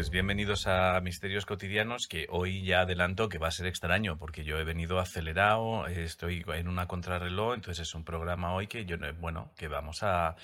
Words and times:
pues 0.00 0.08
bienvenidos 0.08 0.66
a 0.66 0.98
Misterios 1.02 1.44
Cotidianos, 1.44 2.08
que 2.08 2.26
hoy 2.30 2.62
ya 2.64 2.80
adelanto 2.80 3.28
que 3.28 3.36
va 3.36 3.48
a 3.48 3.50
ser 3.50 3.66
extraño, 3.66 4.16
porque 4.16 4.44
yo 4.44 4.58
he 4.58 4.64
venido 4.64 4.98
acelerado, 4.98 5.86
estoy 5.88 6.42
en 6.54 6.68
una 6.68 6.86
contrarreloj, 6.86 7.52
entonces 7.56 7.86
es 7.86 7.94
un 7.94 8.02
programa 8.02 8.54
hoy 8.54 8.66
que 8.66 8.86
yo, 8.86 8.96
bueno, 9.18 9.52
que 9.58 9.68
vamos 9.68 10.02
a, 10.02 10.28
a 10.28 10.36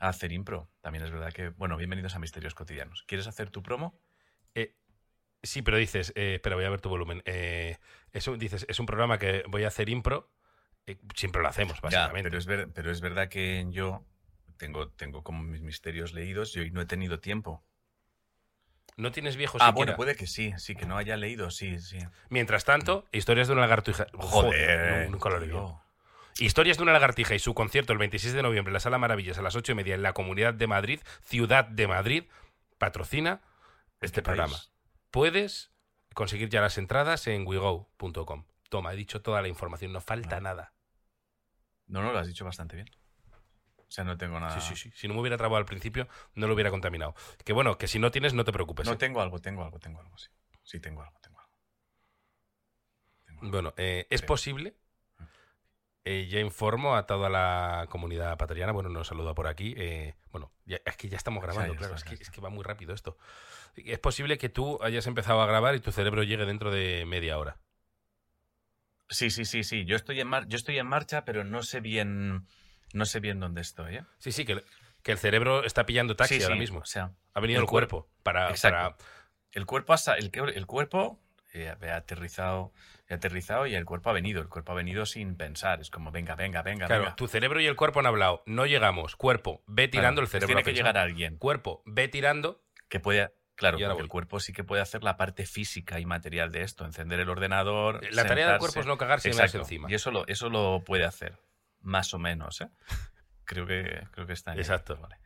hacer 0.00 0.32
impro. 0.32 0.68
También 0.82 1.02
es 1.02 1.10
verdad 1.10 1.32
que, 1.32 1.48
bueno, 1.48 1.78
bienvenidos 1.78 2.14
a 2.14 2.18
Misterios 2.18 2.54
Cotidianos. 2.54 3.02
¿Quieres 3.06 3.26
hacer 3.26 3.48
tu 3.48 3.62
promo? 3.62 3.98
Eh, 4.54 4.76
sí, 5.42 5.62
pero 5.62 5.78
dices, 5.78 6.12
eh, 6.14 6.34
espera, 6.34 6.56
voy 6.56 6.66
a 6.66 6.70
ver 6.70 6.82
tu 6.82 6.90
volumen. 6.90 7.22
Eh, 7.24 7.78
es 8.12 8.28
un- 8.28 8.38
dices, 8.38 8.66
es 8.68 8.78
un 8.80 8.84
programa 8.84 9.18
que 9.18 9.44
voy 9.48 9.64
a 9.64 9.68
hacer 9.68 9.88
impro. 9.88 10.30
eh, 10.86 10.98
siempre 11.14 11.40
lo 11.40 11.48
hacemos, 11.48 11.76
Ya, 11.76 11.82
básicamente. 11.82 12.28
pero 12.28 12.36
es, 12.38 12.44
ver- 12.44 12.68
pero 12.74 12.90
es 12.90 13.00
verdad 13.00 13.30
que 13.30 13.66
yo 13.70 14.04
tengo, 14.58 14.90
tengo 14.90 15.22
como 15.22 15.42
mis 15.42 15.62
misterios 15.62 16.12
leídos 16.12 16.54
y 16.54 16.60
hoy 16.60 16.70
no 16.70 16.82
he 16.82 16.86
tenido 16.86 17.18
tiempo. 17.18 17.64
No 19.00 19.12
tienes 19.12 19.36
viejo 19.36 19.58
Ah, 19.60 19.68
siquiera. 19.68 19.74
bueno, 19.74 19.96
puede 19.96 20.14
que 20.14 20.26
sí, 20.26 20.52
sí, 20.58 20.74
que 20.74 20.86
no 20.86 20.96
haya 20.96 21.16
leído, 21.16 21.50
sí, 21.50 21.78
sí. 21.80 21.98
Mientras 22.28 22.64
tanto, 22.64 23.06
historias 23.12 23.46
de 23.48 23.52
una 23.54 23.62
lagartija. 23.62 24.06
Joder, 24.14 25.04
nu- 25.06 25.12
nunca 25.12 25.28
lo 25.30 25.38
leí. 25.40 25.50
Historias 26.38 26.76
de 26.76 26.82
una 26.84 26.92
lagartija 26.92 27.34
y 27.34 27.38
su 27.38 27.54
concierto 27.54 27.92
el 27.92 27.98
26 27.98 28.32
de 28.34 28.42
noviembre 28.42 28.70
en 28.70 28.74
la 28.74 28.80
Sala 28.80 28.98
Maravillas 28.98 29.38
a 29.38 29.42
las 29.42 29.56
8 29.56 29.72
y 29.72 29.74
media 29.74 29.94
en 29.94 30.02
la 30.02 30.12
Comunidad 30.12 30.54
de 30.54 30.66
Madrid, 30.66 31.00
Ciudad 31.24 31.64
de 31.64 31.86
Madrid, 31.88 32.24
patrocina 32.78 33.40
este 34.00 34.22
país? 34.22 34.36
programa. 34.36 34.56
Puedes 35.10 35.70
conseguir 36.14 36.48
ya 36.48 36.60
las 36.60 36.78
entradas 36.78 37.26
en 37.26 37.46
wego.com. 37.46 38.44
Toma, 38.68 38.92
he 38.92 38.96
dicho 38.96 39.20
toda 39.22 39.42
la 39.42 39.48
información, 39.48 39.92
no 39.92 40.00
falta 40.00 40.36
Vale. 40.36 40.42
nada. 40.42 40.72
No, 41.86 42.02
no, 42.02 42.12
lo 42.12 42.18
has 42.18 42.26
dicho 42.28 42.44
bastante 42.44 42.76
bien. 42.76 42.88
O 43.90 43.92
sea, 43.92 44.04
no 44.04 44.16
tengo 44.16 44.38
nada. 44.38 44.60
Sí, 44.60 44.76
sí, 44.76 44.76
sí. 44.76 44.92
Si 44.96 45.08
no 45.08 45.14
me 45.14 45.20
hubiera 45.20 45.36
trabado 45.36 45.56
al 45.56 45.64
principio, 45.64 46.06
no 46.36 46.46
lo 46.46 46.54
hubiera 46.54 46.70
contaminado. 46.70 47.16
Que 47.44 47.52
bueno, 47.52 47.76
que 47.76 47.88
si 47.88 47.98
no 47.98 48.12
tienes, 48.12 48.34
no 48.34 48.44
te 48.44 48.52
preocupes. 48.52 48.86
No 48.86 48.92
¿eh? 48.92 48.96
tengo 48.96 49.20
algo, 49.20 49.40
tengo 49.40 49.64
algo, 49.64 49.80
tengo 49.80 50.00
algo, 50.00 50.16
sí. 50.16 50.28
Sí, 50.62 50.78
tengo 50.78 51.02
algo, 51.02 51.18
tengo 51.20 51.40
algo. 51.40 51.52
Tengo 53.26 53.40
algo. 53.40 53.50
Bueno, 53.52 53.74
eh, 53.76 54.06
es 54.10 54.22
posible. 54.22 54.76
eh, 56.04 56.28
ya 56.30 56.38
informo 56.40 56.94
a 56.94 57.04
toda 57.06 57.28
la 57.28 57.86
comunidad 57.90 58.38
patriana. 58.38 58.70
Bueno, 58.72 58.88
nos 58.90 59.08
saluda 59.08 59.34
por 59.34 59.48
aquí. 59.48 59.74
bueno, 60.30 60.52
ya- 60.66 60.80
es 60.84 60.96
que 60.96 61.08
ya 61.08 61.16
estamos 61.16 61.42
grabando, 61.42 61.72
ya 61.74 61.78
claro. 61.78 61.94
está, 61.96 62.12
es, 62.12 62.18
que, 62.18 62.22
es 62.22 62.30
que 62.30 62.40
va 62.40 62.48
muy 62.48 62.62
rápido 62.62 62.94
esto. 62.94 63.18
Es 63.74 63.98
posible 63.98 64.38
que 64.38 64.48
tú 64.48 64.78
hayas 64.82 65.06
empezado 65.08 65.42
a 65.42 65.46
grabar 65.46 65.74
y 65.74 65.80
tu 65.80 65.90
cerebro 65.90 66.22
llegue 66.22 66.46
dentro 66.46 66.70
de 66.70 67.04
media 67.06 67.38
hora. 67.38 67.58
Sí, 69.08 69.30
sí, 69.30 69.44
sí, 69.44 69.64
sí. 69.64 69.84
Yo 69.84 69.96
estoy 69.96 70.20
en 70.20 70.28
mar- 70.28 70.46
yo 70.46 70.56
estoy 70.56 70.78
en 70.78 70.86
marcha, 70.86 71.24
pero 71.24 71.42
no 71.42 71.64
sé 71.64 71.80
bien. 71.80 72.46
No 72.92 73.04
sé 73.04 73.20
bien 73.20 73.40
dónde 73.40 73.60
estoy, 73.60 73.96
¿eh? 73.96 74.04
Sí, 74.18 74.32
sí, 74.32 74.44
que, 74.44 74.52
el- 74.52 74.64
que 75.02 75.12
el 75.12 75.18
cerebro 75.18 75.64
está 75.64 75.86
pillando 75.86 76.16
taxi 76.16 76.36
Sí, 76.38 76.42
ahora 76.42 76.56
sí, 76.56 76.60
mismo. 76.60 76.80
O 76.80 76.84
sea, 76.84 77.12
Ha 77.34 77.40
venido 77.40 77.60
el, 77.60 77.64
el 77.64 77.66
cuer- 77.68 77.70
cuerpo 77.88 78.08
para, 78.22 78.48
el 79.52 79.66
cuerpo 79.66 79.92
ha, 79.92 79.98
sa- 79.98 80.14
el, 80.16 80.30
el 80.54 80.66
cuerpo 80.66 81.20
eh, 81.52 81.68
ha 81.82 81.96
aterrizado, 81.96 82.72
ha 83.08 83.14
aterrizado 83.14 83.66
y 83.66 83.74
el 83.74 83.84
cuerpo 83.84 84.10
ha 84.10 84.12
venido. 84.12 84.40
El 84.40 84.48
cuerpo 84.48 84.72
ha 84.72 84.74
venido 84.74 85.06
sin 85.06 85.36
pensar. 85.36 85.80
Es 85.80 85.90
como, 85.90 86.10
venga, 86.12 86.34
venga, 86.36 86.62
venga, 86.62 86.86
Claro, 86.86 87.02
venga. 87.02 87.16
tu 87.16 87.26
cerebro 87.28 87.60
y 87.60 87.66
el 87.66 87.76
cuerpo 87.76 88.00
han 88.00 88.06
hablado. 88.06 88.42
No 88.46 88.66
llegamos. 88.66 89.16
Cuerpo, 89.16 89.62
ve 89.66 89.88
tirando 89.88 90.20
Claro, 90.20 90.24
el 90.26 90.28
cerebro. 90.28 90.46
Tiene 90.48 90.62
que 90.62 90.72
llegar 90.74 90.96
alguien 90.98 91.36
Cuerpo, 91.36 91.82
ve 91.86 92.08
tirando. 92.08 92.62
que 92.88 93.00
pueda. 93.00 93.32
Claro, 93.56 93.78
Y 93.78 93.84
porque 93.84 94.02
el 94.02 94.08
cuerpo 94.08 94.40
sí 94.40 94.52
que 94.54 94.64
puede 94.64 94.80
hacer 94.80 95.04
la 95.04 95.18
parte 95.18 95.44
física 95.44 96.00
y 96.00 96.06
material 96.06 96.50
de 96.50 96.62
esto, 96.62 96.86
encender 96.86 97.20
el 97.20 97.28
ordenador. 97.28 98.00
La 98.14 98.24
tarea 98.24 98.48
del 98.48 98.58
cuerpo 98.58 98.80
es 98.80 98.86
no 98.86 98.96
cagarse 98.96 99.28
y 99.28 99.32
Exacto. 99.32 99.58
encima. 99.58 99.90
Y 99.90 99.94
eso 99.94 100.10
lo, 100.10 100.26
eso 100.28 100.48
lo 100.48 100.82
puede 100.82 101.04
hacer, 101.04 101.36
más 101.80 102.12
o 102.14 102.18
menos, 102.18 102.60
¿eh? 102.60 102.68
Creo 103.44 103.66
que, 103.66 104.06
creo 104.12 104.26
que 104.26 104.32
está 104.32 104.52
en. 104.52 104.58
Exacto. 104.58 104.96
Vale. 104.96 105.16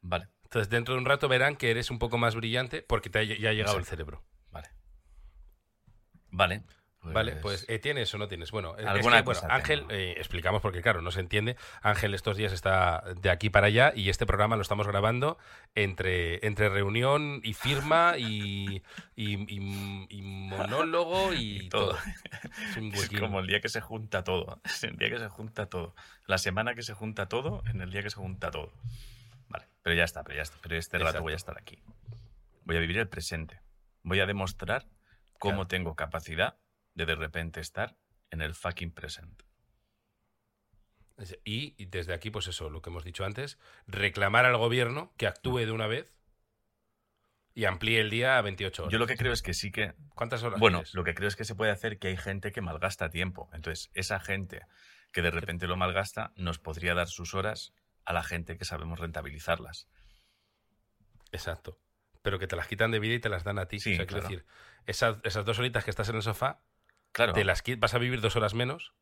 Vale, 0.00 0.28
Entonces, 0.44 0.68
dentro 0.68 0.94
de 0.94 1.00
un 1.00 1.06
rato 1.06 1.28
verán 1.28 1.56
que 1.56 1.70
eres 1.70 1.90
un 1.90 1.98
poco 1.98 2.18
más 2.18 2.34
brillante 2.34 2.82
porque 2.82 3.10
te 3.10 3.18
ha, 3.18 3.22
ya 3.22 3.50
ha 3.50 3.52
llegado 3.52 3.78
el 3.78 3.84
cerebro. 3.84 4.24
vale. 4.50 4.68
Vale. 6.30 6.62
Vale, 7.12 7.32
pues 7.36 7.64
eh, 7.68 7.78
¿tienes 7.78 8.12
o 8.14 8.18
no 8.18 8.28
tienes? 8.28 8.50
Bueno, 8.50 8.76
es 8.78 8.86
Alguna 8.86 9.22
bueno, 9.22 9.40
Ángel, 9.48 9.84
eh, 9.90 10.14
explicamos 10.18 10.62
porque 10.62 10.82
claro, 10.82 11.02
no 11.02 11.10
se 11.10 11.20
entiende. 11.20 11.56
Ángel 11.82 12.14
estos 12.14 12.36
días 12.36 12.52
está 12.52 13.02
de 13.20 13.30
aquí 13.30 13.50
para 13.50 13.66
allá 13.68 13.92
y 13.94 14.08
este 14.08 14.26
programa 14.26 14.56
lo 14.56 14.62
estamos 14.62 14.86
grabando 14.86 15.38
entre, 15.74 16.44
entre 16.46 16.68
reunión 16.68 17.40
y 17.44 17.54
firma 17.54 18.14
y, 18.18 18.82
y, 19.16 19.34
y- 19.54 20.06
y 20.08 20.22
monólogo 20.22 21.32
y, 21.34 21.38
Y 21.64 21.68
todo. 21.68 21.90
todo. 21.90 21.98
Es 22.70 22.76
un 22.76 22.88
Es 22.92 23.00
huequín. 23.00 23.20
como 23.20 23.40
el 23.40 23.46
día 23.46 23.60
que 23.60 23.68
se 23.68 23.80
junta 23.80 24.24
todo. 24.24 24.60
Es 24.64 24.82
el 24.84 24.96
día 24.96 25.10
que 25.10 25.18
se 25.18 25.28
junta 25.28 25.66
todo. 25.66 25.94
La 26.26 26.38
semana 26.38 26.74
que 26.74 26.82
se 26.82 26.94
junta 26.94 27.26
todo, 27.28 27.62
en 27.70 27.80
el 27.80 27.90
día 27.90 28.02
que 28.02 28.10
se 28.10 28.16
junta 28.16 28.50
todo. 28.50 28.72
Vale, 29.48 29.66
pero 29.82 29.96
ya 29.96 30.04
está, 30.04 30.22
pero 30.24 30.36
ya 30.36 30.42
está. 30.42 30.56
Pero 30.62 30.76
este 30.76 30.98
rato 30.98 31.22
voy 31.22 31.32
a 31.32 31.36
estar 31.36 31.56
aquí. 31.58 31.82
Voy 32.64 32.76
a 32.76 32.80
vivir 32.80 32.98
el 32.98 33.08
presente. 33.08 33.60
Voy 34.02 34.20
a 34.20 34.26
demostrar 34.26 34.86
cómo 35.38 35.54
Claro. 35.54 35.68
tengo 35.68 35.94
capacidad 35.94 36.56
de 36.98 37.06
de 37.06 37.14
repente 37.14 37.60
estar 37.60 37.96
en 38.30 38.42
el 38.42 38.54
fucking 38.54 38.90
present. 38.90 39.42
Y, 41.44 41.84
desde 41.86 42.12
aquí, 42.12 42.30
pues 42.30 42.46
eso, 42.46 42.70
lo 42.70 42.82
que 42.82 42.90
hemos 42.90 43.04
dicho 43.04 43.24
antes, 43.24 43.58
reclamar 43.86 44.46
al 44.46 44.56
gobierno 44.56 45.12
que 45.16 45.26
actúe 45.26 45.58
de 45.58 45.72
una 45.72 45.86
vez 45.86 46.14
y 47.54 47.64
amplíe 47.64 48.00
el 48.00 48.10
día 48.10 48.38
a 48.38 48.42
28 48.42 48.82
horas. 48.82 48.92
Yo 48.92 48.98
lo 49.00 49.06
que 49.06 49.16
creo 49.16 49.32
es 49.32 49.42
que 49.42 49.52
sí 49.52 49.72
que 49.72 49.94
¿Cuántas 50.14 50.44
horas? 50.44 50.60
Bueno, 50.60 50.78
tienes? 50.78 50.94
lo 50.94 51.02
que 51.02 51.14
creo 51.14 51.28
es 51.28 51.34
que 51.34 51.44
se 51.44 51.56
puede 51.56 51.72
hacer 51.72 51.98
que 51.98 52.08
hay 52.08 52.16
gente 52.16 52.52
que 52.52 52.60
malgasta 52.60 53.10
tiempo. 53.10 53.48
Entonces, 53.52 53.90
esa 53.94 54.20
gente 54.20 54.66
que 55.10 55.22
de 55.22 55.32
repente 55.32 55.66
lo 55.66 55.76
malgasta 55.76 56.32
nos 56.36 56.58
podría 56.58 56.94
dar 56.94 57.08
sus 57.08 57.34
horas 57.34 57.72
a 58.04 58.12
la 58.12 58.22
gente 58.22 58.56
que 58.56 58.64
sabemos 58.64 59.00
rentabilizarlas. 59.00 59.88
Exacto. 61.32 61.80
Pero 62.22 62.38
que 62.38 62.46
te 62.46 62.54
las 62.54 62.68
quitan 62.68 62.92
de 62.92 63.00
vida 63.00 63.14
y 63.14 63.20
te 63.20 63.28
las 63.28 63.42
dan 63.42 63.58
a 63.58 63.66
ti. 63.66 63.80
Sí, 63.80 63.94
o 63.94 63.96
sea, 63.96 64.06
claro. 64.06 64.22
decir, 64.22 64.46
esas, 64.86 65.16
esas 65.24 65.44
dos 65.44 65.58
horitas 65.58 65.84
que 65.84 65.90
estás 65.90 66.08
en 66.08 66.16
el 66.16 66.22
sofá, 66.22 66.62
Claro. 67.18 67.32
te 67.32 67.44
las 67.44 67.62
vas 67.78 67.94
a 67.94 67.98
vivir 67.98 68.20
dos 68.20 68.36
horas 68.36 68.54
menos 68.54 68.94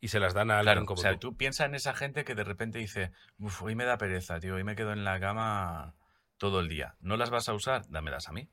y 0.00 0.08
se 0.08 0.18
las 0.18 0.34
dan 0.34 0.50
a 0.50 0.58
alguien 0.58 0.74
Claro, 0.74 0.86
como 0.86 0.98
o 0.98 1.02
sea, 1.02 1.12
tú. 1.12 1.30
tú 1.30 1.36
piensas 1.36 1.66
en 1.66 1.74
esa 1.74 1.94
gente 1.94 2.24
que 2.24 2.34
de 2.34 2.42
repente 2.44 2.78
dice, 2.78 3.12
Uf, 3.38 3.62
hoy 3.62 3.74
me 3.74 3.84
da 3.84 3.96
pereza, 3.96 4.40
tío, 4.40 4.56
hoy 4.56 4.64
me 4.64 4.74
quedo 4.74 4.92
en 4.92 5.04
la 5.04 5.20
cama 5.20 5.94
todo 6.36 6.60
el 6.60 6.68
día. 6.68 6.96
¿No 7.00 7.16
las 7.16 7.30
vas 7.30 7.48
a 7.48 7.54
usar? 7.54 7.88
Dámelas 7.88 8.28
a 8.28 8.32
mí. 8.32 8.50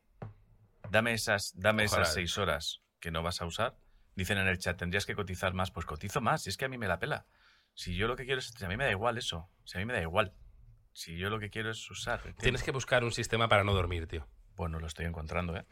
Dame 0.89 1.13
esas, 1.13 1.53
dame 1.55 1.85
Ojalá. 1.85 2.03
esas 2.03 2.13
seis 2.13 2.37
horas 2.37 2.81
que 2.99 3.11
no 3.11 3.23
vas 3.23 3.41
a 3.41 3.45
usar. 3.45 3.75
Dicen 4.15 4.37
en 4.37 4.47
el 4.47 4.57
chat, 4.59 4.77
tendrías 4.77 5.05
que 5.05 5.15
cotizar 5.15 5.53
más. 5.53 5.71
Pues 5.71 5.85
cotizo 5.85 6.21
más, 6.21 6.43
si 6.43 6.49
es 6.49 6.57
que 6.57 6.65
a 6.65 6.69
mí 6.69 6.77
me 6.77 6.87
la 6.87 6.99
pela. 6.99 7.25
Si 7.73 7.95
yo 7.95 8.07
lo 8.07 8.15
que 8.15 8.25
quiero 8.25 8.39
es, 8.39 8.47
si 8.47 8.65
a 8.65 8.67
mí 8.67 8.77
me 8.77 8.83
da 8.85 8.91
igual 8.91 9.17
eso. 9.17 9.49
Si 9.63 9.77
a 9.77 9.79
mí 9.79 9.85
me 9.85 9.93
da 9.93 10.01
igual. 10.01 10.33
Si 10.93 11.17
yo 11.17 11.29
lo 11.29 11.39
que 11.39 11.49
quiero 11.49 11.71
es 11.71 11.89
usar. 11.91 12.21
Tienes 12.39 12.63
que 12.63 12.71
buscar 12.71 13.03
un 13.03 13.11
sistema 13.11 13.47
para 13.47 13.63
no 13.63 13.73
dormir, 13.73 14.07
tío. 14.07 14.27
Bueno, 14.55 14.79
lo 14.79 14.87
estoy 14.87 15.05
encontrando, 15.05 15.55
¿eh? 15.55 15.65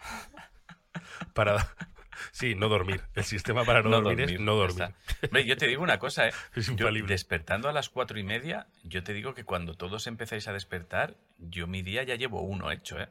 Para... 1.33 1.57
Sí, 2.31 2.55
no 2.55 2.69
dormir. 2.69 3.01
El 3.13 3.23
sistema 3.23 3.63
para 3.65 3.81
no, 3.81 4.01
dormir, 4.01 4.21
es 4.31 4.39
no 4.39 4.55
dormir. 4.55 4.93
Hombre, 5.23 5.45
yo 5.45 5.57
te 5.57 5.67
digo 5.67 5.83
una 5.83 5.99
cosa, 5.99 6.27
¿eh? 6.27 6.33
Es 6.55 6.75
Yo, 6.75 6.91
despertando 6.91 7.69
a 7.69 7.73
las 7.73 7.89
cuatro 7.89 8.19
y 8.19 8.23
media, 8.23 8.67
yo 8.83 9.03
te 9.03 9.13
digo 9.13 9.33
que 9.33 9.43
cuando 9.43 9.75
todos 9.75 10.07
empezáis 10.07 10.47
a 10.47 10.53
despertar, 10.53 11.17
yo 11.37 11.67
mi 11.67 11.81
día 11.81 12.03
ya 12.03 12.15
llevo 12.15 12.41
uno 12.41 12.71
hecho, 12.71 12.99
¿eh? 12.99 13.09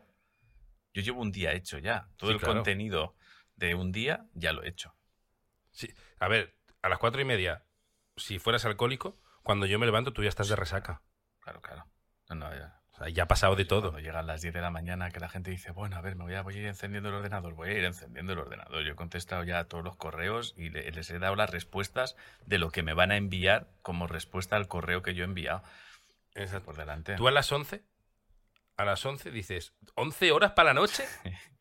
Yo 0.92 1.02
llevo 1.02 1.20
un 1.20 1.32
día 1.32 1.52
hecho 1.52 1.78
ya. 1.78 2.08
Todo 2.16 2.30
Sí, 2.30 2.34
el 2.34 2.40
claro. 2.40 2.54
contenido 2.54 3.16
de 3.56 3.74
un 3.74 3.92
día 3.92 4.26
ya 4.34 4.52
lo 4.52 4.62
he 4.62 4.68
hecho. 4.68 4.94
Sí. 5.72 5.92
A 6.18 6.28
ver, 6.28 6.54
a 6.82 6.88
las 6.88 6.98
cuatro 6.98 7.20
y 7.20 7.24
media, 7.24 7.64
si 8.16 8.38
fueras 8.38 8.64
alcohólico, 8.64 9.20
cuando 9.42 9.66
yo 9.66 9.78
me 9.78 9.86
levanto 9.86 10.12
tú 10.12 10.22
ya 10.22 10.28
estás 10.28 10.48
de 10.48 10.56
resaca. 10.56 11.02
Claro, 11.40 11.60
claro. 11.60 11.86
No, 12.28 12.36
no, 12.36 12.54
ya. 12.54 12.80
O 12.94 12.98
sea, 12.98 13.08
ya 13.08 13.24
ha 13.24 13.26
pasado 13.28 13.56
de 13.56 13.64
todo. 13.64 13.90
Cuando 13.90 13.98
llegan 14.00 14.26
las 14.26 14.40
10 14.40 14.54
de 14.54 14.60
la 14.60 14.70
mañana 14.70 15.10
que 15.10 15.18
la 15.20 15.28
gente 15.28 15.50
dice, 15.50 15.72
bueno, 15.72 15.96
a 15.96 16.00
ver, 16.00 16.14
me 16.14 16.24
voy 16.24 16.34
a, 16.34 16.42
voy 16.42 16.54
a 16.56 16.58
ir 16.60 16.66
encendiendo 16.66 17.08
el 17.08 17.16
ordenador, 17.16 17.54
voy 17.54 17.70
a 17.70 17.72
ir 17.72 17.84
encendiendo 17.84 18.32
el 18.34 18.38
ordenador. 18.38 18.84
Yo 18.84 18.92
he 18.92 18.94
contestado 18.96 19.42
ya 19.42 19.58
a 19.58 19.64
todos 19.64 19.82
los 19.82 19.96
correos 19.96 20.54
y 20.56 20.70
le- 20.70 20.90
les 20.92 21.10
he 21.10 21.18
dado 21.18 21.34
las 21.34 21.50
respuestas 21.50 22.14
de 22.46 22.58
lo 22.58 22.70
que 22.70 22.82
me 22.84 22.94
van 22.94 23.10
a 23.10 23.16
enviar 23.16 23.68
como 23.82 24.06
respuesta 24.06 24.54
al 24.56 24.68
correo 24.68 25.02
que 25.02 25.14
yo 25.14 25.24
he 25.24 25.26
enviado. 25.26 25.62
Exacto. 26.34 26.66
Por 26.66 26.76
delante. 26.76 27.16
Tú 27.16 27.26
a 27.26 27.32
las 27.32 27.50
11, 27.50 27.82
a 28.76 28.84
las 28.84 29.04
11 29.04 29.30
dices, 29.32 29.74
¿11 29.96 30.30
horas 30.32 30.52
para 30.52 30.72
la 30.72 30.74
noche? 30.80 31.04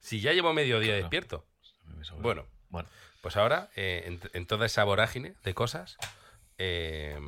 Si 0.00 0.20
ya 0.20 0.32
llevo 0.32 0.52
medio 0.52 0.80
día 0.80 0.92
Claro. 0.92 1.02
despierto. 1.04 1.46
Sobra. 2.02 2.22
Bueno, 2.22 2.46
Bueno, 2.68 2.88
pues 3.22 3.36
ahora, 3.38 3.70
eh, 3.74 4.02
en, 4.06 4.20
en 4.34 4.46
toda 4.46 4.66
esa 4.66 4.84
vorágine 4.84 5.34
de 5.44 5.54
cosas, 5.54 5.96
eh, 6.58 7.18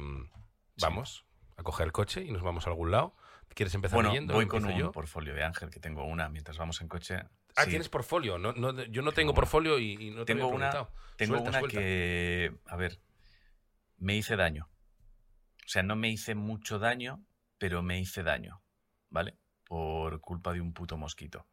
vamos 0.81 1.25
a 1.57 1.63
coger 1.63 1.87
el 1.87 1.93
coche 1.93 2.23
y 2.23 2.31
nos 2.31 2.43
vamos 2.43 2.67
a 2.67 2.71
algún 2.71 2.91
lado. 2.91 3.15
¿Quieres 3.55 3.75
empezar 3.75 3.95
bueno 3.97 4.11
leyendo? 4.11 4.35
voy 4.35 4.47
con 4.47 4.59
¿Empiezo 4.65 4.77
un 4.77 4.83
yo? 4.89 4.93
portfolio 4.93 5.33
de 5.35 5.43
Ángel 5.43 5.71
que 5.71 5.81
tengo 5.81 6.05
una 6.05 6.29
mientras 6.29 6.59
vamos 6.59 6.81
en 6.83 6.89
coche. 6.89 7.23
Ah, 7.57 7.65
Sí, 7.65 7.71
tienes 7.71 7.89
portfolio. 7.89 8.37
No, 8.39 8.53
no, 8.53 8.73
yo 8.85 9.01
no 9.03 9.13
tengo, 9.13 9.13
Tengo 9.13 9.35
portfolio 9.35 9.79
y, 9.79 9.93
y 9.93 10.11
no 10.11 10.25
te 10.27 10.35
Tengo 10.35 10.45
había 10.45 10.57
una, 10.57 10.71
preguntado. 10.71 10.93
tengo 11.17 11.35
Suelta, 11.37 11.51
una 11.51 11.59
suelta. 11.61 11.79
que, 11.79 12.55
a 12.67 12.77
ver, 12.77 13.01
me 13.97 14.15
hice 14.17 14.37
daño. 14.37 14.69
O 15.65 15.69
sea, 15.69 15.83
no 15.83 15.97
me 15.97 16.11
hice 16.11 16.35
mucho 16.35 16.79
daño, 16.79 17.25
pero 17.59 17.83
me 17.83 17.99
hice 17.99 18.23
daño, 18.23 18.63
¿vale? 19.09 19.39
Por 19.65 20.21
culpa 20.21 20.53
de 20.53 20.61
un 20.61 20.75
puto 20.75 20.99
mosquito. 20.99 21.47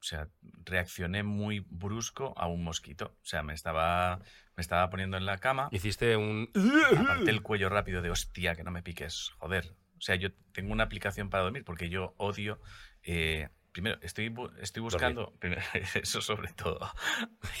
O 0.00 0.02
sea, 0.02 0.28
reaccioné 0.64 1.22
muy 1.22 1.60
brusco 1.68 2.32
a 2.36 2.46
un 2.46 2.64
mosquito. 2.64 3.14
O 3.22 3.26
sea, 3.26 3.42
me 3.42 3.52
estaba, 3.52 4.18
me 4.56 4.60
estaba 4.62 4.88
poniendo 4.88 5.16
en 5.18 5.26
la 5.26 5.38
cama, 5.38 5.68
Hiciste 5.72 6.16
un... 6.16 6.50
aparté 6.98 7.30
el 7.30 7.42
cuello 7.42 7.68
rápido 7.68 8.00
de 8.02 8.10
hostia, 8.10 8.56
que 8.56 8.64
no 8.64 8.70
me 8.70 8.82
piques, 8.82 9.30
joder. 9.38 9.74
O 9.98 10.00
sea, 10.00 10.14
yo 10.16 10.30
tengo 10.52 10.72
una 10.72 10.84
aplicación 10.84 11.28
para 11.28 11.42
dormir 11.44 11.64
porque 11.64 11.90
yo 11.90 12.14
odio. 12.16 12.60
eh, 13.02 13.50
primero, 13.72 13.98
estoy, 14.02 14.30
bu- 14.30 14.52
estoy 14.58 14.82
buscando. 14.82 15.34
primero, 15.38 15.60
eso 15.94 16.20
sobre 16.22 16.52
todo. 16.54 16.80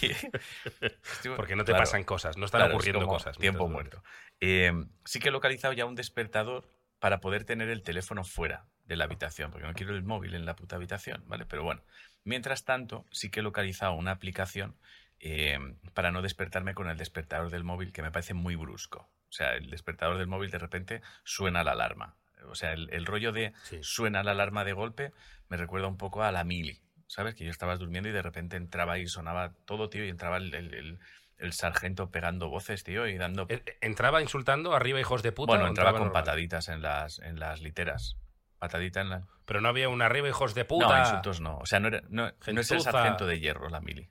Estoy 0.00 1.36
Porque 1.36 1.56
no 1.56 1.64
te 1.64 1.72
claro, 1.72 1.82
pasan 1.84 2.04
cosas, 2.04 2.36
no 2.36 2.46
están 2.46 2.60
claro, 2.60 2.74
ocurriendo 2.74 3.06
cosas. 3.06 3.36
Tiempo 3.38 3.68
muerto. 3.68 4.02
Eh, 4.40 4.72
sí 5.04 5.20
que 5.20 5.28
he 5.28 5.32
localizado 5.32 5.72
ya 5.74 5.84
un 5.84 5.94
despertador 5.94 6.66
para 6.98 7.20
poder 7.20 7.44
tener 7.44 7.68
el 7.68 7.82
teléfono 7.82 8.24
fuera 8.24 8.66
de 8.84 8.96
la 8.96 9.04
habitación, 9.04 9.50
porque 9.50 9.66
no 9.66 9.72
quiero 9.74 9.94
el 9.94 10.02
móvil 10.02 10.34
en 10.34 10.44
la 10.44 10.56
puta 10.56 10.76
habitación, 10.76 11.22
¿vale? 11.26 11.46
Pero 11.46 11.62
bueno, 11.62 11.82
mientras 12.24 12.64
tanto, 12.64 13.04
sí 13.10 13.30
que 13.30 13.40
he 13.40 13.42
localizado 13.42 13.92
una 13.94 14.12
aplicación 14.12 14.74
eh, 15.20 15.58
para 15.94 16.10
no 16.12 16.22
despertarme 16.22 16.74
con 16.74 16.88
el 16.88 16.96
despertador 16.96 17.50
del 17.50 17.64
móvil, 17.64 17.92
que 17.92 18.02
me 18.02 18.10
parece 18.10 18.34
muy 18.34 18.56
brusco. 18.56 19.08
O 19.28 19.32
sea, 19.32 19.54
el 19.54 19.70
despertador 19.70 20.18
del 20.18 20.26
móvil 20.26 20.50
de 20.50 20.58
repente 20.58 21.02
suena 21.24 21.62
la 21.62 21.72
alarma. 21.72 22.16
O 22.48 22.54
sea, 22.54 22.72
el, 22.72 22.88
el 22.92 23.04
rollo 23.06 23.32
de 23.32 23.52
Sí. 23.64 23.78
suena 23.82 24.22
la 24.22 24.30
alarma 24.32 24.64
de 24.64 24.72
golpe 24.72 25.12
me 25.48 25.56
recuerda 25.56 25.88
un 25.88 25.98
poco 25.98 26.22
a 26.22 26.32
la 26.32 26.42
mili, 26.44 26.80
¿sabes? 27.06 27.34
Que 27.34 27.44
yo 27.44 27.50
estaba 27.50 27.76
durmiendo 27.76 28.08
y 28.08 28.12
de 28.12 28.22
repente 28.22 28.56
entraba 28.56 28.98
y 28.98 29.06
sonaba 29.08 29.52
todo, 29.66 29.90
tío, 29.90 30.04
y 30.04 30.08
entraba 30.08 30.38
el, 30.38 30.54
el- 30.54 30.74
el- 30.74 30.98
el 31.38 31.52
sargento 31.54 32.10
pegando 32.10 32.48
voces, 32.50 32.84
tío, 32.84 33.06
y 33.08 33.16
dando... 33.16 33.46
Eh, 33.48 33.62
¿Entraba 33.80 34.20
insultando 34.20 34.74
arriba, 34.74 35.00
hijos 35.00 35.22
de 35.22 35.32
puta? 35.32 35.52
bueno, 35.52 35.68
entraba 35.68 35.92
con 35.92 36.00
normal? 36.08 36.22
pataditas 36.22 36.68
en 36.68 36.82
las, 36.82 37.18
en 37.20 37.38
las 37.40 37.60
literas. 37.62 38.16
Patadita 38.60 39.00
en 39.00 39.10
la... 39.10 39.22
Pero 39.46 39.60
no 39.60 39.68
había 39.68 39.88
un 39.88 40.00
arriba, 40.02 40.28
hijos 40.28 40.54
de 40.54 40.64
puta. 40.64 40.86
No, 40.86 40.98
insultos 41.00 41.40
no. 41.40 41.58
O 41.58 41.66
sea, 41.66 41.80
no, 41.80 41.88
era- 41.88 42.02
no, 42.08 42.30
no 42.52 42.60
es 42.60 42.70
el 42.70 42.80
sargento 42.82 43.26
de 43.26 43.40
hierro 43.40 43.68
la 43.68 43.80
mili. 43.80 44.08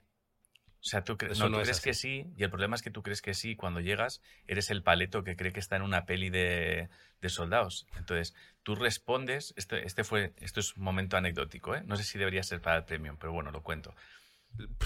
O 0.82 0.84
sea, 0.84 1.04
tú, 1.04 1.18
cre- 1.18 1.38
no, 1.38 1.50
crees 1.62 1.82
que 1.82 1.94
sí, 1.94 2.26
y 2.38 2.44
el 2.44 2.50
problema 2.50 2.76
es 2.76 2.82
que 2.82 2.90
tú 2.90 3.04
crees 3.04 3.22
que 3.22 3.34
sí, 3.34 3.56
cuando 3.56 3.80
llegas 3.82 4.22
eres 4.48 4.70
el 4.70 4.82
paleto 4.82 5.24
que 5.24 5.36
cree 5.36 5.52
que 5.54 5.60
está 5.60 5.76
en 5.76 5.82
una 5.82 6.06
peli 6.06 6.30
de, 6.30 6.90
de 7.22 7.30
soldados. 7.30 7.86
Entonces, 7.98 8.34
tú 8.64 8.76
respondes, 8.76 9.54
este, 9.58 9.86
este 9.86 10.04
fue, 10.04 10.34
esto 10.38 10.60
es 10.62 10.76
un 10.78 10.84
momento 10.84 11.18
anecdótico, 11.18 11.76
¿eh? 11.76 11.84
No 11.86 11.96
sé 11.98 12.04
si 12.04 12.18
debería 12.18 12.44
ser 12.44 12.62
para 12.62 12.78
el 12.78 12.86
premium, 12.86 13.18
pero 13.20 13.34
bueno, 13.34 13.52
lo 13.52 13.62
cuento. 13.62 13.94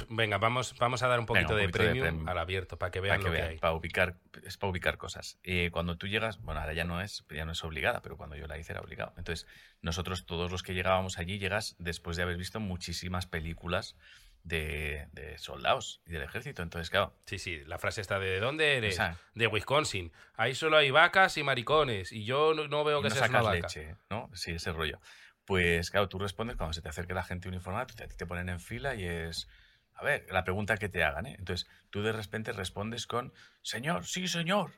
Venga, 0.09 0.37
vamos, 0.37 0.75
vamos 0.77 1.01
a 1.01 1.07
dar 1.07 1.19
un 1.19 1.25
Venga, 1.25 1.47
poquito, 1.47 1.53
un 1.53 1.59
de, 1.59 1.63
poquito 1.67 1.83
de 1.83 1.89
premium 1.89 2.07
premium. 2.07 2.27
al 2.29 2.37
abierto 2.37 2.77
para 2.77 2.91
que 2.91 2.99
Para 2.99 3.13
vean 3.15 3.19
que 3.19 3.23
lo 3.25 3.31
que 3.33 3.37
vean, 3.37 3.49
hay. 3.51 3.57
para 3.59 3.73
ubicar, 3.73 4.17
es 4.43 4.57
para 4.57 4.69
ubicar 4.71 4.97
cosas. 4.97 5.39
Eh, 5.43 5.69
cuando 5.71 5.97
tú 5.97 6.07
llegas, 6.07 6.39
bueno, 6.41 6.59
ahora 6.61 6.73
ya 6.73 6.83
no 6.83 7.01
es, 7.01 7.25
ya 7.29 7.45
no 7.45 7.53
es 7.53 7.63
obligada, 7.63 8.01
pero 8.01 8.15
cuando 8.17 8.35
yo 8.35 8.45
la 8.47 8.57
hice 8.57 8.73
era 8.73 8.81
obligado. 8.81 9.13
Entonces, 9.17 9.47
nosotros, 9.81 10.25
todos 10.25 10.51
los 10.51 10.61
que 10.61 10.73
llegábamos 10.73 11.17
allí, 11.17 11.39
llegas 11.39 11.75
después 11.79 12.17
de 12.17 12.23
haber 12.23 12.37
visto 12.37 12.59
muchísimas 12.59 13.25
películas 13.25 13.95
de, 14.43 15.07
de 15.13 15.37
soldados 15.37 16.01
y 16.05 16.11
del 16.11 16.21
ejército. 16.23 16.61
Entonces, 16.61 16.89
claro, 16.89 17.15
Sí, 17.25 17.39
sí, 17.39 17.63
la 17.65 17.79
frase 17.79 18.01
está 18.01 18.19
de 18.19 18.27
¿de 18.29 18.39
dónde 18.41 18.77
eres? 18.77 18.93
esa- 18.95 19.17
De 19.33 19.47
Wisconsin. 19.47 20.11
Ahí 20.35 20.53
solo 20.53 20.77
hay 20.77 20.91
vacas 20.91 21.37
y 21.37 21.43
maricones. 21.43 22.11
Y 22.11 22.25
yo 22.25 22.53
no, 22.53 22.67
no 22.67 22.83
veo 22.83 22.99
y 22.99 23.03
que 23.03 23.09
no 23.09 23.15
seas 23.15 23.29
una 23.29 23.39
sacas 23.39 23.45
vaca. 23.55 23.67
leche, 23.67 23.95
¿no? 24.09 24.29
Sí, 24.33 24.51
ese 24.51 24.71
rollo. 24.73 24.99
Pues 25.45 25.91
claro, 25.91 26.07
tú 26.09 26.19
respondes 26.19 26.55
cuando 26.55 26.73
se 26.73 26.81
te 26.81 26.89
acerque 26.89 27.13
la 27.13 27.23
gente 27.23 27.49
uniformada, 27.49 27.85
te, 27.87 28.03
a 28.03 28.07
ti 28.07 28.15
te 28.15 28.25
ponen 28.25 28.49
en 28.49 28.59
fila 28.59 28.95
y 28.95 29.03
es, 29.05 29.47
a 29.93 30.03
ver, 30.03 30.25
la 30.31 30.43
pregunta 30.43 30.77
que 30.77 30.89
te 30.89 31.03
hagan, 31.03 31.25
¿eh? 31.25 31.35
Entonces, 31.37 31.69
tú 31.89 32.01
de 32.01 32.13
repente 32.13 32.53
respondes 32.53 33.07
con, 33.07 33.33
señor, 33.61 34.05
sí, 34.05 34.27
señor. 34.27 34.71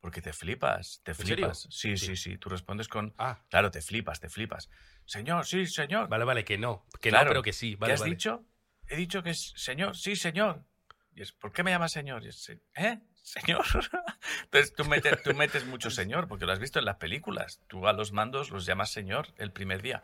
Porque 0.00 0.22
te 0.22 0.32
flipas, 0.32 1.02
te 1.04 1.12
flipas. 1.12 1.68
Sí, 1.70 1.98
Sí. 1.98 2.06
sí, 2.06 2.16
sí, 2.16 2.38
tú 2.38 2.48
respondes 2.48 2.88
con, 2.88 3.14
Ah, 3.18 3.44
claro, 3.50 3.70
te 3.70 3.82
flipas, 3.82 4.18
te 4.20 4.30
flipas. 4.30 4.70
Señor, 5.04 5.44
sí, 5.44 5.66
señor. 5.66 6.08
vale, 6.08 6.24
vale, 6.24 6.44
que 6.44 6.56
no. 6.56 6.86
Que 7.00 7.10
Claro. 7.10 7.26
no, 7.26 7.30
pero 7.30 7.42
que 7.42 7.52
sí. 7.52 7.74
Vale, 7.74 7.90
¿Qué 7.90 7.94
has 7.94 8.00
vale. 8.00 8.14
dicho? 8.14 8.46
He 8.88 8.96
dicho 8.96 9.22
que 9.22 9.30
es 9.30 9.52
señor, 9.56 9.96
sí, 9.96 10.16
señor. 10.16 10.64
Y 11.14 11.22
es, 11.22 11.32
¿por 11.32 11.52
qué 11.52 11.62
me 11.62 11.70
llamas 11.70 11.92
señor? 11.92 12.24
Y 12.24 12.28
es, 12.28 12.48
¿eh? 12.76 12.98
¿Señor? 13.22 13.64
Entonces 14.44 14.72
tú 14.74 14.84
metes, 14.84 15.22
tú 15.22 15.34
metes 15.34 15.66
mucho 15.66 15.90
señor, 15.90 16.28
porque 16.28 16.46
lo 16.46 16.52
has 16.52 16.58
visto 16.58 16.78
en 16.78 16.84
las 16.84 16.96
películas. 16.96 17.60
Tú 17.66 17.86
a 17.86 17.92
los 17.92 18.12
mandos 18.12 18.50
los 18.50 18.66
llamas 18.66 18.90
señor 18.92 19.28
el 19.36 19.52
primer 19.52 19.82
día. 19.82 20.02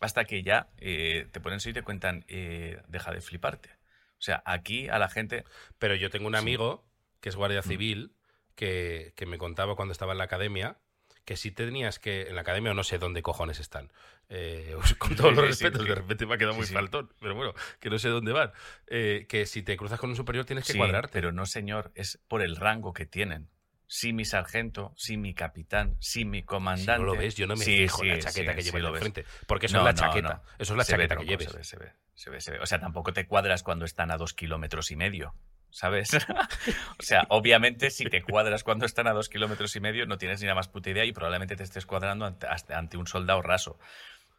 Hasta 0.00 0.24
que 0.24 0.42
ya 0.42 0.68
eh, 0.78 1.28
te 1.32 1.40
ponen 1.40 1.58
y 1.64 1.72
te 1.72 1.82
cuentan, 1.82 2.24
eh, 2.28 2.80
deja 2.88 3.12
de 3.12 3.20
fliparte. 3.20 3.70
O 4.18 4.22
sea, 4.22 4.42
aquí 4.46 4.88
a 4.88 4.98
la 4.98 5.08
gente. 5.08 5.44
Pero 5.78 5.94
yo 5.94 6.10
tengo 6.10 6.26
un 6.28 6.34
Sí. 6.34 6.38
amigo 6.38 6.86
que 7.20 7.28
es 7.28 7.36
guardia 7.36 7.60
Mm. 7.60 7.68
civil 7.68 8.12
que, 8.54 9.12
que 9.16 9.26
me 9.26 9.38
contaba 9.38 9.76
cuando 9.76 9.92
estaba 9.92 10.12
en 10.12 10.18
la 10.18 10.24
academia 10.24 10.78
que 11.24 11.36
si 11.36 11.50
tenías 11.50 11.98
que, 11.98 12.28
en 12.28 12.36
la 12.36 12.42
academia 12.42 12.70
o 12.70 12.74
no 12.74 12.84
sé 12.84 12.98
dónde 12.98 13.20
cojones 13.20 13.58
están, 13.58 13.92
eh, 14.28 14.74
con 14.98 15.14
todos 15.16 15.34
los 15.34 15.46
respetos, 15.46 15.86
de 15.86 15.94
repente 15.94 16.26
me 16.26 16.34
ha 16.34 16.38
quedado 16.38 16.54
muy 16.54 16.66
faltón, 16.66 17.12
pero 17.20 17.34
bueno, 17.34 17.54
que 17.80 17.90
no 17.90 17.98
sé 17.98 18.08
dónde 18.08 18.32
van, 18.32 18.52
eh, 18.86 19.26
que 19.28 19.46
si 19.46 19.62
te 19.62 19.76
cruzas 19.76 19.98
con 20.00 20.10
un 20.10 20.16
superior 20.16 20.44
tienes 20.44 20.66
que 20.66 20.76
cuadrarte. 20.76 21.10
pero 21.12 21.32
no 21.32 21.46
señor, 21.46 21.92
es 21.94 22.18
por 22.28 22.42
el 22.42 22.56
rango 22.56 22.92
que 22.92 23.06
tienen. 23.06 23.48
Sí, 23.88 24.12
mi 24.12 24.24
sargento, 24.24 24.92
sí, 24.96 25.16
mi 25.16 25.32
capitán, 25.32 25.96
sí, 26.00 26.24
mi 26.24 26.40
Si 26.40 26.44
comandante. 26.44 26.98
no 26.98 27.04
lo 27.04 27.16
ves, 27.16 27.36
yo 27.36 27.46
no 27.46 27.54
me 27.54 27.64
fijo 27.64 28.02
en 28.02 28.08
la 28.08 28.18
chaqueta 28.18 28.54
que 28.56 28.64
lo 28.80 28.86
de 28.88 28.92
ves. 28.94 29.00
frente. 29.00 29.24
Porque 29.46 29.66
eso 29.66 29.76
No, 29.76 29.82
es 29.82 29.84
la 29.84 29.92
no, 29.92 29.98
chaqueta. 30.12 30.28
no. 30.34 30.42
Eso 30.58 30.72
es 30.72 30.76
la 30.78 30.84
Se 30.84 30.96
ve, 30.96 31.04
chaqueta 31.06 31.16
que 31.20 31.26
lleves. 31.26 31.48
Se 31.50 31.56
ve, 31.56 31.62
se 31.64 31.76
ve, 31.78 31.92
se 32.14 32.30
ve, 32.30 32.40
se 32.40 32.50
ve. 32.50 32.58
O 32.58 32.66
sea, 32.66 32.80
tampoco 32.80 33.12
te 33.12 33.28
cuadras 33.28 33.62
cuando 33.62 33.84
están 33.84 34.10
a 34.10 34.16
dos 34.16 34.34
kilómetros 34.34 34.90
y 34.90 34.96
medio, 34.96 35.36
¿sabes? 35.70 36.08
o 36.98 37.02
sea, 37.02 37.26
obviamente 37.28 37.90
si 37.90 38.06
te 38.06 38.22
cuadras 38.22 38.64
cuando 38.64 38.86
están 38.86 39.06
a 39.06 39.12
dos 39.12 39.28
kilómetros 39.28 39.76
y 39.76 39.80
medio 39.80 40.04
no 40.06 40.18
tienes 40.18 40.40
ni 40.40 40.48
la 40.48 40.56
más 40.56 40.66
puta 40.66 40.90
idea 40.90 41.04
y 41.04 41.12
probablemente 41.12 41.54
te 41.54 41.62
estés 41.62 41.86
cuadrando 41.86 42.26
ante 42.70 42.96
un 42.96 43.06
soldado 43.06 43.40
raso. 43.40 43.78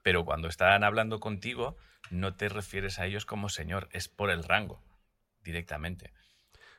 Pero 0.07 0.24
cuando 0.24 0.48
están 0.48 0.86
hablando 0.86 1.19
contigo 1.19 1.75
no 2.12 2.33
te 2.33 2.48
refieres 2.48 2.98
a 2.98 3.06
ellos 3.06 3.25
como 3.25 3.50
señor, 3.50 3.89
es 3.92 4.07
por 4.07 4.30
el 4.31 4.45
rango, 4.45 4.81
directamente. 5.42 6.13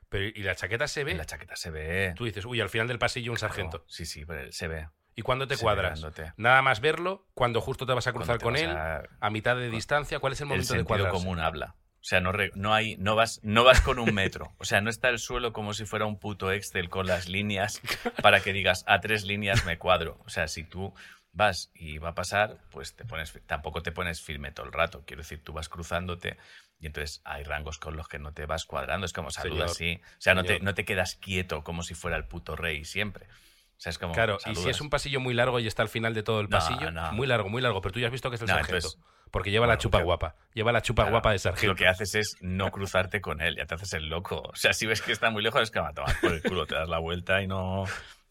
Pero, 0.09 0.25
y 0.35 0.43
la 0.43 0.55
chaqueta 0.55 0.89
se 0.89 1.05
ve. 1.05 1.11
En 1.13 1.19
la 1.19 1.27
chaqueta 1.27 1.55
se 1.55 1.71
ve. 1.71 2.15
Tú 2.17 2.25
dices, 2.25 2.47
uy, 2.47 2.63
al 2.63 2.71
final 2.71 2.89
del 2.89 2.99
pasillo 2.99 3.31
un 3.33 3.37
Claro, 3.37 3.53
sargento. 3.53 3.85
Sí, 3.87 4.07
sí, 4.07 4.25
pero 4.25 4.51
se 4.51 4.67
ve. 4.67 4.89
¿Y 5.15 5.21
cuándo 5.21 5.47
te 5.47 5.57
se 5.57 5.63
cuadras? 5.63 6.03
Nada 6.39 6.63
más 6.63 6.81
verlo, 6.81 7.27
cuando 7.35 7.61
justo 7.61 7.85
te 7.85 7.93
vas 7.93 8.07
a 8.07 8.15
cruzar 8.15 8.39
con 8.41 8.57
él, 8.57 8.71
a... 8.71 9.03
a- 9.21 9.29
mitad 9.29 9.57
de 9.57 9.69
distancia, 9.69 10.21
¿cuál 10.21 10.33
es 10.33 10.41
el 10.41 10.45
el 10.45 10.49
momento 10.49 10.73
de 10.73 10.79
sentido 10.79 10.87
cuadrarse? 10.87 11.19
común 11.19 11.39
habla. 11.39 11.75
O 12.01 12.05
sea, 12.09 12.23
no, 12.23 12.33
re- 12.33 12.53
no 12.55 12.73
hay, 12.73 12.97
no 12.97 13.15
vas, 13.15 13.41
no 13.43 13.63
vas 13.65 13.83
con 13.83 13.99
un 13.99 14.15
metro. 14.15 14.55
O 14.57 14.65
sea, 14.65 14.81
no 14.81 14.89
está 14.89 15.11
el 15.11 15.19
suelo 15.19 15.53
como 15.53 15.75
si 15.75 15.85
fuera 15.85 16.07
un 16.07 16.19
puto 16.19 16.51
Excel 16.51 16.89
con 16.89 17.07
las 17.07 17.29
líneas 17.29 17.83
para 18.23 18.41
que 18.41 18.55
digas 18.55 18.85
a 18.87 19.01
tres 19.01 19.25
líneas 19.27 19.67
me 19.67 19.77
cuadro. 19.77 20.19
O 20.25 20.31
sea, 20.31 20.49
si 20.49 20.63
tú 20.65 20.95
vas 21.39 21.71
y 21.75 21.97
va 21.97 22.11
a 22.11 22.15
pasar, 22.15 22.59
pues 22.71 22.95
te 22.95 23.05
pones, 23.07 23.33
tampoco 23.47 23.83
te 23.83 23.93
pones 23.93 24.21
firme 24.21 24.53
todo 24.53 24.67
el 24.67 24.73
rato. 24.73 25.03
Quiero 25.07 25.23
decir, 25.23 25.43
tú 25.43 25.55
vas 25.55 25.69
cruzándote 25.71 26.37
y 26.81 26.87
entonces 26.87 27.23
hay 27.25 27.45
rangos 27.45 27.79
con 27.79 27.97
los 27.97 28.09
que 28.09 28.19
no 28.19 28.33
te 28.35 28.45
vas 28.45 28.67
cuadrando. 28.67 29.07
Es 29.07 29.13
como 29.15 29.31
saludas 29.31 29.75
Señor, 29.77 30.01
así. 30.03 30.13
O 30.19 30.21
sea, 30.21 30.35
no 30.35 30.45
te, 30.45 30.61
no 30.61 30.75
te 30.75 30.85
quedas 30.85 31.15
quieto 31.17 31.65
como 31.65 31.83
si 31.83 31.95
fuera 31.95 32.17
el 32.19 32.25
puto 32.27 32.57
rey 32.57 32.85
siempre. 32.85 33.25
O 33.27 33.81
sea, 33.81 33.91
es 33.91 33.99
como. 33.99 34.13
Claro, 34.13 34.37
y 34.37 34.39
si 34.41 34.45
saludas. 34.57 34.67
es 34.77 34.81
un 34.81 34.91
pasillo 34.91 35.21
muy 35.21 35.33
largo 35.35 35.61
y 35.61 35.67
está 35.67 35.83
al 35.83 35.89
final 35.89 36.13
de 36.13 36.23
todo 36.25 36.41
el 36.41 36.49
No, 36.51 36.59
pasillo, 36.59 36.91
no. 36.91 37.13
muy 37.13 37.27
largo, 37.27 37.49
muy 37.49 37.63
largo, 37.63 37.81
pero 37.81 37.93
tú 37.93 38.01
ya 38.01 38.07
has 38.09 38.13
visto 38.13 38.29
que 38.29 38.37
es 38.37 38.43
el 38.43 38.49
sargento. 38.49 38.75
entonces- 38.77 39.01
porque 39.31 39.51
lleva 39.51 39.67
la 39.67 39.73
Bueno, 39.75 39.81
chupa 39.83 39.99
claro. 39.99 40.07
guapa. 40.07 40.37
Lleva 40.55 40.73
la 40.73 40.81
chupa 40.81 41.03
Claro, 41.03 41.13
guapa 41.13 41.29
de 41.31 41.35
Lo 41.35 41.39
sargento. 41.41 41.75
que 41.77 41.87
haces 41.87 42.15
es 42.15 42.37
no 42.41 42.71
cruzarte 42.71 43.21
con 43.21 43.43
él, 43.43 43.57
ya 43.57 43.67
te 43.67 43.75
haces 43.75 43.93
el 43.93 44.09
loco. 44.09 44.41
O 44.41 44.57
sea, 44.57 44.73
si 44.73 44.87
ves 44.87 45.03
que 45.03 45.13
está 45.13 45.29
muy 45.31 45.43
lejos, 45.43 45.61
es 45.63 45.71
que 45.71 45.79
va 45.81 45.89
a 45.91 45.93
tomar 45.93 46.19
por 46.21 46.33
el 46.33 46.43
culo, 46.43 46.67
te 46.67 46.75
das 46.75 46.89
la 46.89 46.99
vuelta 46.99 47.43
y 47.43 47.47
no, 47.47 47.85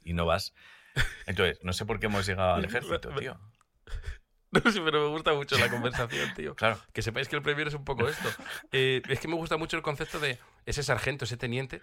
y 0.03 0.13
no 0.13 0.25
vas. 0.25 0.53
Entonces, 1.25 1.59
no 1.63 1.73
sé 1.73 1.85
por 1.85 1.99
qué 1.99 2.07
hemos 2.07 2.25
llegado 2.27 2.55
al 2.55 2.65
ejército, 2.65 3.09
tío. 3.15 3.39
No 4.51 4.71
sé, 4.71 4.79
pero 4.81 5.01
me 5.03 5.09
gusta 5.09 5.33
mucho 5.33 5.57
la 5.57 5.69
conversación, 5.69 6.33
tío. 6.33 6.55
Claro. 6.55 6.79
Que 6.93 7.01
sepáis 7.01 7.27
que 7.27 7.35
el 7.35 7.41
premier 7.41 7.67
es 7.67 7.73
un 7.73 7.83
poco 7.83 8.07
esto. 8.07 8.29
Eh, 8.71 9.01
es 9.09 9.19
que 9.19 9.27
me 9.27 9.35
gusta 9.35 9.57
mucho 9.57 9.75
el 9.75 9.83
concepto 9.83 10.19
de 10.19 10.39
ese 10.65 10.83
sargento, 10.83 11.25
ese 11.25 11.37
teniente, 11.37 11.81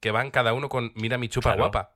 que 0.00 0.10
van 0.10 0.30
cada 0.30 0.52
uno 0.52 0.68
con 0.68 0.92
mira 0.96 1.18
mi 1.18 1.28
chupa 1.28 1.50
Claro. 1.50 1.62
guapa. 1.70 1.94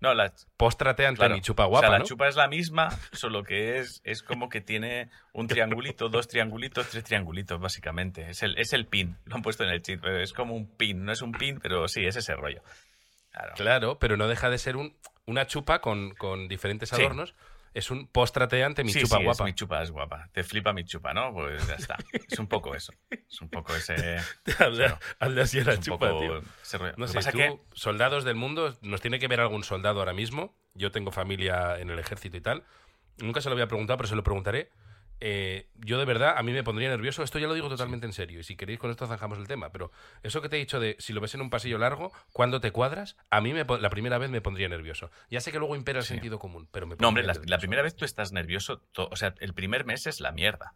No, 0.00 0.12
la, 0.12 0.34
Póstrate 0.58 1.06
ante 1.06 1.20
claro. 1.20 1.34
mi 1.34 1.40
chupa 1.40 1.64
guapa, 1.64 1.86
o 1.86 1.88
sea, 1.88 1.90
la 1.92 1.98
¿no? 2.00 2.04
chupa 2.04 2.28
es 2.28 2.36
la 2.36 2.46
misma, 2.46 2.90
solo 3.12 3.42
que 3.42 3.78
es, 3.78 4.02
es 4.04 4.22
como 4.22 4.50
que 4.50 4.60
tiene 4.60 5.08
un 5.32 5.46
triangulito, 5.48 6.10
dos 6.10 6.28
triangulitos, 6.28 6.90
tres 6.90 7.04
triangulitos, 7.04 7.58
básicamente. 7.58 8.28
Es 8.28 8.42
el, 8.42 8.58
es 8.58 8.74
el 8.74 8.86
pin, 8.86 9.16
lo 9.24 9.36
han 9.36 9.42
puesto 9.42 9.64
en 9.64 9.70
el 9.70 9.80
pero 9.80 10.20
es 10.20 10.34
como 10.34 10.54
un 10.54 10.76
pin. 10.76 11.04
No 11.06 11.12
es 11.12 11.22
un 11.22 11.32
pin, 11.32 11.58
pero 11.58 11.88
sí, 11.88 12.04
es 12.04 12.16
ese 12.16 12.34
rollo. 12.34 12.62
Claro. 13.34 13.52
Claro, 13.56 13.98
pero 13.98 14.16
no 14.16 14.28
deja 14.28 14.48
de 14.48 14.58
ser 14.58 14.76
un, 14.76 14.96
una 15.26 15.46
chupa 15.46 15.80
con, 15.80 16.14
con 16.14 16.48
diferentes 16.48 16.88
Sí. 16.88 16.96
adornos. 16.96 17.34
Es 17.74 17.90
un 17.90 18.06
póstrate 18.06 18.62
ante 18.62 18.84
mi 18.84 18.92
sí, 18.92 19.00
chupa 19.02 19.18
sí, 19.18 19.24
guapa. 19.24 19.42
Es 19.42 19.46
mi 19.46 19.54
chupa 19.54 19.82
es 19.82 19.90
guapa. 19.90 20.28
Te 20.32 20.44
flipa 20.44 20.72
mi 20.72 20.84
chupa, 20.84 21.12
¿no? 21.12 21.32
Pues 21.34 21.66
ya 21.66 21.74
está. 21.74 21.96
Es 22.30 22.38
un 22.38 22.46
poco 22.46 22.72
eso. 22.76 22.92
Es 23.10 23.40
un 23.40 23.48
poco 23.48 23.74
ese. 23.74 24.18
Claro. 24.44 24.96
hazle 25.18 25.40
así 25.42 25.58
a 25.58 25.64
la 25.64 25.80
chupa, 25.80 26.16
tío. 26.16 26.40
No 26.96 27.08
sé, 27.08 27.14
pasa 27.14 27.32
tú, 27.32 27.38
que 27.38 27.58
soldados 27.72 28.22
del 28.22 28.36
mundo, 28.36 28.78
nos 28.82 29.00
tiene 29.00 29.18
que 29.18 29.26
ver 29.26 29.40
algún 29.40 29.64
soldado 29.64 29.98
ahora 29.98 30.12
mismo. 30.12 30.54
Yo 30.74 30.92
tengo 30.92 31.10
familia 31.10 31.76
en 31.80 31.90
el 31.90 31.98
ejército 31.98 32.36
y 32.36 32.40
tal. 32.40 32.62
Nunca 33.18 33.40
se 33.40 33.48
lo 33.48 33.54
había 33.54 33.66
preguntado, 33.66 33.96
pero 33.96 34.08
se 34.08 34.14
lo 34.14 34.22
preguntaré. 34.22 34.70
Eh, 35.20 35.70
yo 35.76 35.98
de 35.98 36.04
verdad, 36.04 36.34
a 36.36 36.42
mí 36.42 36.52
me 36.52 36.62
pondría 36.64 36.88
nervioso. 36.90 37.22
Esto 37.22 37.38
ya 37.38 37.46
lo 37.46 37.54
digo 37.54 37.68
totalmente 37.68 38.04
en 38.06 38.12
serio. 38.12 38.40
Y 38.40 38.42
si 38.42 38.56
queréis, 38.56 38.78
con 38.78 38.90
esto 38.90 39.06
zanjamos 39.06 39.38
el 39.38 39.46
tema. 39.46 39.70
Pero 39.72 39.90
eso 40.22 40.42
que 40.42 40.48
te 40.48 40.56
he 40.56 40.58
dicho 40.58 40.80
de 40.80 40.96
si 40.98 41.12
lo 41.12 41.20
ves 41.20 41.34
en 41.34 41.40
un 41.40 41.50
pasillo 41.50 41.78
largo, 41.78 42.12
cuando 42.32 42.60
te 42.60 42.72
cuadras, 42.72 43.16
a 43.30 43.40
mí 43.40 43.52
me, 43.54 43.64
la 43.64 43.90
primera 43.90 44.18
vez 44.18 44.30
me 44.30 44.40
pondría 44.40 44.68
nervioso. 44.68 45.10
Ya 45.30 45.40
sé 45.40 45.52
que 45.52 45.58
luego 45.58 45.76
impera 45.76 46.00
el 46.00 46.04
Sí. 46.04 46.14
sentido 46.14 46.38
común, 46.38 46.68
pero 46.70 46.86
me 46.86 46.96
No, 46.96 47.08
hombre, 47.08 47.22
la, 47.22 47.34
la 47.46 47.58
primera 47.58 47.82
vez 47.82 47.96
tú 47.96 48.04
estás 48.04 48.32
nervioso. 48.32 48.82
o 48.96 49.16
sea, 49.16 49.34
el 49.40 49.54
primer 49.54 49.84
mes 49.86 50.06
es 50.06 50.20
la 50.20 50.32
mierda. 50.32 50.74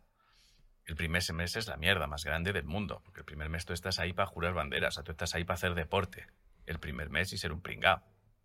El 0.87 0.97
primer 0.97 1.23
mes 1.35 1.57
es 1.57 1.67
la 1.67 1.77
mierda 1.77 2.07
más 2.07 2.25
grande 2.25 2.53
del 2.55 2.65
mundo. 2.65 3.03
Porque 3.05 3.21
el 3.21 3.27
primer 3.27 3.51
mes 3.51 3.67
tú 3.67 3.75
estás 3.75 3.99
ahí 3.99 4.15
para 4.15 4.27
jurar 4.27 4.55
banderas. 4.55 4.95
O 4.95 4.97
sea, 4.97 5.05
tú 5.05 5.11
estás 5.13 5.35
ahí 5.35 5.45
para 5.45 5.57
hacer 5.57 5.75
deporte. 5.75 6.27
El 6.65 6.79
primer 6.79 7.11
mes 7.11 7.33
y 7.35 7.39
ser 7.39 7.53
un 7.53 7.61
pringao. 7.61 7.99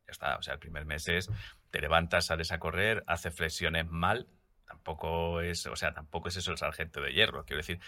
Ya 0.06 0.12
está. 0.12 0.36
O 0.38 0.42
sea, 0.42 0.56
el 0.56 0.60
primer 0.60 0.86
mes 0.86 1.08
es 1.08 1.30
te 1.72 1.80
levantas, 1.80 2.26
sales 2.26 2.52
a 2.52 2.60
correr, 2.60 3.04
haces 3.08 3.34
flexiones 3.34 3.88
mal. 3.90 4.28
Tampoco 4.74 5.42
es, 5.42 5.66
o 5.68 5.76
sea, 5.76 5.94
tampoco 5.94 6.30
es 6.30 6.38
eso 6.38 6.52
el 6.52 6.58
sargento 6.58 7.00
de 7.02 7.14
hierro. 7.14 7.46
Quiero 7.46 7.58
decir, 7.60 7.80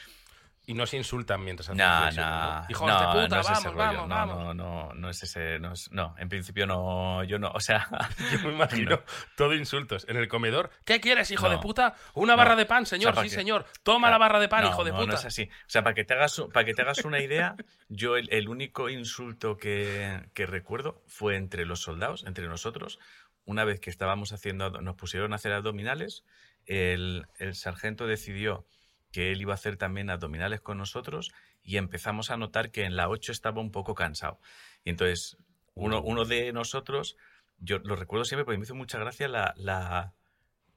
Y 0.68 0.74
no 0.74 0.88
se 0.88 0.98
insultan 0.98 1.44
mientras 1.44 1.70
hacen 1.70 1.78
no, 1.78 2.12
no, 2.12 2.60
¿no? 2.62 2.66
Hijos 2.70 2.88
no, 2.90 3.00
de 3.00 3.06
puta, 3.24 3.36
no 3.36 3.42
es 3.42 3.50
ese 3.52 3.68
vamos, 3.70 3.74
rollo. 3.74 4.08
vamos, 4.08 4.08
no, 4.08 4.16
vamos. 4.16 4.38
no, 4.38 4.54
no, 4.56 4.94
no 4.96 5.10
es 5.12 5.22
ese, 5.22 5.60
no, 5.60 5.74
es- 5.74 5.92
no, 5.92 6.16
en 6.18 6.28
principio 6.28 6.66
no, 6.66 7.24
yo 7.24 7.38
no, 7.38 7.52
o 7.54 7.60
sea, 7.60 7.88
Yo 8.32 8.40
me 8.48 8.54
imagino 8.54 9.00
todo 9.38 9.54
insultos. 9.54 10.06
En 10.10 10.18
el 10.18 10.28
comedor, 10.28 10.72
¿qué 10.84 11.00
quieres, 11.00 11.30
hijo 11.30 11.50
de 11.50 11.60
puta? 11.60 11.94
Una 12.16 12.36
barra 12.36 12.56
de 12.56 12.66
pan, 12.66 12.86
señor, 12.88 13.14
¿para 13.14 13.26
sí, 13.28 13.30
qué? 13.30 13.36
señor. 13.42 13.66
Toma 13.84 14.08
Claro. 14.08 14.14
la 14.14 14.18
barra 14.18 14.40
de 14.40 14.48
pan, 14.50 14.66
hijo 14.66 14.84
de 14.84 14.92
puta. 14.92 15.06
No 15.06 15.14
es 15.14 15.26
así. 15.26 15.44
O 15.44 15.70
sea, 15.70 15.84
para 15.84 15.94
que 15.94 16.04
te 16.04 16.16
hagas, 16.16 16.42
para 16.52 16.66
que 16.66 16.74
te 16.74 16.82
hagas 16.82 17.06
una 17.06 17.20
idea, 17.20 17.56
yo 17.90 18.18
el, 18.18 18.28
el 18.34 18.50
único 18.50 18.90
insulto 18.90 19.58
que, 19.58 20.20
que 20.34 20.48
recuerdo 20.48 21.04
fue 21.06 21.36
entre 21.36 21.66
los 21.66 21.82
soldados, 21.82 22.24
entre 22.26 22.48
nosotros, 22.48 22.98
una 23.46 23.66
vez 23.66 23.80
que 23.80 23.92
estábamos 23.92 24.34
haciendo, 24.34 24.72
nos 24.82 24.96
pusieron 24.96 25.32
a 25.34 25.36
hacer 25.36 25.54
abdominales, 25.54 26.24
el, 26.66 27.28
el 27.38 27.56
sargento 27.56 28.08
decidió 28.08 28.66
que 29.12 29.32
él 29.32 29.42
iba 29.42 29.54
a 29.54 29.56
hacer 29.56 29.78
también 29.78 30.10
abdominales 30.10 30.62
con 30.62 30.78
nosotros 30.78 31.32
y 31.64 31.78
empezamos 31.78 32.32
a 32.32 32.38
notar 32.38 32.72
que 32.72 32.84
en 32.84 32.96
la 32.96 33.10
8 33.10 33.32
estaba 33.32 33.62
un 33.62 33.72
poco 33.72 33.96
cansado. 33.96 34.40
Y 34.84 34.90
entonces, 34.90 35.38
uno, 35.74 36.02
uno 36.02 36.26
de 36.26 36.52
nosotros, 36.54 37.18
yo 37.58 37.80
lo 37.80 37.96
recuerdo 37.96 38.26
siempre 38.26 38.46
porque 38.46 38.58
me 38.58 38.66
hizo 38.66 38.76
mucha 38.76 39.00
gracia 39.00 39.28
la, 39.28 39.54
la, 39.58 40.14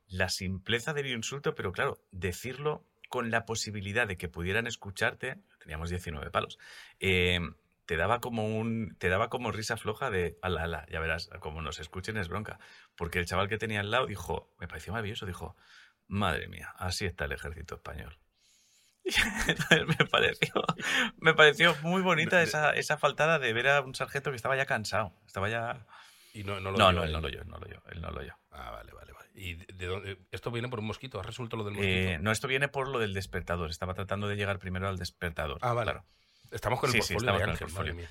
la 0.09 0.29
simpleza 0.29 0.95
del 0.95 1.09
insulto, 1.09 1.55
pero 1.55 1.73
claro, 1.73 1.99
decirlo 2.11 2.85
con 3.09 3.31
la 3.31 3.45
posibilidad 3.45 4.07
de 4.07 4.17
que 4.17 4.29
pudieran 4.29 4.67
escucharte, 4.67 5.39
teníamos 5.61 5.91
19 5.91 6.31
palos, 6.31 6.59
eh, 7.01 7.41
te 7.89 7.97
daba 7.97 8.21
como 8.21 8.45
un, 8.45 8.95
te 8.99 9.09
daba 9.09 9.31
como 9.31 9.51
risa 9.51 9.79
floja 9.79 10.11
de, 10.11 10.39
ala, 10.43 10.65
ala, 10.65 10.87
ya 10.91 11.01
verás, 11.01 11.31
como 11.41 11.63
nos 11.63 11.81
escuchen 11.81 12.19
es 12.19 12.29
bronca, 12.29 12.61
porque 12.97 13.19
el 13.19 13.25
chaval 13.25 13.49
que 13.49 13.57
tenía 13.57 13.81
al 13.81 13.91
lado 13.91 14.07
dijo, 14.07 14.53
me 14.59 14.69
pareció 14.69 14.93
maravilloso, 14.93 15.25
dijo, 15.25 15.57
madre 16.07 16.49
mía, 16.49 16.75
así 16.77 17.07
está 17.07 17.25
el 17.25 17.33
ejército 17.33 17.77
español. 17.77 18.19
Entonces 19.05 19.87
me 19.87 20.05
pareció, 20.05 20.53
me 21.17 21.33
pareció 21.33 21.75
muy 21.81 22.03
bonita 22.03 22.43
esa, 22.43 22.73
esa 22.73 22.99
faltada 22.99 23.39
de 23.39 23.55
ver 23.55 23.69
a 23.71 23.81
un 23.81 23.95
sargento 23.95 24.29
que 24.29 24.37
estaba 24.37 24.55
ya 24.55 24.67
cansado, 24.67 25.15
estaba 25.27 25.49
ya... 25.49 25.87
Y 26.35 26.45
no, 26.45 26.61
no 26.61 26.73
lo 26.73 26.77
No, 26.77 26.93
no, 26.93 27.05
él. 27.05 27.13
no 27.13 27.23
lo 27.23 27.29
él 27.29 27.41
no 27.47 27.57
lo 27.59 27.67
oyó, 27.67 27.83
él 27.91 28.03
no 28.03 28.11
lo 28.11 28.21
oyó. 28.21 28.35
Ah, 28.51 28.71
vale, 28.71 28.93
vale, 28.93 29.15
vale. 29.15 29.31
¿Y 29.35 29.55
de, 29.55 29.67
de 29.73 29.87
dónde? 29.87 30.19
¿Esto 30.31 30.51
viene 30.51 30.69
por 30.69 30.81
un 30.81 30.85
mosquito? 30.85 31.19
¿Has 31.19 31.25
resuelto 31.25 31.57
lo 31.57 31.65
del 31.65 31.73
mosquito? 31.73 31.97
Eh, 31.97 32.19
no, 32.21 32.33
esto 32.33 32.49
viene 32.49 32.69
por 32.69 32.87
lo 32.87 32.99
del 32.99 33.15
despertador. 33.15 33.71
Estaba 33.71 33.95
tratando 33.95 34.29
de 34.29 34.37
llegar 34.37 34.59
primero 34.59 34.89
al 34.89 34.99
despertador. 34.99 35.59
Ah, 35.63 35.73
vale. 35.73 35.93
Claro. 35.93 36.05
Estamos 36.51 36.81
con 36.81 36.89
el 36.89 36.93
Sí, 36.93 36.99
portfolio 37.15 37.37
de 37.39 37.43
Ángel, 37.45 37.59
portfolio. 37.59 37.93
madre 37.95 37.95
mía. 37.95 38.09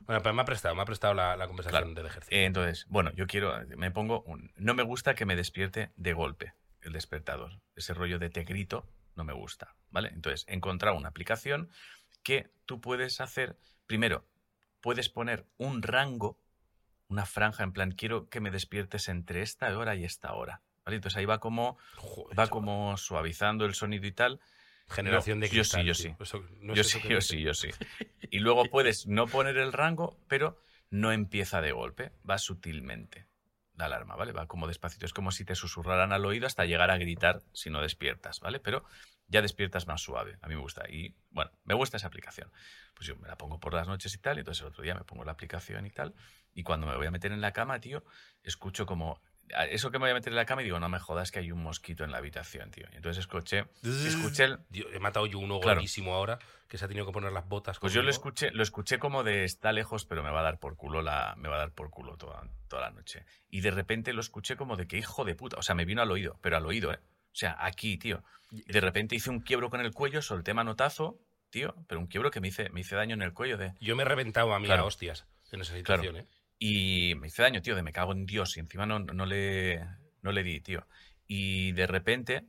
Bueno, 0.00 0.22
pero 0.22 0.34
me 0.34 0.42
ha 0.42 0.44
prestado, 0.44 0.74
me 0.74 0.82
ha 0.82 0.84
prestado 0.84 1.14
la, 1.14 1.36
la 1.36 1.46
conversación 1.46 1.82
Claro. 1.82 1.94
del 1.94 2.06
ejército. 2.06 2.34
Eh, 2.36 2.44
entonces, 2.44 2.86
bueno, 2.88 3.10
yo 3.14 3.26
quiero, 3.26 3.54
me 3.76 3.90
pongo, 3.90 4.22
un- 4.22 4.52
no 4.56 4.74
me 4.74 4.82
gusta 4.84 5.14
que 5.14 5.26
me 5.26 5.34
despierte 5.36 5.90
de 5.96 6.12
golpe 6.12 6.54
el 6.82 6.92
despertador. 6.92 7.60
Ese 7.74 7.92
rollo 7.94 8.18
de 8.18 8.30
te 8.30 8.44
grito 8.44 8.88
no 9.16 9.24
me 9.24 9.32
gusta, 9.32 9.74
¿vale? 9.90 10.10
Entonces, 10.10 10.44
he 10.48 10.54
encontrado 10.54 10.96
una 10.96 11.08
aplicación 11.08 11.70
que 12.22 12.50
tú 12.66 12.80
puedes 12.80 13.20
hacer, 13.20 13.58
primero, 13.86 14.24
puedes 14.80 15.08
poner 15.08 15.46
un 15.56 15.82
rango, 15.82 16.38
una 17.08 17.24
franja, 17.26 17.64
en 17.64 17.72
plan, 17.72 17.90
quiero 17.92 18.28
que 18.28 18.40
me 18.40 18.50
despiertes 18.50 19.08
entre 19.08 19.42
esta 19.42 19.76
hora 19.76 19.94
y 19.96 20.04
esta 20.04 20.32
hora, 20.34 20.60
¿vale? 20.84 20.96
Entonces 20.96 21.16
ahí 21.16 21.24
va 21.24 21.40
como, 21.40 21.78
Joder, 21.96 22.32
va 22.38 22.44
chaval. 22.44 22.50
como 22.50 22.96
suavizando 22.96 23.64
el 23.64 23.74
sonido 23.74 24.06
y 24.06 24.12
tal. 24.12 24.40
Generación 24.88 25.40
de 25.40 25.48
yo 25.48 25.50
sí, 25.50 25.56
cristal, 25.56 25.84
yo 25.84 25.94
sí. 25.94 26.14
No 26.60 26.72
es 26.72 26.78
yo 26.78 26.84
sí, 26.84 27.00
yo 27.08 27.20
sí, 27.20 27.42
yo 27.42 27.54
sí. 27.54 27.70
Y 28.30 28.38
luego 28.38 28.64
puedes 28.66 29.06
no 29.06 29.26
poner 29.26 29.56
el 29.56 29.72
rango, 29.72 30.16
pero 30.28 30.60
no 30.90 31.12
empieza 31.12 31.60
de 31.60 31.72
golpe, 31.72 32.12
va 32.28 32.38
sutilmente 32.38 33.26
la 33.74 33.86
alarma, 33.86 34.16
¿vale? 34.16 34.32
Va 34.32 34.46
como 34.46 34.66
despacito, 34.66 35.04
es 35.06 35.12
como 35.12 35.30
si 35.30 35.44
te 35.44 35.54
susurraran 35.54 36.12
al 36.12 36.24
oído 36.24 36.46
hasta 36.46 36.64
llegar 36.64 36.90
a 36.90 36.96
gritar 36.96 37.42
si 37.52 37.68
no 37.68 37.82
despiertas, 37.82 38.40
¿vale? 38.40 38.60
Pero 38.60 38.84
ya 39.28 39.42
despiertas 39.42 39.86
más 39.86 40.00
suave, 40.00 40.38
a 40.40 40.48
mí 40.48 40.54
me 40.54 40.60
gusta. 40.60 40.88
Y 40.88 41.14
bueno, 41.30 41.50
me 41.64 41.74
gusta 41.74 41.96
esa 41.96 42.06
aplicación. 42.06 42.50
Pues 42.94 43.06
yo 43.06 43.16
me 43.16 43.28
la 43.28 43.36
pongo 43.36 43.60
por 43.60 43.74
las 43.74 43.86
noches 43.86 44.14
y 44.14 44.18
tal, 44.18 44.36
y 44.36 44.40
entonces 44.40 44.62
el 44.62 44.68
otro 44.68 44.82
día 44.82 44.94
me 44.94 45.04
pongo 45.04 45.24
la 45.24 45.32
aplicación 45.32 45.84
y 45.86 45.90
tal, 45.90 46.14
y 46.54 46.62
cuando 46.62 46.86
me 46.86 46.96
voy 46.96 47.06
a 47.06 47.10
meter 47.10 47.32
en 47.32 47.40
la 47.40 47.52
cama, 47.52 47.80
tío, 47.80 48.04
escucho 48.42 48.86
como... 48.86 49.20
Eso 49.70 49.90
que 49.90 49.98
me 49.98 50.04
voy 50.04 50.10
a 50.10 50.14
meter 50.14 50.32
en 50.32 50.36
la 50.36 50.44
cama 50.46 50.62
y 50.62 50.64
digo, 50.64 50.80
no 50.80 50.88
me 50.88 50.98
jodas 50.98 51.30
que 51.30 51.38
hay 51.38 51.52
un 51.52 51.62
mosquito 51.62 52.04
en 52.04 52.10
la 52.10 52.18
habitación, 52.18 52.70
tío. 52.70 52.86
Y 52.92 52.96
entonces 52.96 53.20
escuché, 53.20 53.66
escuché 53.82 54.44
el, 54.44 54.58
Dios, 54.70 54.88
he 54.92 54.98
matado 54.98 55.26
yo 55.26 55.38
uno 55.38 55.60
Claro. 55.60 55.76
gordísimo 55.76 56.14
ahora 56.14 56.38
que 56.68 56.78
se 56.78 56.84
ha 56.84 56.88
tenido 56.88 57.06
que 57.06 57.12
poner 57.12 57.32
las 57.32 57.46
botas. 57.48 57.78
Pues 57.78 57.92
yo 57.92 58.02
lo 58.02 58.10
escuché, 58.10 58.50
lo 58.50 58.62
escuché 58.62 58.98
como 58.98 59.22
de 59.22 59.44
está 59.44 59.72
lejos, 59.72 60.04
pero 60.04 60.22
me 60.22 60.30
va 60.30 60.40
a 60.40 60.42
dar 60.42 60.58
por 60.58 60.76
culo 60.76 61.00
la, 61.02 61.34
me 61.36 61.48
va 61.48 61.56
a 61.56 61.58
dar 61.58 61.72
por 61.72 61.90
culo 61.90 62.16
toda, 62.16 62.42
toda 62.68 62.82
la 62.82 62.90
noche. 62.90 63.24
Y 63.48 63.60
de 63.60 63.70
repente 63.70 64.12
lo 64.12 64.20
escuché 64.20 64.56
como 64.56 64.76
de 64.76 64.86
que 64.88 64.98
hijo 64.98 65.24
de 65.24 65.34
puta. 65.34 65.56
O 65.58 65.62
sea, 65.62 65.74
me 65.74 65.84
vino 65.84 66.02
al 66.02 66.10
oído, 66.10 66.38
pero 66.42 66.56
al 66.56 66.66
oído, 66.66 66.92
¿eh? 66.92 66.98
O 67.00 67.38
sea, 67.38 67.56
aquí, 67.60 67.98
tío. 67.98 68.24
Y 68.50 68.62
de 68.72 68.80
repente 68.80 69.14
hice 69.14 69.30
un 69.30 69.40
quiebro 69.40 69.70
con 69.70 69.80
el 69.80 69.92
cuello, 69.92 70.22
solté 70.22 70.54
manotazo, 70.54 71.20
tío, 71.50 71.74
pero 71.86 72.00
un 72.00 72.06
quiebro 72.06 72.30
que 72.30 72.40
me 72.40 72.48
hice, 72.48 72.70
me 72.70 72.80
hice 72.80 72.96
daño 72.96 73.14
en 73.14 73.22
el 73.22 73.32
cuello 73.32 73.56
de. 73.58 73.74
Yo 73.80 73.94
me 73.94 74.02
he 74.02 74.06
reventado 74.06 74.52
a 74.54 74.58
mí 74.58 74.66
Claro. 74.66 74.82
a 74.82 74.86
hostias 74.86 75.26
en 75.52 75.60
esa 75.60 75.74
situación, 75.74 76.14
Claro. 76.14 76.26
¿eh? 76.26 76.35
Y 76.58 77.14
me 77.16 77.28
hice 77.28 77.42
daño, 77.42 77.62
tío, 77.62 77.74
de 77.76 77.82
me 77.82 77.92
cago 77.92 78.12
en 78.12 78.26
Dios. 78.26 78.56
Y 78.56 78.60
encima 78.60 78.86
no, 78.86 78.98
no 79.00 79.26
le. 79.26 79.80
no 80.22 80.32
le 80.32 80.42
di, 80.42 80.60
tío. 80.60 80.86
Y 81.26 81.72
de 81.72 81.86
repente 81.86 82.46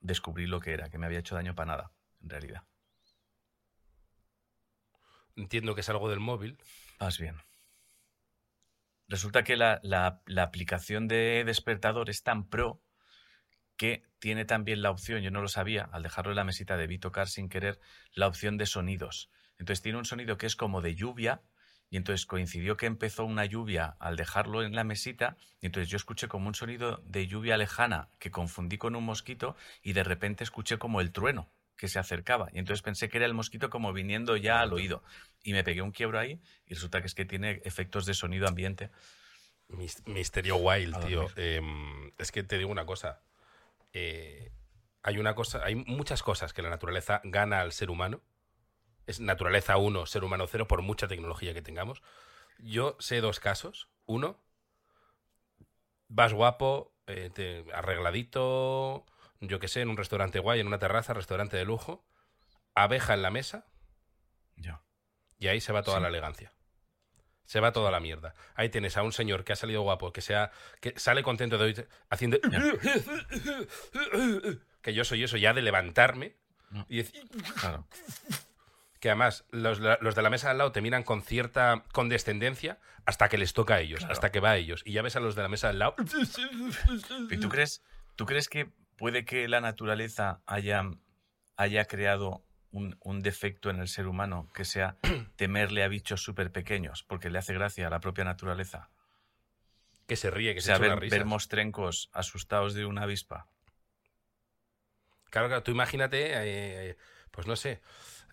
descubrí 0.00 0.46
lo 0.46 0.60
que 0.60 0.72
era, 0.72 0.90
que 0.90 0.98
me 0.98 1.06
había 1.06 1.18
hecho 1.20 1.34
daño 1.34 1.54
para 1.54 1.72
nada, 1.72 1.92
en 2.22 2.30
realidad. 2.30 2.62
Entiendo 5.36 5.74
que 5.74 5.80
es 5.80 5.88
algo 5.88 6.10
del 6.10 6.20
móvil. 6.20 6.58
Más 7.00 7.18
bien. 7.18 7.36
Resulta 9.08 9.42
que 9.42 9.56
la, 9.56 9.80
la- 9.82 10.22
la 10.26 10.42
aplicación 10.44 11.08
de 11.08 11.42
despertador 11.44 12.10
es 12.10 12.22
tan 12.22 12.48
pro 12.48 12.80
que 13.76 14.04
tiene 14.18 14.44
también 14.44 14.82
la 14.82 14.90
opción, 14.90 15.22
yo 15.22 15.30
no 15.30 15.42
lo 15.42 15.48
sabía, 15.48 15.88
al 15.92 16.02
dejarlo 16.02 16.32
en 16.32 16.36
la 16.36 16.44
mesita 16.44 16.76
debí 16.76 16.98
tocar 16.98 17.28
sin 17.28 17.48
querer, 17.48 17.80
la 18.12 18.26
opción 18.28 18.58
de 18.58 18.66
sonidos. 18.66 19.30
Entonces 19.58 19.82
tiene 19.82 19.98
un 19.98 20.04
sonido 20.04 20.36
que 20.38 20.46
es 20.46 20.56
como 20.56 20.80
de 20.82 20.94
lluvia, 20.94 21.42
y 21.90 21.96
entonces 21.96 22.26
coincidió 22.26 22.76
que 22.76 22.86
empezó 22.86 23.24
una 23.24 23.44
lluvia 23.44 23.96
al 23.98 24.16
dejarlo 24.16 24.62
en 24.62 24.74
la 24.74 24.84
mesita, 24.84 25.36
y 25.60 25.66
entonces 25.66 25.88
yo 25.90 25.96
escuché 25.96 26.28
como 26.28 26.48
un 26.48 26.54
sonido 26.54 27.00
de 27.04 27.26
lluvia 27.26 27.56
lejana 27.56 28.08
que 28.18 28.30
confundí 28.30 28.78
con 28.78 28.94
un 28.96 29.04
mosquito, 29.04 29.56
y 29.82 29.92
de 29.94 30.04
repente 30.04 30.44
escuché 30.44 30.78
como 30.78 31.00
el 31.00 31.12
trueno 31.12 31.50
que 31.76 31.88
se 31.88 31.98
acercaba, 31.98 32.48
y 32.52 32.58
entonces 32.58 32.82
pensé 32.82 33.08
que 33.08 33.18
era 33.18 33.26
el 33.26 33.34
mosquito 33.34 33.70
como 33.70 33.92
viniendo 33.92 34.36
ya 34.36 34.60
al 34.60 34.72
oído, 34.72 35.02
y 35.42 35.52
me 35.52 35.62
pegué 35.64 35.80
un 35.82 35.92
quiebro 35.92 36.18
ahí, 36.18 36.40
y 36.66 36.74
resulta 36.74 37.00
que 37.00 37.06
es 37.06 37.14
que 37.14 37.24
tiene 37.24 37.60
efectos 37.64 38.04
de 38.04 38.14
sonido 38.14 38.48
ambiente. 38.48 38.90
Mis- 39.68 40.06
Misterio 40.06 40.56
Wild, 40.56 40.96
tío. 41.06 41.26
Em, 41.36 42.10
es 42.18 42.32
que 42.32 42.42
te 42.42 42.58
digo 42.58 42.70
una 42.70 42.84
cosa. 42.86 43.20
Eh, 43.92 44.50
hay 45.02 45.18
una 45.18 45.34
cosa, 45.34 45.62
hay 45.64 45.74
muchas 45.74 46.22
cosas 46.22 46.52
que 46.52 46.62
la 46.62 46.70
naturaleza 46.70 47.20
gana 47.24 47.60
al 47.60 47.72
ser 47.72 47.90
humano. 47.90 48.20
Es 49.08 49.20
naturaleza 49.20 49.78
1, 49.78 50.04
ser 50.04 50.22
humano 50.22 50.46
0, 50.46 50.68
por 50.68 50.82
mucha 50.82 51.08
tecnología 51.08 51.54
que 51.54 51.62
tengamos. 51.62 52.02
Yo 52.58 52.94
sé 53.00 53.22
dos 53.22 53.40
casos. 53.40 53.88
Uno, 54.04 54.38
vas 56.08 56.34
guapo, 56.34 56.92
eh, 57.06 57.30
te- 57.32 57.64
arregladito, 57.72 59.06
yo 59.40 59.58
qué 59.60 59.68
sé, 59.68 59.80
en 59.80 59.88
un 59.88 59.96
restaurante 59.96 60.40
guay, 60.40 60.60
en 60.60 60.66
una 60.66 60.78
terraza, 60.78 61.14
restaurante 61.14 61.56
de 61.56 61.64
lujo, 61.64 62.04
abeja 62.74 63.14
en 63.14 63.22
la 63.22 63.30
mesa 63.30 63.64
Yo. 64.56 64.78
y 65.38 65.46
ahí 65.48 65.62
se 65.62 65.72
va 65.72 65.82
toda 65.82 65.96
Sí. 65.96 66.02
la 66.02 66.08
elegancia. 66.08 66.52
Se 67.46 67.60
va 67.60 67.72
toda 67.72 67.90
la 67.90 68.00
mierda. 68.00 68.34
Ahí 68.56 68.68
tienes 68.68 68.98
a 68.98 69.02
un 69.02 69.12
señor 69.12 69.42
que 69.44 69.54
ha 69.54 69.56
salido 69.56 69.80
guapo, 69.80 70.12
que 70.12 70.20
sea, 70.20 70.50
que 70.82 70.92
sale 71.00 71.22
contento 71.22 71.56
de 71.56 71.64
oír, 71.64 71.88
haciendo 72.10 72.38
que 74.82 74.92
yo 74.92 75.02
soy 75.04 75.24
eso 75.24 75.38
ya 75.38 75.54
de 75.54 75.62
levantarme 75.62 76.36
y 76.88 76.98
decir 76.98 77.26
Claro. 77.58 77.86
Que 79.00 79.10
además 79.10 79.44
los, 79.50 79.78
los 79.80 80.14
de 80.14 80.22
la 80.22 80.30
mesa 80.30 80.50
al 80.50 80.58
lado 80.58 80.72
te 80.72 80.80
miran 80.80 81.02
con 81.04 81.22
cierta 81.22 81.84
condescendencia 81.92 82.78
hasta 83.06 83.28
que 83.28 83.38
les 83.38 83.52
toca 83.52 83.74
a 83.76 83.80
ellos, 83.80 84.00
Claro. 84.00 84.12
hasta 84.12 84.30
que 84.32 84.40
va 84.40 84.50
a 84.50 84.56
ellos. 84.56 84.82
Y 84.84 84.92
ya 84.92 85.02
ves 85.02 85.16
a 85.16 85.20
los 85.20 85.34
de 85.34 85.42
la 85.42 85.48
mesa 85.48 85.68
al 85.68 85.78
lado. 85.78 85.94
¿Y 87.30 87.36
tú 87.38 87.48
crees, 87.48 87.82
tú 88.16 88.26
crees 88.26 88.48
que 88.48 88.70
puede 88.96 89.24
que 89.24 89.48
la 89.48 89.60
naturaleza 89.60 90.40
haya, 90.46 90.82
haya 91.56 91.84
creado 91.86 92.44
un, 92.70 92.98
un 93.00 93.22
defecto 93.22 93.70
en 93.70 93.78
el 93.80 93.88
ser 93.88 94.06
humano 94.08 94.50
que 94.52 94.64
sea 94.64 94.96
temerle 95.36 95.84
a 95.84 95.88
bichos 95.88 96.22
súper 96.22 96.50
pequeños 96.52 97.02
porque 97.04 97.30
le 97.30 97.38
hace 97.38 97.54
gracia 97.54 97.86
a 97.86 97.90
la 97.90 98.00
propia 98.00 98.24
naturaleza? 98.24 98.90
Que 100.06 100.16
se 100.16 100.30
ríe, 100.30 100.52
que 100.54 100.58
O 100.58 100.62
se 100.62 100.66
sea, 100.66 100.76
echa 100.76 100.86
unas 100.86 101.00
ver, 101.00 101.10
ver 101.10 101.24
mostrencos 101.24 102.10
asustados 102.12 102.74
de 102.74 102.84
una 102.86 103.02
avispa. 103.02 103.46
Claro, 105.30 105.48
claro, 105.48 105.62
tú 105.62 105.70
imagínate, 105.70 106.30
eh, 106.32 106.96
pues 107.30 107.46
no 107.46 107.54
sé, 107.56 107.80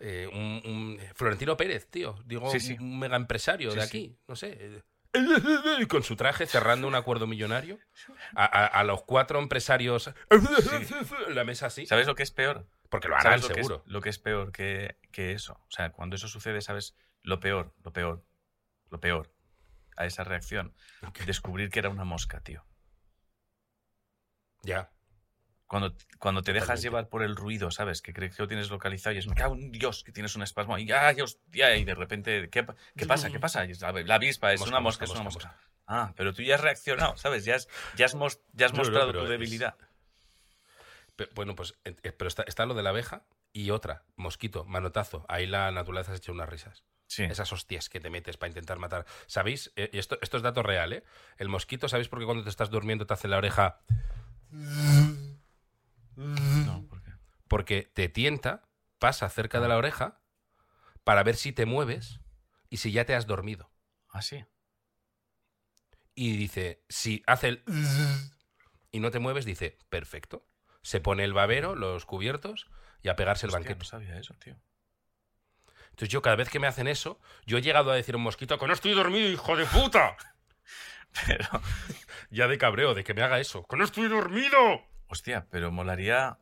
eh, 0.00 0.28
un, 0.32 0.62
un 0.70 0.98
Florentino 1.14 1.56
Pérez, 1.56 1.88
tío, 1.88 2.18
digo, 2.24 2.50
Sí, 2.50 2.60
sí. 2.60 2.76
un 2.80 2.98
mega 2.98 3.16
empresario 3.16 3.70
Sí, 3.70 3.76
de 3.78 3.82
aquí, 3.82 4.18
no 4.28 4.36
sé, 4.36 4.56
eh, 4.60 4.82
con 5.88 6.02
su 6.02 6.16
traje 6.16 6.46
cerrando 6.46 6.86
un 6.88 6.94
acuerdo 6.94 7.26
millonario, 7.26 7.78
a, 8.34 8.44
a- 8.44 8.66
a 8.66 8.84
los 8.84 9.02
cuatro 9.04 9.38
empresarios, 9.38 10.10
la 11.28 11.44
mesa 11.44 11.66
así, 11.66 11.86
¿Sabes 11.86 12.06
lo 12.06 12.14
que 12.14 12.22
es 12.22 12.30
peor? 12.30 12.68
porque 12.90 13.08
lo 13.08 13.14
harán 13.16 13.40
¿Sabes 13.40 13.42
lo 13.42 13.48
que 13.48 13.60
es- 13.60 13.66
seguro. 13.66 13.82
lo 13.86 14.00
que 14.00 14.08
es 14.10 14.18
peor 14.18 14.52
que, 14.52 14.98
que 15.12 15.32
eso? 15.32 15.54
O 15.54 15.70
sea, 15.70 15.90
cuando 15.92 16.16
eso 16.16 16.28
sucede, 16.28 16.60
¿sabes? 16.60 16.94
Lo 17.22 17.40
peor, 17.40 17.74
lo 17.82 17.92
peor, 17.92 18.24
lo 18.90 19.00
peor. 19.00 19.32
a 19.96 20.04
esa 20.04 20.22
reacción, 20.24 20.74
descubrir 21.24 21.70
que 21.70 21.78
era 21.78 21.88
una 21.88 22.04
mosca, 22.04 22.40
tío. 22.40 22.64
Ya. 24.62 24.90
Cuando, 25.66 25.94
cuando 26.18 26.42
te 26.42 26.52
dejas 26.52 26.80
llevar 26.80 27.08
por 27.08 27.22
el 27.24 27.34
ruido, 27.34 27.70
¿sabes? 27.72 28.00
Que 28.00 28.12
crees 28.12 28.36
que 28.36 28.42
lo 28.42 28.48
tienes 28.48 28.70
localizado 28.70 29.14
y 29.14 29.18
es, 29.18 29.26
me 29.26 29.34
cago 29.34 29.54
en 29.54 29.72
Dios, 29.72 30.04
que 30.04 30.12
tienes 30.12 30.36
un 30.36 30.42
espasmo. 30.42 30.78
Y, 30.78 30.90
¡ay, 30.92 31.20
hostia! 31.20 31.76
Y 31.76 31.84
de 31.84 31.94
repente, 31.94 32.48
¿qué, 32.50 32.64
qué 32.96 33.06
pasa? 33.06 33.30
¿Qué 33.30 33.40
pasa? 33.40 33.66
La 34.04 34.14
avispa 34.14 34.52
es 34.52 34.60
Mosca, 34.60 34.70
una 34.70 34.80
mosca, 34.80 35.02
mosca, 35.02 35.04
es 35.04 35.10
una 35.20 35.22
mosca, 35.24 35.48
mosca. 35.48 35.62
Ah, 35.88 36.12
pero 36.16 36.32
tú 36.32 36.42
ya 36.42 36.54
has 36.56 36.60
reaccionado, 36.60 37.16
¿sabes? 37.16 37.44
Ya 37.44 37.56
has, 37.56 37.68
ya 37.96 38.06
has, 38.06 38.14
mos- 38.14 38.40
ya 38.52 38.66
has 38.66 38.72
No, 38.72 38.78
no, 38.78 38.84
mostrado 38.84 39.12
tu 39.12 39.22
es- 39.24 39.28
debilidad. 39.28 39.76
Bueno, 41.34 41.54
pues, 41.56 41.74
eh, 41.84 41.94
pero 42.12 42.28
está, 42.28 42.42
está 42.46 42.66
lo 42.66 42.74
de 42.74 42.82
la 42.82 42.90
abeja 42.90 43.24
y 43.52 43.70
otra, 43.70 44.04
mosquito, 44.16 44.64
manotazo. 44.66 45.24
Ahí 45.28 45.46
la 45.46 45.70
naturaleza 45.72 46.12
se 46.12 46.18
echa 46.18 46.30
unas 46.32 46.48
risas. 46.48 46.84
Sí. 47.08 47.22
Esas 47.24 47.52
hostias 47.52 47.88
que 47.88 48.00
te 48.00 48.10
metes 48.10 48.36
para 48.36 48.48
intentar 48.48 48.78
matar. 48.78 49.06
¿Sabéis? 49.26 49.72
Eh, 49.76 49.90
y 49.92 49.98
esto, 49.98 50.18
esto 50.20 50.36
es 50.36 50.42
dato 50.42 50.62
real, 50.62 50.92
¿eh? 50.92 51.04
El 51.38 51.48
mosquito, 51.48 51.88
¿sabéis 51.88 52.08
por 52.08 52.18
qué 52.18 52.24
cuando 52.24 52.42
te 52.44 52.50
estás 52.50 52.68
durmiendo 52.70 53.06
te 53.06 53.14
hace 53.14 53.28
la 53.28 53.38
oreja? 53.38 53.80
No, 56.16 56.86
¿por 56.88 57.02
qué? 57.02 57.12
Porque 57.48 57.82
te 57.94 58.08
tienta, 58.08 58.68
pasa 58.98 59.28
cerca 59.28 59.60
de 59.60 59.68
la 59.68 59.76
oreja 59.76 60.20
para 61.04 61.22
ver 61.22 61.36
si 61.36 61.52
te 61.52 61.66
mueves 61.66 62.20
y 62.70 62.78
si 62.78 62.90
ya 62.92 63.04
te 63.04 63.14
has 63.14 63.26
dormido. 63.26 63.70
Ah, 64.08 64.22
sí. 64.22 64.44
Y 66.14 66.36
dice, 66.36 66.82
si 66.88 67.22
hace 67.26 67.48
el... 67.48 67.64
y 68.90 69.00
no 69.00 69.10
te 69.10 69.18
mueves, 69.18 69.44
dice, 69.44 69.78
perfecto. 69.90 70.46
Se 70.82 71.00
pone 71.00 71.24
el 71.24 71.32
babero, 71.34 71.74
los 71.74 72.06
cubiertos 72.06 72.66
y 73.02 73.08
a 73.08 73.16
pegarse 73.16 73.46
el 73.46 73.50
Hostia, 73.50 73.58
banquete. 73.60 73.78
no 73.78 73.84
sabía 73.84 74.18
eso, 74.18 74.34
tío. 74.34 74.56
Entonces 75.90 76.08
yo 76.08 76.22
cada 76.22 76.36
vez 76.36 76.48
que 76.48 76.58
me 76.60 76.66
hacen 76.66 76.88
eso, 76.88 77.20
yo 77.46 77.58
he 77.58 77.62
llegado 77.62 77.90
a 77.90 77.94
decir 77.94 78.14
a 78.14 78.18
un 78.18 78.24
mosquito, 78.24 78.58
que 78.58 78.66
no 78.66 78.72
estoy 78.72 78.92
dormido, 78.94 79.28
hijo 79.28 79.56
de 79.56 79.66
puta. 79.66 80.16
Pero, 81.26 81.48
Ya 82.30 82.48
de 82.48 82.58
cabreo, 82.58 82.94
de 82.94 83.04
que 83.04 83.14
me 83.14 83.22
haga 83.22 83.40
eso. 83.40 83.64
¡Que 83.68 83.76
no 83.76 83.84
estoy 83.84 84.08
dormido! 84.08 84.86
Hostia, 85.08 85.46
pero 85.50 85.70
molaría... 85.70 86.38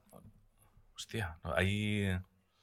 Hostia, 0.96 1.38
ahí... 1.42 2.06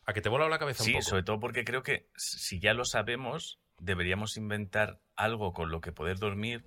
A 0.05 0.13
que 0.13 0.21
te 0.21 0.29
vuela 0.29 0.49
la 0.49 0.57
cabeza 0.59 0.83
Sí, 0.83 0.91
un 0.91 0.99
poco. 0.99 1.09
sobre 1.09 1.23
todo 1.23 1.39
porque 1.39 1.63
creo 1.63 1.83
que 1.83 2.09
si 2.15 2.59
ya 2.59 2.73
lo 2.73 2.85
sabemos, 2.85 3.59
deberíamos 3.79 4.35
inventar 4.37 4.99
algo 5.15 5.53
con 5.53 5.69
lo 5.69 5.79
que 5.81 5.91
poder 5.91 6.17
dormir 6.17 6.65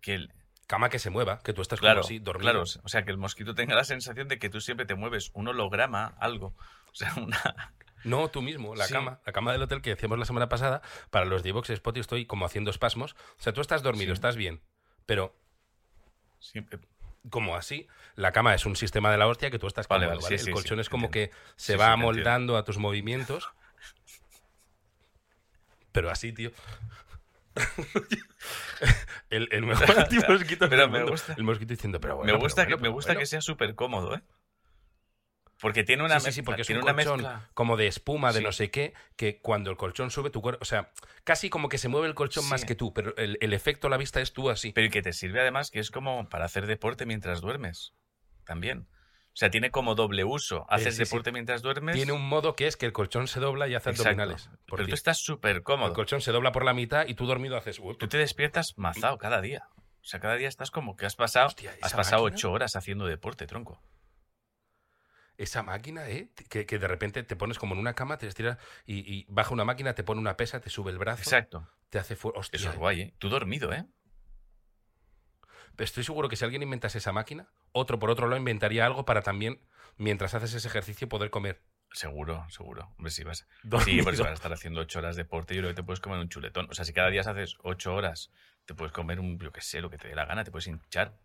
que 0.00 0.14
el, 0.14 0.32
Cama 0.66 0.88
que 0.88 0.98
se 1.00 1.10
mueva, 1.10 1.40
que 1.40 1.52
tú 1.52 1.62
estás 1.62 1.80
claro, 1.80 1.96
como 2.00 2.06
así, 2.06 2.18
dormido. 2.20 2.42
claro, 2.52 2.62
o 2.62 2.88
sea, 2.88 3.04
que 3.04 3.10
el 3.10 3.18
mosquito 3.18 3.54
tenga 3.56 3.74
la 3.74 3.82
sensación 3.84 4.28
de 4.28 4.38
que 4.38 4.48
tú 4.50 4.60
siempre 4.60 4.86
te 4.86 4.94
mueves 4.94 5.30
un 5.34 5.48
holograma, 5.48 6.14
algo, 6.20 6.54
o 6.92 6.94
sea, 6.94 7.12
una 7.16 7.74
No, 8.04 8.28
tú 8.30 8.40
mismo, 8.40 8.74
la 8.76 8.86
Sí. 8.86 8.94
cama, 8.94 9.20
la 9.26 9.32
cama 9.32 9.52
del 9.52 9.62
hotel 9.62 9.82
que 9.82 9.90
decíamos 9.90 10.18
la 10.18 10.24
semana 10.24 10.48
pasada, 10.48 10.80
para 11.10 11.24
los 11.26 11.42
de 11.42 11.52
Vox 11.52 11.70
Spot 11.70 11.96
y 11.96 12.00
estoy 12.00 12.24
como 12.24 12.46
haciendo 12.46 12.70
espasmos. 12.70 13.12
O 13.38 13.42
sea, 13.42 13.52
tú 13.52 13.60
estás 13.60 13.82
dormido, 13.82 14.06
Sí. 14.06 14.12
estás 14.12 14.36
bien, 14.36 14.62
pero 15.06 15.36
siempre 16.38 16.78
como 17.28 17.54
así, 17.56 17.86
la 18.14 18.32
cama 18.32 18.54
es 18.54 18.64
un 18.66 18.76
sistema 18.76 19.10
de 19.12 19.18
la 19.18 19.26
hostia 19.26 19.50
que 19.50 19.58
tú 19.58 19.66
estás 19.66 19.86
Vale, 19.88 20.06
cómodo, 20.06 20.22
vale, 20.22 20.38
sí, 20.38 20.48
El 20.48 20.54
colchón 20.54 20.78
sí, 20.78 20.80
es 20.80 20.88
como 20.88 21.06
entiendo. 21.06 21.30
que 21.36 21.36
se 21.56 21.72
Sí, 21.74 21.78
va 21.78 21.92
amoldando 21.92 22.56
a 22.56 22.64
tus 22.64 22.78
movimientos. 22.78 23.50
Pero 25.92 26.10
así, 26.10 26.32
tío. 26.32 26.50
el, 29.30 29.48
el 29.50 29.66
mejor 29.66 29.86
gusta. 31.10 31.34
El 31.36 31.44
mosquito 31.44 31.72
diciendo, 31.74 32.00
pero 32.00 32.16
bueno. 32.16 32.32
me 32.32 32.38
gusta 32.38 32.62
pero 32.64 32.68
que 32.68 32.74
bueno, 32.80 32.82
me 32.90 32.94
gusta 32.94 33.08
bueno. 33.10 33.20
que 33.20 33.26
sea 33.26 33.40
súper 33.40 33.74
cómodo, 33.74 34.14
¿eh? 34.14 34.22
Porque 35.60 35.84
tiene 35.84 36.02
una 36.04 36.20
sí, 36.20 36.32
sí, 36.32 36.42
porque 36.42 36.62
es 36.62 36.66
tiene 36.66 36.80
un 36.80 36.84
una 36.88 36.94
colchón 36.94 37.16
mezcla. 37.22 37.48
como 37.54 37.76
de 37.76 37.86
espuma, 37.86 38.32
de 38.32 38.38
Sí. 38.38 38.44
no 38.44 38.52
sé 38.52 38.70
qué, 38.70 38.94
que 39.16 39.40
cuando 39.40 39.70
el 39.70 39.76
colchón 39.76 40.10
sube 40.10 40.30
tu 40.30 40.40
cuerpo, 40.40 40.62
o 40.62 40.64
sea, 40.64 40.90
casi 41.24 41.50
como 41.50 41.68
que 41.68 41.76
se 41.78 41.88
mueve 41.88 42.06
el 42.08 42.14
colchón 42.14 42.48
más 42.48 42.64
que 42.64 42.74
tú, 42.74 42.92
pero 42.94 43.14
el, 43.16 43.36
el 43.40 43.52
efecto 43.52 43.86
a 43.88 43.90
la 43.90 43.96
vista 43.98 44.20
es 44.20 44.32
tú 44.32 44.48
así. 44.50 44.72
Pero 44.72 44.86
y 44.86 44.90
que 44.90 45.02
te 45.02 45.12
sirve 45.12 45.40
además 45.40 45.70
que 45.70 45.78
es 45.80 45.90
como 45.90 46.28
para 46.28 46.46
hacer 46.46 46.66
deporte 46.66 47.04
mientras 47.06 47.40
duermes. 47.40 47.92
También. 48.44 48.88
O 49.32 49.36
sea, 49.40 49.48
tiene 49.50 49.70
como 49.70 49.94
doble 49.94 50.24
uso. 50.24 50.66
Haces 50.68 50.96
deporte 50.96 51.30
mientras 51.30 51.62
duermes. 51.62 51.94
Tiene 51.94 52.12
un 52.12 52.26
modo 52.26 52.56
que 52.56 52.66
es 52.66 52.76
que 52.76 52.86
el 52.86 52.92
colchón 52.92 53.28
se 53.28 53.38
dobla 53.38 53.68
y 53.68 53.74
hace 53.74 53.90
Exacto. 53.90 54.08
abdominales. 54.10 54.48
por 54.66 54.78
Pero 54.78 54.86
ti. 54.86 54.90
tú 54.90 54.94
estás 54.94 55.18
súper 55.18 55.56
El 55.56 55.62
cómodo. 55.62 55.92
colchón 55.92 56.20
se 56.20 56.32
dobla 56.32 56.50
por 56.52 56.64
la 56.64 56.74
mitad 56.74 57.06
y 57.06 57.14
tú 57.14 57.26
dormido 57.26 57.56
haces... 57.56 57.78
"Uy, 57.78 57.96
Tú 57.96 58.08
te 58.08 58.18
despiertas 58.18 58.76
mazado 58.76 59.18
cada 59.18 59.40
día. 59.40 59.68
O 60.02 60.04
sea, 60.04 60.18
cada 60.18 60.34
día 60.36 60.48
estás 60.48 60.70
como 60.70 60.96
que 60.96 61.06
has 61.06 61.14
pasado, 61.14 61.46
Hostia, 61.48 61.72
has 61.82 61.92
pasado 61.94 62.22
máquina. 62.24 62.36
ocho 62.36 62.50
horas 62.52 62.74
haciendo 62.74 63.06
deporte, 63.06 63.46
tronco. 63.46 63.80
Esa 65.40 65.62
máquina, 65.62 66.06
¿eh? 66.06 66.28
Que, 66.50 66.66
que 66.66 66.78
de 66.78 66.86
repente 66.86 67.22
te 67.22 67.34
pones 67.34 67.58
como 67.58 67.72
en 67.72 67.80
una 67.80 67.94
cama, 67.94 68.18
te 68.18 68.26
estiras 68.26 68.58
y, 68.84 68.98
y 69.10 69.24
baja 69.30 69.54
una 69.54 69.64
máquina, 69.64 69.94
te 69.94 70.04
pone 70.04 70.20
una 70.20 70.36
pesa, 70.36 70.60
te 70.60 70.68
sube 70.68 70.90
el 70.90 70.98
brazo, 70.98 71.22
Exacto. 71.22 71.66
te 71.88 71.98
hace 71.98 72.14
fuerte. 72.14 72.40
Hostia, 72.40 72.58
Eso 72.58 72.70
es 72.70 72.76
guay, 72.76 73.00
¿eh? 73.00 73.14
Tú 73.18 73.30
dormido, 73.30 73.72
¿eh? 73.72 73.86
Estoy 75.78 76.04
seguro 76.04 76.28
que 76.28 76.36
si 76.36 76.44
alguien 76.44 76.62
inventase 76.62 76.98
esa 76.98 77.12
máquina, 77.12 77.48
otro 77.72 77.98
por 77.98 78.10
otro 78.10 78.26
lado 78.26 78.36
inventaría 78.36 78.84
algo 78.84 79.06
para 79.06 79.22
también, 79.22 79.66
mientras 79.96 80.34
haces 80.34 80.52
ese 80.52 80.68
ejercicio, 80.68 81.08
poder 81.08 81.30
comer. 81.30 81.62
Seguro, 81.92 82.44
seguro. 82.50 82.92
Hombre, 82.98 83.10
si 83.10 83.24
vas, 83.24 83.48
sí, 83.84 84.02
porque 84.02 84.20
vas 84.20 84.30
a 84.30 84.34
estar 84.34 84.52
haciendo 84.52 84.82
ocho 84.82 84.98
horas 84.98 85.16
de 85.16 85.22
deporte, 85.22 85.54
yo 85.54 85.62
creo 85.62 85.70
que 85.70 85.76
te 85.76 85.82
puedes 85.82 86.00
comer 86.00 86.18
un 86.18 86.28
chuletón. 86.28 86.66
O 86.70 86.74
sea, 86.74 86.84
si 86.84 86.92
cada 86.92 87.08
día 87.08 87.22
haces 87.22 87.56
ocho 87.62 87.94
horas, 87.94 88.30
te 88.66 88.74
puedes 88.74 88.92
comer 88.92 89.20
un, 89.20 89.38
yo 89.38 89.52
qué 89.52 89.62
sé, 89.62 89.80
lo 89.80 89.88
que 89.88 89.96
te 89.96 90.08
dé 90.08 90.14
la 90.14 90.26
gana, 90.26 90.44
te 90.44 90.50
puedes 90.50 90.66
hinchar. 90.66 91.18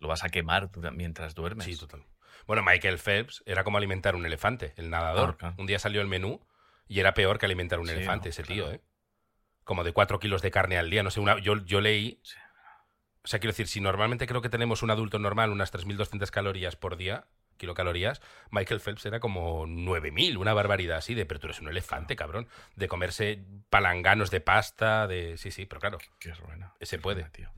Lo 0.00 0.08
vas 0.08 0.24
a 0.24 0.28
quemar 0.28 0.70
mientras 0.92 1.36
duermes. 1.36 1.64
Sí, 1.64 1.76
total. 1.76 2.04
Bueno, 2.46 2.62
Michael 2.62 2.98
Phelps 2.98 3.42
era 3.46 3.64
como 3.64 3.78
alimentar 3.78 4.14
un 4.16 4.24
elefante, 4.26 4.72
el 4.76 4.90
nadador. 4.90 5.30
Ah, 5.34 5.36
claro. 5.38 5.54
Un 5.58 5.66
día 5.66 5.78
salió 5.78 6.00
el 6.00 6.06
menú 6.06 6.40
y 6.86 7.00
era 7.00 7.14
peor 7.14 7.38
que 7.38 7.46
alimentar 7.46 7.80
un 7.80 7.86
Sí, 7.86 7.92
elefante, 7.92 8.28
no, 8.28 8.30
ese 8.30 8.42
claro. 8.42 8.64
tío, 8.66 8.74
¿eh? 8.74 8.80
Como 9.64 9.84
de 9.84 9.92
cuatro 9.92 10.18
kilos 10.18 10.40
de 10.42 10.50
carne 10.50 10.78
al 10.78 10.88
día, 10.90 11.02
no 11.02 11.10
sé, 11.10 11.20
una, 11.20 11.38
yo, 11.38 11.56
yo 11.64 11.80
leí... 11.80 12.20
Sí. 12.22 12.36
O 13.24 13.28
sea, 13.28 13.40
quiero 13.40 13.52
decir, 13.52 13.68
si 13.68 13.80
normalmente 13.82 14.26
creo 14.26 14.40
que 14.40 14.48
tenemos 14.48 14.82
un 14.82 14.90
adulto 14.90 15.18
normal 15.18 15.50
unas 15.50 15.70
3.200 15.74 16.30
calorías 16.30 16.76
por 16.76 16.96
día, 16.96 17.26
kilocalorías, 17.58 18.22
Michael 18.50 18.80
Phelps 18.80 19.04
era 19.04 19.20
como 19.20 19.66
9.000, 19.66 20.38
una 20.38 20.54
barbaridad 20.54 20.96
así 20.96 21.14
de, 21.14 21.26
pero 21.26 21.38
tú 21.38 21.48
eres 21.48 21.60
un 21.60 21.68
elefante, 21.68 22.16
cabrón, 22.16 22.48
de 22.76 22.88
comerse 22.88 23.44
palanganos 23.68 24.30
de 24.30 24.40
pasta, 24.40 25.06
de... 25.06 25.36
Sí, 25.36 25.50
sí, 25.50 25.66
pero 25.66 25.80
claro, 25.80 25.98
Qué 25.98 26.06
qué 26.20 26.30
puede. 26.30 27.20
ruina, 27.20 27.30
tío. 27.32 27.50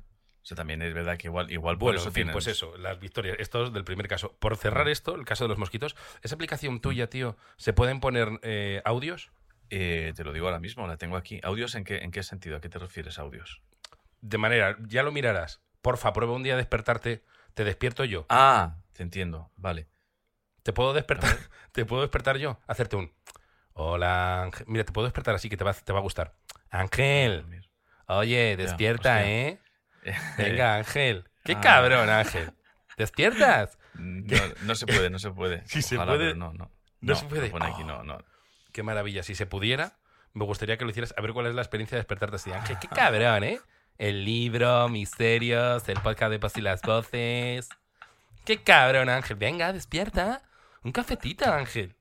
O 0.43 0.47
sea, 0.47 0.57
también 0.57 0.81
es 0.83 0.95
verdad 0.95 1.19
que 1.19 1.29
igual, 1.29 1.51
igual 1.51 1.77
Bueno, 1.77 1.99
eso 1.99 2.09
en 2.09 2.15
fin, 2.15 2.29
pues 2.33 2.47
eso, 2.47 2.77
las 2.79 2.99
victorias. 2.99 3.37
Esto 3.39 3.65
es 3.65 3.73
del 3.73 3.85
primer 3.85 4.09
caso. 4.09 4.35
Por 4.39 4.57
cerrar 4.57 4.89
esto, 4.89 5.15
el 5.15 5.25
caso 5.25 5.45
de 5.45 5.49
los 5.49 5.59
mosquitos, 5.59 5.97
¿esa 6.23 6.35
aplicación 6.35 6.81
tuya, 6.81 7.09
tío, 7.09 7.37
se 7.57 7.73
pueden 7.73 8.01
poner 8.01 8.41
eh, 8.43 8.81
audios? 8.85 9.31
Eh, 9.69 10.13
te 10.17 10.25
lo 10.25 10.33
digo 10.33 10.47
ahora 10.47 10.59
mismo, 10.59 10.87
la 10.87 10.97
tengo 10.97 11.17
aquí. 11.17 11.41
¿Audios 11.43 11.75
en 11.75 11.85
qué, 11.85 11.99
en 11.99 12.11
qué 12.11 12.23
sentido? 12.23 12.57
¿A 12.57 12.61
qué 12.61 12.69
te 12.69 12.79
refieres, 12.79 13.19
audios? 13.19 13.63
De 14.21 14.39
manera, 14.39 14.77
ya 14.87 15.03
lo 15.03 15.13
mirarás. 15.13 15.61
Porfa, 15.83 16.13
prueba 16.13 16.35
un 16.35 16.43
día 16.43 16.55
a 16.55 16.57
despertarte. 16.57 17.23
Te 17.55 17.65
despierto 17.65 18.05
yo. 18.05 18.27
Ah, 18.29 18.77
te 18.93 19.03
entiendo, 19.03 19.51
vale. 19.57 19.89
¿Te 20.63 20.73
puedo 20.73 20.93
despertar? 20.93 21.37
¿Te 21.73 21.85
puedo 21.85 22.03
despertar 22.03 22.39
yo? 22.39 22.59
Hacerte 22.67 22.97
un. 22.97 23.13
Hola, 23.73 24.43
Ángel. 24.43 24.67
Mira, 24.69 24.85
te 24.85 24.93
puedo 24.93 25.07
despertar 25.07 25.35
así 25.35 25.49
que 25.49 25.57
te 25.57 25.65
va, 25.65 25.73
te 25.73 25.93
va 25.93 26.01
a 26.01 26.03
gustar. 26.03 26.35
Ángel, 26.71 27.45
oye, 28.07 28.57
despierta. 28.57 29.27
¿eh? 29.27 29.61
Venga, 30.39 30.77
Ángel. 30.77 31.29
Qué 31.45 31.53
Ah. 31.53 31.61
cabrón, 31.61 32.09
Ángel. 32.09 32.53
¿Despiertas? 32.97 33.79
No, 33.95 34.37
no 34.63 34.75
se 34.75 34.87
puede, 34.87 35.11
no 35.11 35.19
se 35.19 35.31
puede. 35.31 35.63
Sí 35.67 35.83
se 35.83 35.97
puede. 35.97 36.19
pero 36.19 36.35
No, 36.35 36.53
no. 36.53 36.71
No 37.01 37.15
se 37.15 37.25
puede. 37.27 37.47
lo 37.47 37.51
pone 37.53 37.67
aquí, 37.67 37.85
no, 37.85 38.03
no. 38.05 38.19
Qué 38.73 38.83
maravilla. 38.83 39.23
Si 39.23 39.35
se 39.35 39.47
pudiera, 39.47 39.97
me 40.35 40.45
gustaría 40.45 40.77
que 40.77 40.85
lo 40.85 40.91
hicieras. 40.91 41.15
A 41.17 41.23
ver 41.23 41.33
cuál 41.33 41.47
es 41.47 41.55
la 41.55 41.63
experiencia 41.63 41.97
de 41.97 42.01
despertarte 42.01 42.37
así. 42.37 42.53
Ángel, 42.53 42.77
qué 42.81 42.89
cabrón, 42.89 43.43
¿eh? 43.45 43.61
El 43.99 44.25
libro, 44.25 44.89
misterios, 44.89 45.89
el 45.89 46.01
podcast 46.01 46.31
de 46.31 46.39
Paz 46.39 46.57
y 46.57 46.61
las 46.61 46.81
Voces. 46.83 47.69
Qué 48.45 48.63
cabrón, 48.63 49.09
Ángel. 49.09 49.37
Venga, 49.37 49.73
despierta. 49.73 50.43
Un 50.83 50.93
cafetito, 50.93 51.51
Ángel. 51.53 51.95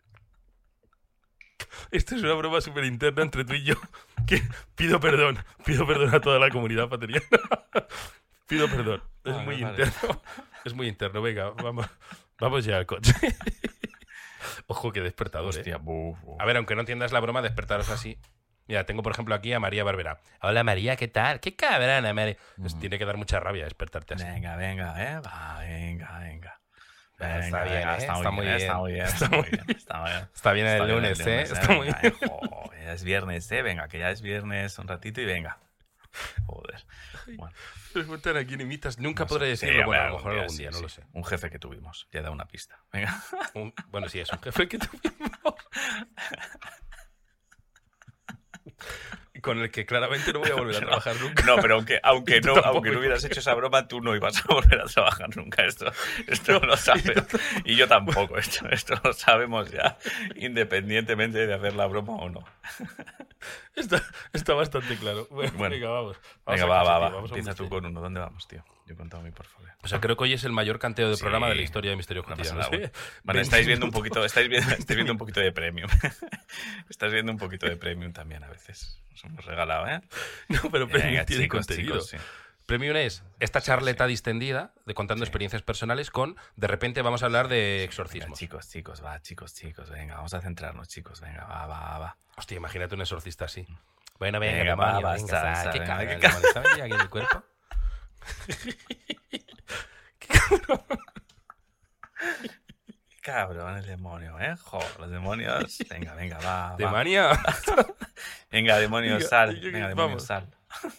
Esto 1.92 2.16
es 2.16 2.24
una 2.24 2.34
broma 2.34 2.62
súper 2.62 2.86
interna 2.86 3.24
entre 3.24 3.46
tú 3.46 3.54
y 3.54 3.64
yo. 3.64 3.76
Que 4.28 4.42
pido 4.76 5.00
perdón. 5.00 5.38
Pido 5.66 5.86
perdón 5.88 6.14
a 6.14 6.20
toda 6.20 6.40
la 6.40 6.50
comunidad 6.50 6.90
pateriana. 6.90 7.26
Pido 8.48 8.68
perdón. 8.68 9.04
Es 9.24 9.34
Vale, 9.34 9.46
muy 9.46 9.62
vale. 9.62 9.84
interno. 9.84 10.22
Es 10.66 10.74
muy 10.74 10.88
interno. 10.88 11.22
Venga, 11.22 11.50
vamos, 11.52 11.86
vamos 12.40 12.66
ya 12.66 12.78
al 12.78 12.86
coche. 12.86 13.14
Ojo, 14.68 14.92
qué 14.92 15.02
despertador, 15.02 15.54
¿eh? 15.54 15.58
Hostia, 15.60 15.78
buf, 15.78 16.20
buf. 16.22 16.40
A 16.42 16.46
ver, 16.46 16.58
aunque 16.58 16.76
no 16.76 16.82
entiendas 16.82 17.12
la 17.12 17.20
broma, 17.20 17.42
despertaros 17.42 17.90
así. 17.90 18.18
Mira, 18.68 18.86
tengo 18.86 19.02
por 19.02 19.12
ejemplo 19.14 19.34
aquí 19.34 19.52
a 19.54 19.60
María 19.60 19.84
Barbera. 19.84 20.20
Hola 20.42 20.64
María, 20.64 20.96
¿qué 20.96 21.08
tal? 21.08 21.40
Qué 21.40 21.56
cabrona, 21.56 22.14
María. 22.14 22.38
Pues 22.58 22.76
Mm. 22.76 22.80
tiene 22.80 23.00
que 23.00 23.06
dar 23.06 23.18
mucha 23.18 23.40
rabia 23.40 23.64
despertarte 23.64 24.14
así. 24.14 24.24
Venga, 24.24 24.56
venga, 24.58 24.94
eh. 25.14 25.20
Va, 25.26 25.60
venga, 25.60 26.20
venga. 26.20 26.59
Está 27.20 27.64
bien, 27.64 27.76
venga, 27.76 27.96
¿eh? 27.96 27.98
Está 27.98 28.14
muy 28.14 28.22
Está 28.22 28.32
muy 28.32 28.46
bien, 28.46 29.06
está 29.06 29.30
muy 29.30 29.44
bien. 29.44 29.66
Está 29.70 30.00
muy 30.00 30.10
bien. 30.10 30.28
Está 30.34 30.52
bien 30.54 30.68
el 30.68 30.74
Está 30.74 30.86
bien 30.86 30.96
lunes, 30.96 31.20
¿eh? 31.28 31.42
Está 31.42 31.68
muy 31.74 31.86
bien. 31.88 31.96
eh. 32.02 32.14
Ya 32.86 32.94
es 32.94 33.04
viernes, 33.04 33.52
¿eh? 33.52 33.62
Venga, 33.62 33.88
que 33.88 34.00
ya 34.00 34.10
es 34.10 34.22
viernes 34.22 34.80
un 34.80 34.88
ratito 34.88 35.20
y 35.22 35.26
venga. 35.26 35.58
Joder. 36.46 36.86
Bueno, 37.38 37.54
Preguntan 37.94 38.38
a 38.38 38.46
quién 38.46 38.62
imitas. 38.62 38.98
Nunca 39.00 39.24
no 39.24 39.28
podré 39.28 39.56
sé. 39.56 39.66
decirlo. 39.68 39.82
Sí, 39.82 39.86
bueno, 39.86 40.04
a 40.04 40.08
lo 40.08 40.14
mejor 40.16 40.32
algún 40.34 40.50
sí, 40.50 40.58
día, 40.60 40.72
no 40.72 40.78
sí. 40.78 40.84
lo 40.84 40.90
sé. 40.90 41.04
Un 41.14 41.24
jefe 41.26 41.50
que 41.50 41.60
tuvimos. 41.60 42.08
Ya 42.12 42.22
da 42.22 42.32
una 42.32 42.46
pista. 42.46 42.80
Venga. 42.94 43.22
Un- 43.54 43.74
bueno, 43.90 44.08
sí, 44.10 44.20
es 44.20 44.32
un 44.32 44.40
jefe 44.42 44.68
que 44.68 44.78
tuvimos. 44.80 45.56
con 49.42 49.60
el 49.60 49.72
que 49.72 49.86
claramente 49.86 50.34
no 50.34 50.40
voy 50.40 50.50
a 50.52 50.56
volver 50.56 50.76
a 50.78 50.80
trabajar 50.88 51.16
nunca. 51.22 51.44
No, 51.44 51.58
pero 51.58 51.76
aunque, 51.76 52.00
aunque, 52.04 52.42
no, 52.46 52.56
aunque 52.56 52.92
no 52.92 53.00
hubieras 53.00 53.24
hecho 53.24 53.40
esa 53.40 53.54
broma, 53.54 53.88
tú 53.88 54.02
no 54.02 54.16
ibas 54.16 54.38
a 54.44 54.54
volver 54.54 54.82
a 54.82 54.86
trabajar 54.86 55.36
nunca. 55.36 55.66
Esto, 55.66 55.92
esto 56.28 56.60
lo 56.60 56.78
sabes. 56.78 57.04
Y 57.66 57.76
yo 57.76 57.88
tampoco. 57.88 58.38
Esto, 58.38 58.68
esto 58.70 58.96
lo 59.04 59.14
sabemos 59.14 59.72
ya, 59.72 59.98
independientemente 60.36 61.46
de 61.48 61.54
hacer 61.54 61.76
la 61.76 61.88
broma 61.88 62.14
o 62.16 62.30
no. 62.30 62.44
Está, 63.76 64.04
está 64.34 64.54
bastante 64.54 64.98
claro. 64.98 65.28
Bueno, 65.30 65.52
Bueno. 65.58 65.76
venga, 65.76 65.90
vamos. 65.90 66.18
Vamos 66.46 66.62
Venga, 66.62 66.66
va, 66.66 66.84
va, 66.84 67.10
va. 67.10 67.20
Empieza 67.28 67.56
tú 67.56 67.70
con 67.70 67.86
uno. 67.86 68.02
¿Dónde 68.02 68.20
vamos, 68.20 68.48
tío? 68.48 68.64
Yo 68.90 68.96
he 68.96 68.98
contado 68.98 69.22
mi 69.22 69.30
portfolio. 69.30 69.72
O 69.84 69.88
sea, 69.88 70.02
creo 70.02 70.18
que 70.18 70.24
hoy 70.24 70.34
es 70.34 70.44
el 70.46 70.52
mayor 70.52 70.80
canteo 70.80 71.10
de 71.10 71.16
Sí. 71.16 71.22
programa 71.22 71.48
de 71.48 71.54
la 71.54 71.62
historia 71.62 71.92
de 71.92 71.96
Misterio 71.98 72.24
Cotidiano. 72.24 72.58
nada, 72.58 72.72
¿sí? 72.72 72.78
bueno. 72.78 72.92
Bueno, 73.24 73.38
20 73.38 73.42
estáis 73.42 73.68
viendo 73.68 73.86
un 73.86 73.92
poquito, 73.92 74.26
estáis 74.26 74.50
viendo, 74.50 74.72
estáis 74.72 74.96
viendo 74.96 75.12
un 75.14 75.20
poquito 75.20 75.40
de 75.42 75.52
premium. 75.52 75.88
Estás 76.90 77.12
viendo 77.14 77.32
un 77.32 77.38
poquito 77.38 77.68
de 77.68 77.78
premium 77.78 78.12
también 78.14 78.44
a 78.44 78.48
veces. 78.50 79.00
Nos 79.12 79.24
hemos 79.26 79.46
regalado, 79.46 79.88
¿eh? 79.88 80.02
No, 80.50 80.62
pero 80.72 80.88
Premium 80.88 81.12
Venga, 81.12 81.26
tiene 81.26 81.44
chicos, 81.44 81.68
contenido. 81.68 81.94
chicos, 82.00 82.10
sí. 82.10 82.18
Premium 82.66 82.96
es 82.98 83.24
esta 83.40 83.62
charleta 83.62 84.08
distendida 84.08 84.74
de 84.88 84.94
contando 84.96 85.24
Sí. 85.24 85.30
experiencias 85.30 85.62
personales 85.62 86.10
con, 86.12 86.36
de 86.56 86.66
repente 86.68 87.02
vamos 87.04 87.22
a 87.22 87.26
hablar 87.28 87.48
de 87.48 87.84
exorcismos. 87.84 88.40
Venga, 88.40 88.40
chicos, 88.40 88.70
chicos, 88.70 89.04
va, 89.06 89.22
chicos, 89.22 89.54
chicos. 89.54 89.90
Venga, 89.92 90.16
vamos 90.16 90.34
a 90.34 90.42
centrarnos, 90.42 90.88
chicos. 90.88 91.22
Venga, 91.22 91.46
va, 91.46 91.68
va, 91.68 91.98
va. 92.00 92.18
Hostia, 92.38 92.58
imagínate 92.58 92.96
un 92.96 93.02
exorcista 93.02 93.46
así. 93.46 93.68
Bueno, 94.20 94.40
venga, 94.40 94.58
Venga, 94.58 94.72
demonio, 94.72 95.02
va, 95.02 95.14
venga, 95.14 95.72
qué 95.72 95.80
venga, 95.80 96.04
el 96.04 96.20
ca- 96.20 96.28
demonio, 96.30 96.50
¿sabes? 96.54 96.72
Aquí 96.82 96.94
en 96.94 97.00
el 97.00 97.10
cuerpo. 100.50 100.86
Cabrón, 103.22 103.78
el 103.78 103.86
demonio, 103.86 104.40
¿eh? 104.40 104.56
Joder, 104.58 105.00
los 105.00 105.12
demonios. 105.12 105.78
Venga, 105.90 106.16
venga, 106.16 106.40
va. 106.40 106.76
De 106.78 106.86
va. 106.86 107.04
Venga, 108.52 108.80
demonio, 108.80 109.22
sal. 109.22 109.60
Venga, 109.60 109.90
demonio, 109.90 110.20
sal. 110.20 110.50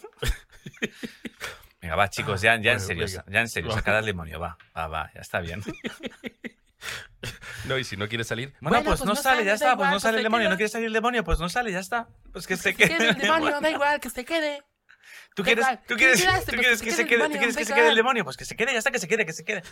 Venga, 1.81 1.95
va, 1.95 2.09
chicos, 2.09 2.41
ya, 2.41 2.55
ya 2.57 2.73
en 2.73 2.77
Bueno, 2.77 2.79
serio, 2.79 3.05
venga. 3.07 3.25
ya 3.27 3.41
en 3.41 3.49
serio, 3.49 3.71
sacad 3.71 3.97
al 3.97 4.05
demonio, 4.05 4.39
va, 4.39 4.55
va, 4.77 4.87
va, 4.87 5.11
ya 5.15 5.21
está 5.21 5.39
bien. 5.39 5.63
No, 7.65 7.75
y 7.77 7.83
si 7.83 7.97
no 7.97 8.07
quieres 8.07 8.27
salir, 8.27 8.53
Bueno, 8.61 8.83
pues, 8.83 9.03
no, 9.03 9.15
sale, 9.15 9.43
ya 9.43 9.55
está, 9.55 9.75
pues 9.75 9.89
no 9.89 9.99
sale 9.99 10.17
el 10.17 10.23
demonio, 10.23 10.47
no 10.47 10.57
quiere 10.57 10.69
salir 10.69 10.87
el 10.87 10.93
demonio, 10.93 11.23
pues 11.23 11.39
no 11.39 11.49
sale, 11.49 11.71
ya 11.71 11.79
está. 11.79 12.07
Pues 12.31 12.45
que 12.45 12.55
se 12.55 12.75
Que 12.75 12.87
quede 12.87 12.97
quede 12.97 13.09
el 13.09 13.15
demonio, 13.17 13.59
da 13.59 13.69
igual, 13.71 13.99
que 13.99 14.11
se 14.11 14.23
quede. 14.23 14.63
¿Tú 15.33 15.43
quieres, 15.43 15.65
tú 15.87 15.95
¿Qué 15.95 15.95
quieres, 15.95 16.21
quieres? 16.21 16.39
tú 16.45 16.51
Pues 16.51 16.59
quieres 16.59 16.79
que 16.81 16.89
que 16.89 16.95
se 16.95 17.05
quede 17.05 17.23
tú 17.25 17.31
quieres 17.31 17.55
que 17.55 17.63
se 17.65 17.73
quede 17.73 17.87
el 17.89 17.95
demonio? 17.95 18.23
Pues 18.25 18.35
que 18.35 18.43
se 18.45 18.55
quede, 18.57 18.73
ya 18.73 18.79
está, 18.79 18.91
que 18.91 18.99
se 18.99 19.07
quede, 19.07 19.25
que 19.25 19.31
se 19.33 19.45
quede. 19.45 19.63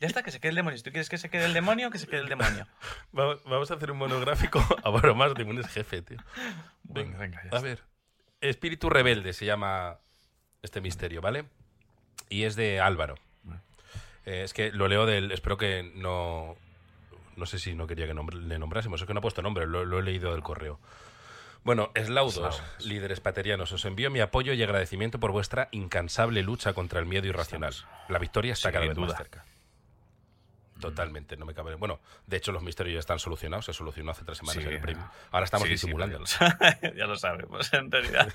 Ya 0.00 0.06
está, 0.06 0.22
que 0.22 0.30
se 0.30 0.38
quede 0.38 0.50
el 0.50 0.54
demonio. 0.56 0.76
Si 0.78 0.84
tú 0.84 0.90
quieres 0.90 1.08
que 1.08 1.18
se 1.18 1.28
quede 1.28 1.44
el 1.46 1.52
demonio, 1.54 1.90
que 1.90 1.98
se 1.98 2.06
quede 2.06 2.20
el 2.20 2.28
demonio. 2.28 2.66
vamos, 3.10 3.42
vamos 3.44 3.70
a 3.70 3.74
hacer 3.74 3.90
un 3.90 3.98
monográfico 3.98 4.64
a 4.84 4.90
bromas 4.90 5.34
de 5.34 5.42
un 5.44 5.62
jefe, 5.64 6.02
tío. 6.02 6.18
Venga, 6.84 7.18
venga, 7.18 7.42
ya 7.50 7.58
A 7.58 7.60
ver. 7.60 7.82
Espíritu 8.40 8.88
Rebelde 8.90 9.32
se 9.32 9.44
llama 9.44 9.98
este 10.62 10.80
misterio, 10.80 11.20
¿vale? 11.20 11.46
Y 12.28 12.44
es 12.44 12.54
de 12.54 12.80
Álvaro. 12.80 13.16
Eh, 14.24 14.42
es 14.44 14.52
que 14.52 14.70
lo 14.70 14.86
leo 14.86 15.04
del. 15.06 15.32
Espero 15.32 15.56
que 15.56 15.90
no. 15.96 16.56
No 17.36 17.46
sé 17.46 17.58
si 17.58 17.74
no 17.74 17.86
quería 17.86 18.06
que 18.06 18.14
nombre- 18.14 18.36
le 18.38 18.58
nombrásemos, 18.58 19.00
es 19.00 19.06
que 19.06 19.14
no 19.14 19.18
ha 19.18 19.22
puesto 19.22 19.42
nombre, 19.42 19.66
lo, 19.66 19.84
lo 19.84 19.98
he 20.00 20.02
leído 20.02 20.32
del 20.32 20.42
correo. 20.42 20.78
Bueno, 21.68 21.90
Slaudos, 21.94 22.62
líderes 22.80 23.20
paterianos, 23.20 23.70
os 23.72 23.84
envío 23.84 24.10
mi 24.10 24.20
apoyo 24.20 24.54
y 24.54 24.62
agradecimiento 24.62 25.20
por 25.20 25.32
vuestra 25.32 25.68
incansable 25.70 26.42
lucha 26.42 26.72
contra 26.72 26.98
el 26.98 27.04
miedo 27.04 27.26
irracional. 27.26 27.74
La 28.08 28.18
victoria 28.18 28.54
está 28.54 28.72
cada 28.72 28.86
vez 28.86 28.96
más 28.96 29.14
cerca. 29.14 29.44
Totalmente, 30.80 31.36
no 31.36 31.44
me 31.44 31.52
cabe. 31.52 31.74
Bueno, 31.74 32.00
de 32.26 32.38
hecho, 32.38 32.52
los 32.52 32.62
misterios 32.62 32.94
ya 32.94 33.00
están 33.00 33.18
solucionados. 33.18 33.66
Se 33.66 33.74
solucionó 33.74 34.12
hace 34.12 34.24
tres 34.24 34.38
semanas 34.38 34.62
Sí, 34.64 34.66
el 34.70 34.80
premio. 34.80 35.02
ah. 35.06 35.12
Ahora 35.32 35.44
estamos 35.44 35.68
Sí, 35.68 35.76
sí, 35.76 35.86
disimulando. 35.86 36.16
pero 36.16 36.26
ya, 36.26 36.56
lo, 36.56 36.58
sa- 36.80 36.92
ya 36.96 37.06
lo 37.06 37.16
sabemos, 37.16 37.72
en 37.74 37.90
realidad. 37.92 38.32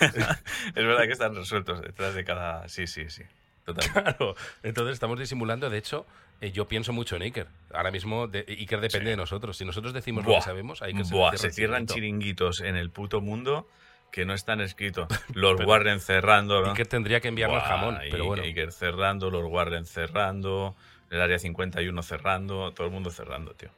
es 0.00 0.74
verdad 0.74 1.02
que 1.04 1.12
están 1.12 1.36
resueltos 1.36 1.82
detrás 1.82 2.14
de 2.16 2.24
cada. 2.24 2.68
Sí, 2.68 2.88
sí, 2.88 3.08
sí. 3.10 3.22
Totalmente. 3.64 4.02
Claro, 4.02 4.34
entonces 4.64 4.94
estamos 4.94 5.20
disimulando. 5.20 5.70
De 5.70 5.78
hecho, 5.78 6.04
eh, 6.42 6.52
yo 6.52 6.68
pienso 6.68 6.92
mucho 6.92 7.16
en 7.16 7.22
Iker. 7.22 7.46
Ahora 7.72 7.90
mismo 7.90 8.26
de, 8.28 8.40
Iker 8.46 8.80
depende 8.80 9.06
Sí. 9.06 9.10
de 9.10 9.16
nosotros. 9.16 9.56
Si 9.56 9.64
nosotros 9.64 9.94
decimos 9.94 10.26
lo 10.26 10.34
que 10.34 10.42
sabemos, 10.42 10.82
hay 10.82 10.92
que 10.92 11.02
Buah, 11.04 11.36
se 11.38 11.50
cierran 11.50 11.86
chiringuitos 11.86 12.60
en 12.60 12.76
el 12.76 12.90
puto 12.90 13.20
mundo 13.22 13.66
que 14.10 14.26
no 14.26 14.34
están 14.34 14.60
escritos. 14.60 15.08
Los 15.34 15.56
Pero- 15.56 15.68
Warren 15.68 16.00
cerrando. 16.00 16.60
¿no? 16.60 16.72
Iker 16.72 16.86
tendría 16.86 17.20
que 17.20 17.28
enviarnos 17.28 17.62
jamón, 17.62 17.98
pero 18.10 18.26
bueno. 18.26 18.42
Iker 18.42 18.70
cerrando, 18.72 19.30
los 19.30 19.44
Warren 19.50 19.86
cerrando, 19.86 20.74
el 21.10 21.22
área 21.22 21.38
51 21.38 22.02
cerrando, 22.02 22.72
todo 22.72 22.86
el 22.86 22.92
mundo 22.92 23.10
cerrando, 23.10 23.54
tío. 23.54 23.70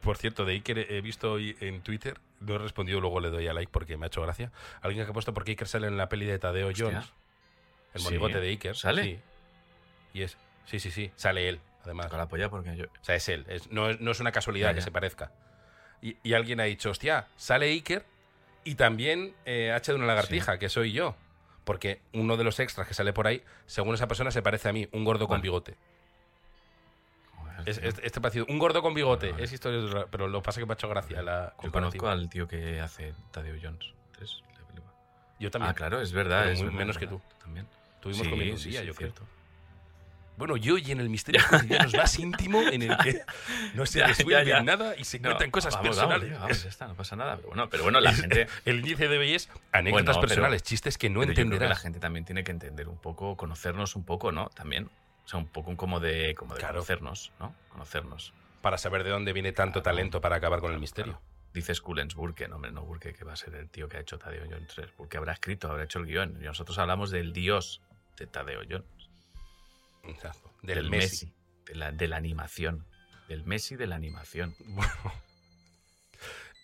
Por 0.00 0.16
cierto, 0.16 0.44
de 0.44 0.54
Iker 0.54 0.78
he 0.92 1.00
visto 1.00 1.30
hoy 1.32 1.56
en 1.60 1.80
Twitter, 1.82 2.18
no 2.40 2.56
he 2.56 2.58
respondido, 2.58 3.00
luego 3.00 3.20
le 3.20 3.30
doy 3.30 3.46
a 3.46 3.52
like 3.52 3.70
porque 3.70 3.96
me 3.96 4.06
ha 4.06 4.08
hecho 4.08 4.20
gracia. 4.22 4.50
Alguien 4.80 5.04
que 5.04 5.10
ha 5.10 5.14
puesto 5.14 5.32
porque 5.32 5.52
Iker 5.52 5.68
sale 5.68 5.86
en 5.86 5.96
la 5.96 6.08
peli 6.08 6.26
de 6.26 6.40
Tadeo 6.40 6.68
Hostia. 6.68 6.86
Jones. 6.86 7.12
El 7.94 8.00
Sí. 8.00 8.04
monigote 8.06 8.40
de 8.40 8.48
Iker. 8.48 8.76
¿Sale? 8.76 9.02
Sí. 9.04 9.18
Y 10.14 10.22
es. 10.22 10.36
Sí, 10.66 10.78
sí, 10.80 10.90
sí. 10.90 11.10
Sale 11.16 11.48
él, 11.48 11.60
además. 11.84 12.06
Con 12.08 12.18
la 12.18 12.28
polla 12.28 12.48
porque 12.48 12.76
yo. 12.76 12.84
O 12.86 13.04
sea, 13.04 13.14
es 13.14 13.28
él. 13.28 13.44
Es- 13.48 13.70
no, 13.70 13.90
es, 13.90 14.00
no 14.00 14.10
es 14.10 14.20
una 14.20 14.32
casualidad 14.32 14.70
Ya, 14.70 14.74
que 14.74 14.80
se 14.82 14.90
parezca. 14.90 15.32
Y, 16.00 16.16
y 16.22 16.34
alguien 16.34 16.60
ha 16.60 16.64
dicho, 16.64 16.90
hostia, 16.90 17.26
sale 17.36 17.66
Iker 17.66 18.04
y 18.64 18.74
también 18.74 19.34
eh, 19.44 19.72
H 19.72 19.92
de 19.92 19.96
una 19.98 20.06
lagartija, 20.06 20.58
que 20.58 20.68
soy 20.68 20.92
yo. 20.92 21.14
Porque 21.64 22.00
uno 22.12 22.36
de 22.36 22.42
los 22.44 22.58
extras 22.58 22.88
que 22.88 22.94
sale 22.94 23.12
por 23.12 23.26
ahí, 23.28 23.42
según 23.66 23.94
esa 23.94 24.08
persona, 24.08 24.30
se 24.32 24.42
parece 24.42 24.68
a 24.68 24.72
mí, 24.72 24.88
un 24.92 25.04
gordo 25.04 25.28
con 25.28 25.40
bigote. 25.40 25.76
Joder, 27.36 27.68
Es, 27.68 27.78
tío. 27.80 27.88
es- 27.88 28.00
este 28.02 28.20
parecido, 28.20 28.46
un 28.48 28.58
gordo 28.58 28.82
con 28.82 28.94
bigote. 28.94 29.26
Vale, 29.26 29.32
vale. 29.32 29.44
Es 29.44 29.52
historia, 29.52 29.80
de- 30.00 30.06
pero 30.10 30.26
lo 30.28 30.40
que 30.42 30.44
pasa 30.46 30.60
que 30.60 30.66
me 30.66 30.72
ha 30.72 30.74
hecho 30.74 30.88
gracia 30.88 31.22
la 31.22 31.54
Yo 31.62 31.70
conozco 31.70 32.08
al 32.08 32.28
tío 32.28 32.48
que 32.48 32.80
hace 32.80 33.14
Tadeo 33.30 33.56
Jones. 33.62 33.92
Yo 35.38 35.50
también. 35.50 35.70
Ah, 35.70 35.74
claro, 35.74 36.00
es 36.00 36.12
verdad. 36.12 36.48
Es 36.48 36.58
muy 36.58 36.66
verdad, 36.66 36.78
menos 36.78 36.98
que 36.98 37.06
tú. 37.08 37.20
También. 37.40 37.66
Estuvimos 37.94 38.24
Sí, 38.24 38.30
comiendo 38.30 38.54
un 38.54 38.60
sí, 38.60 38.70
día, 38.70 38.80
sí, 38.82 38.86
yo 38.86 38.94
creo. 38.94 39.12
Bueno, 40.36 40.56
yo 40.56 40.78
y 40.78 40.90
en 40.90 40.98
el 41.00 41.08
misterio 41.10 41.40
cotidianos 41.48 41.94
más 41.94 42.18
íntimo 42.18 42.62
en 42.62 42.82
el 42.82 42.96
que 42.98 43.20
no 43.74 43.84
se 43.86 44.04
resuelve 44.04 44.62
nada 44.62 44.94
y 44.96 45.04
se 45.04 45.18
No, 45.20 45.28
cuentan 45.30 45.50
cosas 45.50 45.74
vamos, 45.74 45.88
personales. 45.90 46.32
Vamos, 46.32 46.64
vamos, 46.64 46.80
no 46.88 46.94
pasa 46.96 47.16
nada. 47.16 47.36
Pero 47.36 47.48
bueno, 47.48 47.68
pero 47.68 47.82
bueno 47.84 48.00
la 48.00 48.12
gente. 48.14 48.46
El 48.64 48.76
índice 48.78 49.08
de 49.08 49.18
hoy 49.18 49.34
es 49.34 49.48
anécdotas 49.72 50.04
Bueno, 50.06 50.20
pero- 50.20 50.28
personales, 50.28 50.62
chistes 50.62 50.96
que 50.98 51.10
no 51.10 51.20
pero 51.20 51.26
creo 51.26 51.34
que 51.36 51.40
entenderás. 51.42 51.68
la 51.68 51.76
gente 51.76 52.00
también 52.00 52.24
tiene 52.24 52.44
que 52.44 52.50
entender 52.50 52.88
un 52.88 52.96
poco, 52.98 53.36
conocernos 53.36 53.94
un 53.94 54.04
poco, 54.04 54.32
¿no? 54.32 54.48
También. 54.48 54.88
O 55.24 55.28
sea, 55.28 55.38
un 55.38 55.46
poco 55.46 55.76
como 55.76 56.00
de, 56.00 56.34
como 56.34 56.54
de 56.54 56.60
Claro. 56.60 56.74
conocernos, 56.76 57.30
¿no? 57.38 57.54
Conocernos. 57.68 58.32
Para 58.62 58.78
saber 58.78 59.04
de 59.04 59.10
dónde 59.10 59.32
viene 59.32 59.52
tanto 59.52 59.82
Claro. 59.82 59.96
talento 59.96 60.20
para 60.20 60.36
acabar 60.36 60.60
con 60.60 60.72
el 60.72 60.80
misterio. 60.80 61.20
Dices 61.54 61.80
Culens 61.82 62.14
Burke, 62.14 62.48
no, 62.48 62.56
hombre, 62.56 62.72
no 62.72 62.82
Burke, 62.82 63.12
que 63.12 63.24
va 63.24 63.34
a 63.34 63.36
ser 63.36 63.54
el 63.54 63.68
tío 63.68 63.86
que 63.88 63.98
ha 63.98 64.00
hecho 64.00 64.18
Tadeo 64.18 64.44
Jones 64.48 64.68
3. 64.74 64.88
Burke 64.96 65.18
habrá 65.18 65.34
escrito, 65.34 65.70
habrá 65.70 65.84
hecho 65.84 65.98
el 65.98 66.06
guion. 66.06 66.38
Y 66.40 66.44
nosotros 66.44 66.78
hablamos 66.78 67.10
del 67.10 67.32
dios 67.34 67.82
de 68.16 68.26
Tadeo 68.26 68.62
Jones. 68.68 68.84
Exacto. 70.04 70.50
Del, 70.62 70.90
Messi. 70.90 71.32
de, 71.66 71.74
la, 71.74 71.92
de 71.92 72.08
la 72.08 72.16
animación. 72.16 72.86
Del 73.28 73.44
Messi 73.44 73.76
de 73.76 73.86
la 73.86 73.96
animación. 73.96 74.54
Bueno. 74.66 74.92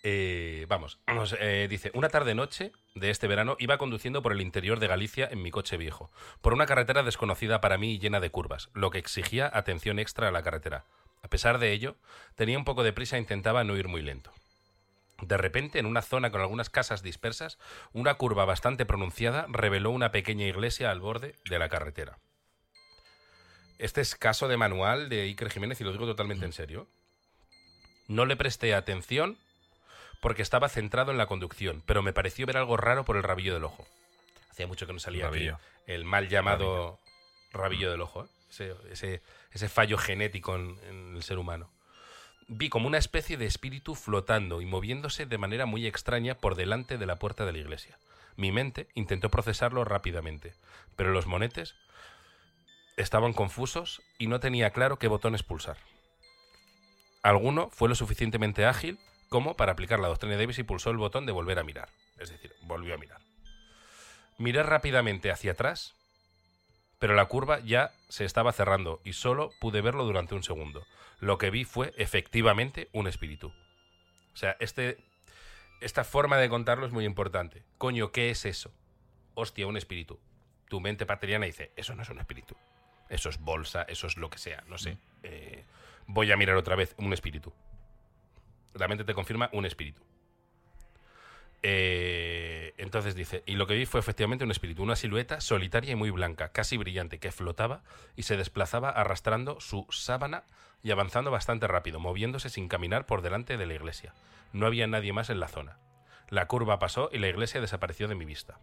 Eh, 0.01 0.65
vamos, 0.69 0.99
vamos, 1.07 1.35
eh, 1.41 1.67
dice, 1.69 1.91
una 1.93 2.07
tarde-noche 2.07 2.71
de 2.95 3.09
este 3.09 3.27
verano 3.27 3.57
iba 3.59 3.77
conduciendo 3.77 4.21
por 4.21 4.31
el 4.31 4.39
interior 4.39 4.79
de 4.79 4.87
Galicia 4.87 5.27
en 5.29 5.41
mi 5.41 5.51
coche 5.51 5.75
viejo, 5.75 6.09
por 6.41 6.53
una 6.53 6.65
carretera 6.65 7.03
desconocida 7.03 7.59
para 7.59 7.77
mí 7.77 7.95
y 7.95 7.99
llena 7.99 8.21
de 8.21 8.29
curvas, 8.29 8.69
lo 8.73 8.91
que 8.91 8.97
exigía 8.97 9.51
atención 9.53 9.99
extra 9.99 10.29
a 10.29 10.31
la 10.31 10.41
carretera. 10.41 10.85
A 11.21 11.27
pesar 11.27 11.59
de 11.59 11.73
ello, 11.73 11.97
tenía 12.35 12.57
un 12.57 12.63
poco 12.63 12.83
de 12.83 12.93
prisa 12.93 13.17
e 13.17 13.19
intentaba 13.19 13.65
no 13.65 13.75
ir 13.75 13.89
muy 13.89 14.01
lento. 14.01 14.31
De 15.21 15.35
repente, 15.35 15.79
en 15.79 15.85
una 15.85 16.01
zona 16.01 16.31
con 16.31 16.39
algunas 16.39 16.69
casas 16.69 17.03
dispersas, 17.03 17.59
una 17.91 18.13
curva 18.13 18.45
bastante 18.45 18.85
pronunciada 18.85 19.47
reveló 19.49 19.91
una 19.91 20.13
pequeña 20.13 20.45
iglesia 20.45 20.91
al 20.91 21.01
borde 21.01 21.35
de 21.49 21.59
la 21.59 21.67
carretera. 21.67 22.19
Este 23.79 24.01
es 24.01 24.15
caso 24.15 24.47
de 24.47 24.57
manual 24.57 25.09
de 25.09 25.21
Iker 25.23 25.49
Jiménez 25.49 25.81
y 25.81 25.83
lo 25.83 25.91
digo 25.91 26.05
totalmente 26.05 26.45
en 26.45 26.53
serio. 26.53 26.87
No 28.07 28.25
le 28.25 28.35
presté 28.35 28.75
atención 28.75 29.37
porque 30.21 30.41
estaba 30.41 30.67
centrado 30.69 31.11
en 31.11 31.17
la 31.17 31.27
conducción, 31.27 31.81
pero 31.85 32.01
me 32.01 32.13
pareció 32.13 32.45
ver 32.45 32.57
algo 32.57 32.75
raro 32.77 33.05
por 33.05 33.15
el 33.17 33.23
rabillo 33.23 33.53
del 33.53 33.63
ojo. 33.63 33.87
Hacía 34.51 34.67
mucho 34.67 34.85
que 34.85 34.93
no 34.93 34.99
salía 34.99 35.25
aquí 35.27 35.35
Rabillo. 35.47 35.59
el 35.87 36.03
mal 36.03 36.27
llamado 36.27 36.99
rabillo 37.53 37.89
del 37.89 38.01
ojo, 38.01 38.25
¿eh? 38.25 38.27
ese, 38.49 38.75
ese- 38.91 39.21
ese 39.53 39.69
fallo 39.69 39.97
genético 39.97 40.55
en, 40.55 40.77
en 40.89 41.15
el 41.15 41.23
ser 41.23 41.37
humano. 41.39 41.71
Vi 42.49 42.67
como 42.69 42.87
una 42.87 42.97
especie 42.97 43.37
de 43.37 43.45
espíritu 43.45 43.95
flotando 43.95 44.59
y 44.61 44.65
moviéndose 44.65 45.25
de 45.25 45.37
manera 45.37 45.65
muy 45.65 45.87
extraña 45.87 46.35
por 46.35 46.55
delante 46.55 46.97
de 46.97 47.05
la 47.05 47.17
puerta 47.17 47.45
de 47.45 47.53
la 47.53 47.59
iglesia. 47.59 47.97
Mi 48.35 48.51
mente 48.51 48.87
intentó 48.95 49.29
procesarlo 49.29 49.85
rápidamente, 49.85 50.53
pero 50.95 51.11
los 51.11 51.27
monetes 51.27 51.75
estaban 52.99 53.33
confusos 53.33 54.01
y 54.17 54.27
no 54.27 54.39
tenía 54.39 54.71
claro 54.71 54.99
qué 54.99 55.07
botones 55.07 55.41
pulsar. 55.41 55.77
Alguno 57.23 57.69
fue 57.69 57.89
lo 57.89 57.95
suficientemente 57.95 58.65
ágil 58.65 58.99
como 59.29 59.55
para 59.55 59.71
aplicar 59.71 59.99
la 59.99 60.09
doctrina 60.09 60.35
de 60.35 60.41
Davis 60.43 60.59
y 60.59 60.63
pulsó 60.63 60.89
el 60.89 60.97
botón 60.97 61.25
de 61.25 61.31
volver 61.31 61.59
a 61.59 61.63
mirar. 61.63 61.89
Es 62.17 62.29
decir, 62.29 62.53
volvió 62.63 62.93
a 62.93 62.97
mirar. 62.97 63.21
Miré 64.37 64.63
rápidamente 64.63 65.31
hacia 65.31 65.53
atrás, 65.53 65.95
pero 66.97 67.13
la 67.13 67.25
curva 67.25 67.59
ya 67.59 67.91
se 68.09 68.25
estaba 68.25 68.51
cerrando 68.51 68.99
y 69.05 69.13
solo 69.13 69.51
pude 69.59 69.81
verlo 69.81 70.03
durante 70.03 70.35
un 70.35 70.43
segundo. 70.43 70.85
Lo 71.19 71.37
que 71.37 71.49
vi 71.49 71.63
fue 71.63 71.93
efectivamente 71.97 72.89
un 72.91 73.07
espíritu. 73.07 73.53
O 74.33 74.37
sea, 74.37 74.57
este, 74.59 74.97
esta 75.79 76.03
forma 76.03 76.37
de 76.37 76.49
contarlo 76.49 76.85
es 76.85 76.91
muy 76.91 77.05
importante. 77.05 77.63
Coño, 77.77 78.11
¿qué 78.11 78.29
es 78.29 78.45
eso? 78.45 78.73
Hostia, 79.35 79.67
un 79.67 79.77
espíritu. 79.77 80.19
Tu 80.67 80.79
mente 80.81 81.05
pateriana 81.05 81.45
dice, 81.45 81.71
eso 81.75 81.95
no 81.95 82.03
es 82.03 82.09
un 82.09 82.19
espíritu. 82.19 82.55
Eso 83.09 83.29
es 83.29 83.39
bolsa, 83.39 83.83
eso 83.83 84.07
es 84.07 84.17
lo 84.17 84.29
que 84.29 84.37
sea, 84.37 84.63
no 84.67 84.77
sé. 84.77 84.97
Eh, 85.23 85.65
voy 86.07 86.31
a 86.31 86.37
mirar 86.37 86.55
otra 86.55 86.75
vez 86.75 86.95
un 86.97 87.11
espíritu. 87.11 87.53
La 88.73 88.87
mente 88.87 89.03
te 89.03 89.13
confirma 89.13 89.49
un 89.51 89.65
espíritu. 89.65 90.01
Eh, 91.61 92.73
entonces 92.77 93.15
dice, 93.15 93.43
y 93.45 93.55
lo 93.55 93.67
que 93.67 93.73
vi 93.73 93.85
fue 93.85 93.99
efectivamente 93.99 94.45
un 94.45 94.51
espíritu, 94.51 94.81
una 94.83 94.95
silueta 94.95 95.41
solitaria 95.41 95.91
y 95.91 95.95
muy 95.95 96.09
blanca, 96.09 96.51
casi 96.51 96.77
brillante, 96.77 97.19
que 97.19 97.31
flotaba 97.31 97.81
y 98.15 98.23
se 98.23 98.37
desplazaba 98.37 98.89
arrastrando 98.89 99.59
su 99.59 99.85
sábana 99.89 100.43
y 100.83 100.91
avanzando 100.91 101.31
bastante 101.31 101.67
rápido, 101.67 101.99
moviéndose 101.99 102.49
sin 102.49 102.69
caminar 102.69 103.05
por 103.05 103.21
delante 103.21 103.57
de 103.57 103.65
la 103.65 103.73
iglesia. 103.73 104.13
No 104.53 104.65
había 104.65 104.87
nadie 104.87 105.11
más 105.11 105.29
en 105.29 105.39
la 105.39 105.49
zona. 105.49 105.77
La 106.29 106.47
curva 106.47 106.79
pasó 106.79 107.09
y 107.11 107.17
la 107.17 107.27
iglesia 107.27 107.59
desapareció 107.59 108.07
de 108.07 108.15
mi 108.15 108.23
vista. 108.23 108.59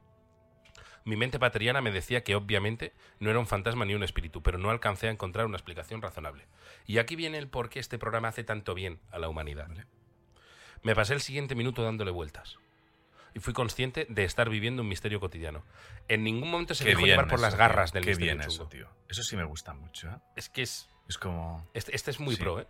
Mi 1.06 1.16
mente 1.16 1.38
pateriana 1.38 1.80
me 1.80 1.92
decía 1.92 2.22
que 2.24 2.34
obviamente 2.34 2.92
no 3.20 3.30
era 3.30 3.38
un 3.38 3.46
fantasma 3.46 3.84
ni 3.84 3.94
un 3.94 4.02
espíritu, 4.02 4.42
pero 4.42 4.58
no 4.58 4.70
alcancé 4.70 5.06
a 5.06 5.12
encontrar 5.12 5.46
una 5.46 5.56
explicación 5.56 6.02
razonable. 6.02 6.46
Y 6.84 6.98
aquí 6.98 7.14
viene 7.16 7.38
el 7.38 7.48
por 7.48 7.68
qué 7.70 7.78
este 7.78 7.96
programa 7.96 8.28
hace 8.28 8.42
tanto 8.42 8.74
bien 8.74 8.98
a 9.12 9.18
la 9.20 9.28
humanidad. 9.28 9.68
Me 10.82 10.94
pasé 10.94 11.14
el 11.14 11.20
siguiente 11.20 11.54
minuto 11.54 11.82
dándole 11.84 12.10
vueltas. 12.10 12.58
Y 13.34 13.38
fui 13.38 13.52
consciente 13.52 14.06
de 14.08 14.24
estar 14.24 14.48
viviendo 14.50 14.82
un 14.82 14.88
misterio 14.88 15.20
cotidiano. 15.20 15.62
En 16.08 16.24
ningún 16.24 16.50
momento 16.50 16.74
se 16.74 16.84
Qué 16.84 16.90
dejó 16.90 17.06
llevar 17.06 17.26
por 17.28 17.34
eso, 17.34 17.42
las 17.42 17.54
tío. 17.54 17.58
garras 17.58 17.92
del 17.92 18.02
Qué 18.02 18.10
misterio 18.10 18.34
bien 18.34 18.46
eso, 18.48 18.66
tío. 18.68 18.88
Eso 19.08 19.22
sí 19.22 19.36
me 19.36 19.44
gusta 19.44 19.74
mucho, 19.74 20.08
¿eh? 20.08 20.16
Es 20.34 20.48
que 20.48 20.62
es. 20.62 20.88
Es 21.08 21.18
como... 21.18 21.68
Este, 21.72 21.94
este 21.94 22.10
es 22.10 22.18
muy 22.18 22.34
Sí. 22.34 22.42
pro, 22.42 22.60
¿eh? 22.60 22.66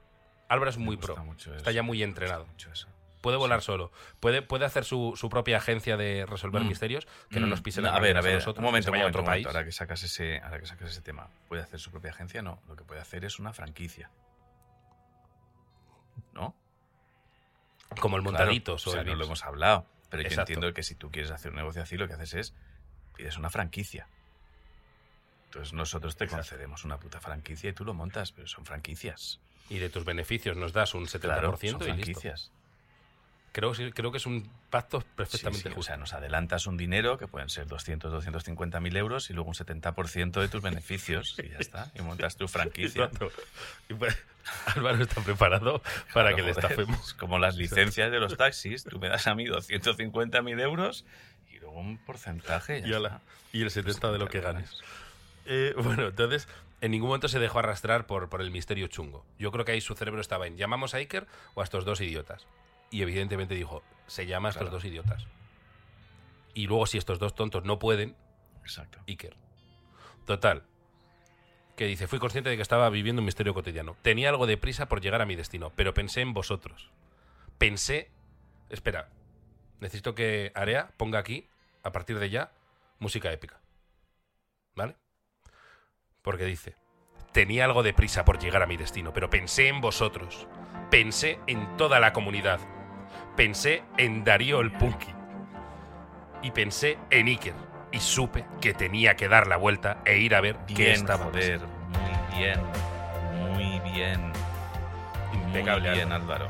Álvaro 0.49 0.69
es 0.71 0.77
me 0.77 0.85
muy 0.85 0.97
pro. 0.99 1.17
mucho 1.25 1.55
Está 1.55 1.71
eso, 1.71 1.77
ya 1.77 1.83
muy 1.83 1.99
me 1.99 2.05
gusta 2.07 2.09
entrenado. 2.25 2.47
mucho 2.47 2.71
eso. 2.71 2.89
Puede 3.21 3.37
volar 3.39 3.63
solo. 3.63 3.91
Puede, 4.21 4.43
puede 4.43 4.65
hacer 4.67 4.85
su, 4.85 5.15
su 5.17 5.29
propia 5.29 5.57
agencia 5.57 5.97
de 5.97 6.27
resolver 6.27 6.63
Mm. 6.63 6.69
misterios 6.69 7.07
que 7.31 7.41
no 7.41 7.47
Mm, 7.47 7.51
nos 7.51 7.61
pisen 7.63 7.83
no, 7.85 7.91
las 7.91 7.99
A 7.99 8.01
ver, 8.01 8.17
a 8.17 8.21
ver, 8.21 8.35
nosotros, 8.35 8.59
un 8.59 8.65
momento, 8.65 8.91
un 8.91 8.99
momento, 8.99 9.09
otro 9.19 9.23
momento. 9.23 9.33
país. 9.33 9.47
Ahora 9.47 9.65
que, 9.65 9.73
sacas 9.73 10.03
ese, 10.03 10.39
ahora 10.41 10.61
que 10.61 10.67
sacas 10.67 10.91
ese 10.91 11.01
tema, 11.01 11.29
¿puede 11.49 11.63
hacer 11.63 11.81
su 11.81 11.91
propia 11.91 12.11
agencia? 12.11 12.43
No, 12.43 12.61
lo 12.69 12.77
que 12.77 12.85
puede 12.85 13.01
hacer 13.01 13.25
es 13.25 13.39
una 13.39 13.53
franquicia. 13.53 14.11
¿No? 16.33 16.55
Como 18.01 18.17
el 18.17 18.23
Claro, 18.23 18.37
Montaditos 18.39 18.87
o 18.87 18.91
sea, 18.91 19.01
o 19.01 19.03
el 19.03 19.09
no 19.09 19.15
lo 19.17 19.25
hemos 19.25 19.45
hablado. 19.45 19.87
Pero 20.11 20.23
yo 20.29 20.39
entiendo 20.41 20.73
que 20.73 20.83
si 20.83 20.95
tú 20.95 21.11
quieres 21.11 21.31
hacer 21.31 21.51
un 21.51 21.57
negocio 21.57 21.83
así, 21.83 21.97
lo 21.97 22.07
que 22.07 22.15
haces 22.15 22.35
es 22.35 22.55
pides 23.17 23.37
una 23.39 23.51
franquicia. 23.51 24.09
Entonces 25.47 25.73
nosotros 25.73 26.17
te 26.17 26.25
Exacto. 26.25 26.43
concedemos 26.43 26.85
una 26.85 26.99
puta 26.99 27.21
franquicia 27.21 27.71
y 27.71 27.73
tú 27.73 27.85
lo 27.85 27.95
montas, 27.95 28.33
pero 28.33 28.47
son 28.47 28.67
franquicias. 28.67 29.41
Y 29.69 29.79
de 29.79 29.89
tus 29.89 30.05
beneficios 30.05 30.57
nos 30.57 30.73
das 30.73 30.95
un 30.95 31.07
70% 31.07 31.21
Claro, 31.21 31.57
son 31.57 31.89
y 31.89 31.93
listo. 31.95 32.21
Creo, 33.57 33.73
que- 33.73 33.91
creo 33.91 34.11
que 34.13 34.19
es 34.19 34.27
un 34.27 34.51
pacto 34.69 35.01
perfectamente 35.17 35.63
sí, 35.63 35.69
o 35.69 35.73
justo. 35.77 35.83
sea, 35.89 35.97
nos 35.97 36.13
adelantas 36.13 36.67
un 36.67 36.77
dinero 36.77 37.17
que 37.17 37.27
pueden 37.27 37.49
ser 37.49 37.67
200, 37.67 38.13
250 38.13 38.81
mil 38.81 38.95
euros 38.99 39.31
y 39.31 39.33
luego 39.33 39.49
un 39.49 39.55
70% 39.55 40.43
de 40.43 40.49
tus 40.49 40.61
beneficios 40.61 41.35
y 41.43 41.49
ya 41.49 41.57
está. 41.59 41.91
Y 41.95 42.03
montas 42.03 42.37
tu 42.37 42.49
franquicia. 42.49 43.09
Y 43.89 43.95
pues, 43.95 44.15
Álvaro 44.75 45.03
está 45.03 45.23
preparado 45.23 45.81
para 46.13 46.33
Claro, 46.33 46.37
que 46.37 46.43
le 46.43 46.51
estafemos. 46.51 47.01
es 47.09 47.15
como 47.15 47.39
las 47.39 47.57
licencias 47.63 48.11
de 48.11 48.21
los 48.21 48.37
taxis. 48.37 48.85
Tú 48.85 48.99
me 48.99 49.09
das 49.09 49.27
a 49.27 49.35
mí 49.35 49.47
250 49.47 50.43
mil 50.43 50.61
euros 50.61 51.07
y 51.51 51.59
luego 51.59 51.81
un 51.81 51.97
porcentaje. 51.97 52.83
Y, 52.87 52.93
ala, 52.93 53.09
está. 53.09 53.21
y 53.57 53.63
el 53.63 53.71
70 53.71 54.13
de 54.13 54.19
lo 54.19 54.29
que 54.29 54.41
ganes. 54.43 54.71
Eh, 55.47 55.73
bueno, 55.79 56.09
entonces, 56.09 56.47
en 56.83 56.91
ningún 56.91 57.09
momento 57.09 57.29
se 57.29 57.39
dejó 57.39 57.61
arrastrar 57.61 58.07
por, 58.07 58.29
por 58.29 58.43
el 58.43 58.51
misterio 58.51 58.87
chungo. 58.89 59.25
Yo 59.39 59.51
creo 59.51 59.65
que 59.65 59.73
ahí 59.73 59.81
su 59.81 59.95
cerebro 59.95 60.21
estaba 60.21 60.47
en 60.47 60.59
¿llamamos 60.59 60.93
a 60.93 60.99
Iker 60.99 61.27
o 61.55 61.63
a 61.63 61.65
estos 61.65 61.87
dos 61.87 62.03
idiotas? 62.03 62.47
Y 62.91 63.03
evidentemente 63.03 63.55
dijo, 63.55 63.83
se 64.07 64.27
llama 64.27 64.49
a 64.49 64.51
estos 64.51 64.63
Claro. 64.63 64.77
dos 64.77 64.85
idiotas. 64.85 65.27
Y 66.55 66.67
luego, 66.67 66.87
si 66.87 66.99
estos 66.99 67.19
dos 67.19 67.35
tontos 67.35 67.65
no 67.65 67.79
pueden, 67.79 68.17
Exacto. 68.63 68.99
Iker. 69.07 69.37
Total. 70.25 70.65
Que 71.77 71.85
dice, 71.87 72.09
fui 72.09 72.19
consciente 72.19 72.51
de 72.51 72.57
que 72.57 72.63
estaba 72.63 72.89
viviendo 72.91 73.21
un 73.21 73.27
misterio 73.27 73.55
cotidiano. 73.55 73.97
Tenía 74.03 74.29
algo 74.31 74.47
de 74.47 74.57
prisa 74.57 74.87
por 74.89 75.01
llegar 75.01 75.21
a 75.21 75.27
mi 75.27 75.37
destino, 75.37 75.71
pero 75.77 75.95
pensé 75.95 76.21
en 76.23 76.33
vosotros. 76.35 76.91
Pensé... 77.59 78.11
Espera. 78.71 79.09
Necesito 79.79 80.15
que 80.15 80.51
Area 80.55 80.91
ponga 80.97 81.19
aquí, 81.19 81.47
a 81.85 81.93
partir 81.93 82.19
de 82.19 82.31
ya, 82.31 82.51
música 82.99 83.31
épica. 83.31 83.61
¿Vale? 84.75 84.97
Porque 86.23 86.45
dice, 86.45 86.75
tenía 87.33 87.67
algo 87.67 87.83
de 87.85 87.95
prisa 87.95 88.25
por 88.25 88.39
llegar 88.41 88.63
a 88.63 88.67
mi 88.67 88.77
destino, 88.77 89.13
pero 89.13 89.31
pensé 89.31 89.69
en 89.69 89.81
vosotros. 89.81 90.49
Pensé 90.91 91.39
en 91.47 91.77
toda 91.77 92.01
la 92.01 92.13
comunidad. 92.13 92.59
Pensé 93.37 93.83
en 93.99 94.25
Darío 94.25 94.61
el 94.61 94.73
Punky. 94.73 95.13
Y 96.43 96.51
pensé 96.53 96.99
en 97.11 97.27
Iker. 97.27 97.55
Y 97.93 98.01
supe 98.01 98.45
que 98.61 98.75
tenía 98.75 99.15
que 99.17 99.29
dar 99.29 99.47
la 99.47 99.57
vuelta 99.57 99.99
e 100.05 100.19
ir 100.19 100.35
a 100.35 100.41
ver 100.41 100.57
qué 100.67 100.93
estaba 100.93 101.25
joder. 101.27 101.61
Muy 101.61 102.39
bien. 102.39 102.61
Muy 103.53 103.91
bien. 103.93 104.33
Impecable. 105.33 105.89
Muy 105.89 105.99
bien, 105.99 106.13
Álvaro. 106.13 106.49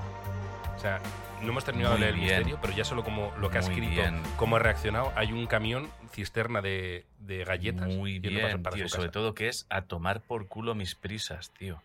O 0.75 0.79
sea, 0.79 1.01
no 1.43 1.49
hemos 1.49 1.65
terminado 1.65 1.95
de 1.95 2.01
leer 2.01 2.15
el 2.15 2.21
misterio, 2.21 2.59
pero 2.61 2.73
ya 2.73 2.85
solo 2.85 3.05
como 3.05 3.33
lo 3.39 3.51
que 3.51 3.59
ha 3.59 3.61
escrito, 3.61 3.91
bien. 3.91 4.21
cómo 4.37 4.57
ha 4.57 4.59
reaccionado, 4.59 5.13
hay 5.17 5.33
un 5.33 5.47
camión 5.47 5.91
cisterna 6.13 6.61
de, 6.63 7.05
de 7.21 7.45
galletas. 7.45 7.89
Muy 7.89 8.19
bien, 8.19 8.63
para 8.63 8.77
tío. 8.77 8.89
Sobre 8.89 9.09
todo 9.11 9.35
que 9.35 9.49
es 9.49 9.67
a 9.71 9.83
tomar 9.83 10.21
por 10.21 10.47
culo 10.49 10.75
mis 10.75 10.95
prisas, 10.95 11.51
tío. 11.51 11.83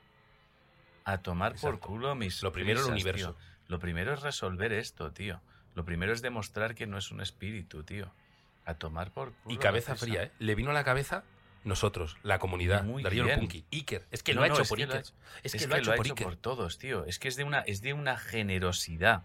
A 1.05 1.17
tomar 1.19 1.55
por 1.55 1.79
culo 1.79 2.15
mis 2.15 2.41
Lo 2.43 2.51
primero, 2.51 2.79
el 2.79 2.85
prisas, 2.85 2.93
universo. 2.93 3.33
tío. 3.33 3.50
Lo 3.71 3.79
primero 3.79 4.13
es 4.13 4.21
resolver 4.21 4.73
esto, 4.73 5.13
tío. 5.13 5.39
Lo 5.75 5.85
primero 5.85 6.11
es 6.11 6.21
demostrar 6.21 6.75
que 6.75 6.85
no 6.87 6.97
es 6.97 7.09
un 7.09 7.21
espíritu, 7.21 7.83
tío. 7.83 8.11
A 8.65 8.73
tomar 8.73 9.11
por 9.11 9.31
culo. 9.31 9.55
Y 9.55 9.57
cabeza 9.57 9.95
fría, 9.95 10.23
¿eh? 10.23 10.31
Le 10.39 10.55
vino 10.55 10.71
a 10.71 10.73
la 10.73 10.83
cabeza 10.83 11.23
nosotros, 11.63 12.17
la 12.21 12.37
comunidad, 12.37 12.83
Muy 12.83 13.01
Darío 13.01 13.21
el 13.21 13.27
bien. 13.27 13.39
Punky, 13.39 13.63
Iker. 13.71 14.05
Es 14.11 14.23
que 14.23 14.33
No, 14.33 14.41
lo 14.41 14.45
ha 14.45 14.47
no, 14.49 14.53
hecho 14.55 14.63
es 14.63 14.67
por 14.69 14.77
Iker. 14.79 14.97
Es, 14.97 15.13
Es 15.43 15.55
que 15.55 15.67
lo 15.67 15.75
ha 15.75 15.77
hecho 15.77 15.95
por 15.95 16.05
Iker. 16.05 16.25
por 16.25 16.35
todos, 16.35 16.77
tío. 16.79 17.05
Es 17.05 17.17
que 17.17 17.29
es 17.29 17.37
de 17.37 17.45
una, 17.45 17.59
es 17.61 17.81
de 17.81 17.93
una 17.93 18.17
generosidad 18.17 19.23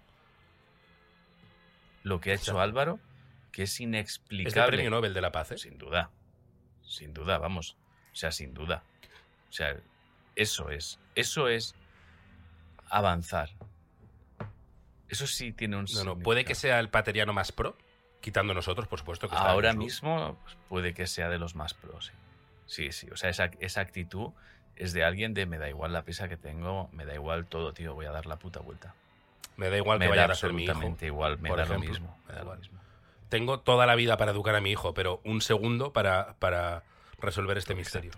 lo 2.04 2.20
que 2.20 2.30
ha 2.30 2.34
hecho. 2.34 2.60
Álvaro, 2.60 3.00
que 3.50 3.64
es 3.64 3.72
Es 3.72 3.78
de 3.78 3.84
inexplicable. 3.84 4.76
premio 4.76 4.90
Nobel 4.90 5.12
de 5.12 5.20
la 5.22 5.32
Paz, 5.32 5.50
¿eh? 5.50 5.58
Sin 5.58 5.76
duda. 5.76 6.10
Sin 6.84 7.12
duda, 7.12 7.38
vamos. 7.38 7.76
O 8.12 8.16
sea, 8.16 8.30
sin 8.30 8.54
duda. 8.54 8.84
O 9.50 9.52
sea, 9.52 9.76
eso 10.36 10.70
es. 10.70 11.00
Eso 11.16 11.48
es 11.48 11.74
avanzar. 12.90 13.50
Eso 15.08 15.26
sí 15.26 15.52
tiene 15.52 15.76
un 15.76 15.86
No, 15.94 16.04
no, 16.04 16.18
puede 16.18 16.44
que 16.44 16.54
sea 16.54 16.80
el 16.80 16.88
pateriano 16.88 17.32
más 17.32 17.52
pro, 17.52 17.76
quitando 18.20 18.54
nosotros, 18.54 18.88
por 18.88 18.98
supuesto. 18.98 19.28
Que 19.28 19.36
Ahora 19.36 19.72
mismo 19.72 20.38
pues, 20.42 20.56
puede 20.68 20.94
que 20.94 21.06
sea 21.06 21.28
de 21.28 21.38
los 21.38 21.54
más 21.54 21.74
pros. 21.74 22.12
Sí, 22.66 22.90
sí. 22.90 22.92
sí. 22.92 23.10
O 23.10 23.16
sea, 23.16 23.30
esa, 23.30 23.50
esa 23.60 23.80
actitud 23.80 24.32
es 24.76 24.92
de 24.92 25.04
alguien 25.04 25.34
de 25.34 25.46
me 25.46 25.58
da 25.58 25.68
igual 25.68 25.92
la 25.92 26.02
prisa 26.02 26.28
que 26.28 26.36
tengo, 26.36 26.88
me 26.92 27.04
da 27.04 27.14
igual 27.14 27.46
todo, 27.46 27.72
tío, 27.72 27.94
voy 27.94 28.06
a 28.06 28.10
dar 28.10 28.26
la 28.26 28.36
puta 28.36 28.60
vuelta. 28.60 28.94
Me 29.56 29.70
da 29.70 29.76
igual 29.76 29.98
me 29.98 30.06
que 30.06 30.10
vaya 30.10 30.26
a 30.26 30.34
ser 30.34 30.52
mi 30.52 30.64
hijo. 30.64 30.96
igual, 31.00 31.38
me 31.38 31.48
da 31.48 31.62
ejemplo. 31.62 31.74
lo 31.74 31.90
mismo. 31.90 32.18
Me 32.28 32.34
da 32.34 32.44
lo 32.44 32.56
mismo. 32.56 32.78
Tengo 33.28 33.60
toda 33.60 33.86
la 33.86 33.94
vida 33.94 34.16
para 34.16 34.32
educar 34.32 34.54
a 34.54 34.60
mi 34.60 34.70
hijo, 34.70 34.94
pero 34.94 35.20
un 35.24 35.40
segundo 35.40 35.92
para, 35.92 36.34
para 36.38 36.84
resolver 37.18 37.58
este 37.58 37.74
misterio. 37.74 38.12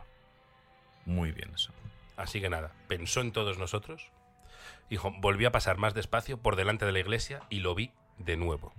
Muy 1.06 1.32
bien 1.32 1.50
eso. 1.54 1.72
Así 2.16 2.40
que 2.40 2.50
nada, 2.50 2.72
pensó 2.88 3.20
en 3.20 3.32
todos 3.32 3.58
nosotros. 3.58 4.10
Dijo, 4.90 5.12
volví 5.18 5.44
a 5.44 5.52
pasar 5.52 5.76
más 5.76 5.94
despacio 5.94 6.38
por 6.38 6.56
delante 6.56 6.86
de 6.86 6.92
la 6.92 6.98
iglesia 6.98 7.40
y 7.50 7.60
lo 7.60 7.74
vi 7.74 7.92
de 8.18 8.36
nuevo. 8.36 8.72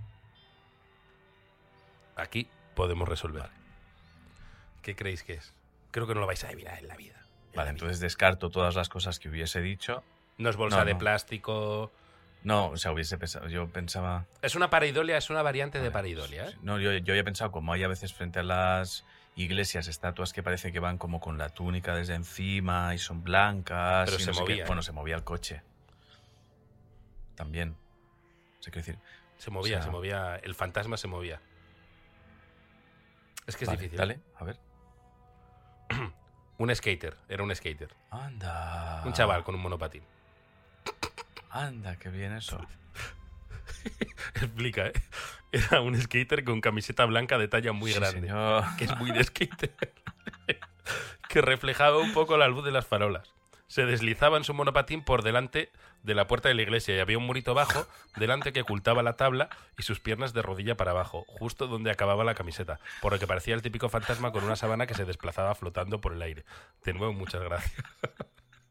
Aquí 2.16 2.48
podemos 2.74 3.08
resolver. 3.08 3.48
¿Qué 4.82 4.96
creéis 4.96 5.22
que 5.22 5.34
es? 5.34 5.54
Creo 5.90 6.06
que 6.06 6.14
no 6.14 6.20
lo 6.20 6.26
vais 6.26 6.42
a 6.44 6.48
adivinar 6.48 6.78
en 6.78 6.88
la 6.88 6.96
vida. 6.96 7.14
En 7.14 7.22
la 7.22 7.56
Vale, 7.56 7.62
vida. 7.62 7.70
entonces 7.70 8.00
descarto 8.00 8.50
todas 8.50 8.74
las 8.74 8.88
cosas 8.88 9.18
que 9.18 9.28
hubiese 9.28 9.60
dicho. 9.60 10.02
No 10.38 10.50
es 10.50 10.56
bolsa 10.56 10.80
no, 10.80 10.84
de 10.84 10.92
no. 10.94 10.98
plástico. 10.98 11.90
No, 12.42 12.68
o 12.68 12.76
sea, 12.78 12.92
hubiese 12.92 13.18
pensado, 13.18 13.48
yo 13.48 13.68
pensaba... 13.68 14.24
Es 14.40 14.54
una 14.54 14.70
pareidolia, 14.70 15.18
es 15.18 15.28
una 15.28 15.42
variante 15.42 15.78
de 15.78 15.90
Vale, 15.90 15.92
pareidolia. 15.92 16.46
¿eh? 16.48 16.56
No, 16.62 16.80
yo, 16.80 16.92
yo 16.92 17.12
había 17.12 17.24
pensado, 17.24 17.52
como 17.52 17.74
hay 17.74 17.82
a 17.82 17.88
veces 17.88 18.14
frente 18.14 18.38
a 18.38 18.42
las 18.42 19.04
iglesias 19.36 19.88
estatuas 19.88 20.32
que 20.32 20.42
parece 20.42 20.72
que 20.72 20.80
van 20.80 20.96
como 20.96 21.20
con 21.20 21.36
la 21.36 21.50
túnica 21.50 21.94
desde 21.94 22.14
encima 22.14 22.94
y 22.94 22.98
son 22.98 23.22
blancas. 23.22 24.08
Pero 24.08 24.20
y 24.20 24.24
se 24.24 24.32
no 24.32 24.40
movía. 24.40 24.66
Bueno, 24.66 24.82
se 24.82 24.92
movía 24.92 25.16
el 25.16 25.24
coche. 25.24 25.62
También. 27.40 27.70
O 27.70 28.62
sea, 28.62 28.70
quiero 28.70 28.84
decir, 28.86 28.98
Se 29.38 29.50
movía, 29.50 29.76
O 29.78 29.80
sea- 29.80 29.84
se 29.86 29.90
movía. 29.90 30.36
El 30.36 30.54
fantasma 30.54 30.98
se 30.98 31.08
movía. 31.08 31.40
Es 33.46 33.56
que 33.56 33.64
es 33.64 33.68
vale, 33.68 33.78
difícil. 33.78 33.96
Dale, 33.98 34.20
a 34.38 34.44
ver. 34.44 34.58
Un 36.58 36.74
skater, 36.76 37.16
era 37.30 37.42
un 37.42 37.56
skater. 37.56 37.88
Anda. 38.10 39.02
Un 39.06 39.14
chaval 39.14 39.42
con 39.42 39.54
un 39.54 39.62
monopatín. 39.62 40.02
Anda, 41.48 41.96
qué 41.96 42.10
bien 42.10 42.34
eso. 42.34 42.60
Explica, 44.34 44.88
¿eh? 44.88 44.92
Era 45.52 45.80
un 45.80 45.98
skater 45.98 46.44
con 46.44 46.60
camiseta 46.60 47.06
blanca 47.06 47.38
de 47.38 47.48
talla 47.48 47.72
muy 47.72 47.92
Sí, 47.94 47.98
grande. 47.98 48.20
señor. 48.20 48.64
Que 48.76 48.84
es 48.84 48.94
muy 48.98 49.10
de 49.12 49.24
skater. 49.24 49.74
que 51.30 51.40
reflejaba 51.40 51.96
un 51.96 52.12
poco 52.12 52.36
la 52.36 52.46
luz 52.48 52.62
de 52.62 52.72
las 52.72 52.86
farolas. 52.86 53.32
Se 53.70 53.86
deslizaba 53.86 54.36
en 54.36 54.42
su 54.42 54.52
monopatín 54.52 55.04
por 55.04 55.22
delante 55.22 55.70
de 56.02 56.16
la 56.16 56.26
puerta 56.26 56.48
de 56.48 56.56
la 56.56 56.62
iglesia 56.62 56.96
y 56.96 56.98
había 56.98 57.18
un 57.18 57.24
murito 57.24 57.54
bajo 57.54 57.86
delante 58.16 58.52
que 58.52 58.62
ocultaba 58.62 59.04
la 59.04 59.12
tabla 59.12 59.48
y 59.78 59.84
sus 59.84 60.00
piernas 60.00 60.32
de 60.32 60.42
rodilla 60.42 60.76
para 60.76 60.90
abajo, 60.90 61.24
justo 61.28 61.68
donde 61.68 61.92
acababa 61.92 62.24
la 62.24 62.34
camiseta, 62.34 62.80
por 63.00 63.12
lo 63.12 63.20
que 63.20 63.28
parecía 63.28 63.54
el 63.54 63.62
típico 63.62 63.88
fantasma 63.88 64.32
con 64.32 64.42
una 64.42 64.56
sábana 64.56 64.88
que 64.88 64.94
se 64.94 65.04
desplazaba 65.04 65.54
flotando 65.54 66.00
por 66.00 66.12
el 66.12 66.22
aire. 66.22 66.44
De 66.84 66.94
nuevo, 66.94 67.12
muchas 67.12 67.42
gracias. 67.42 67.80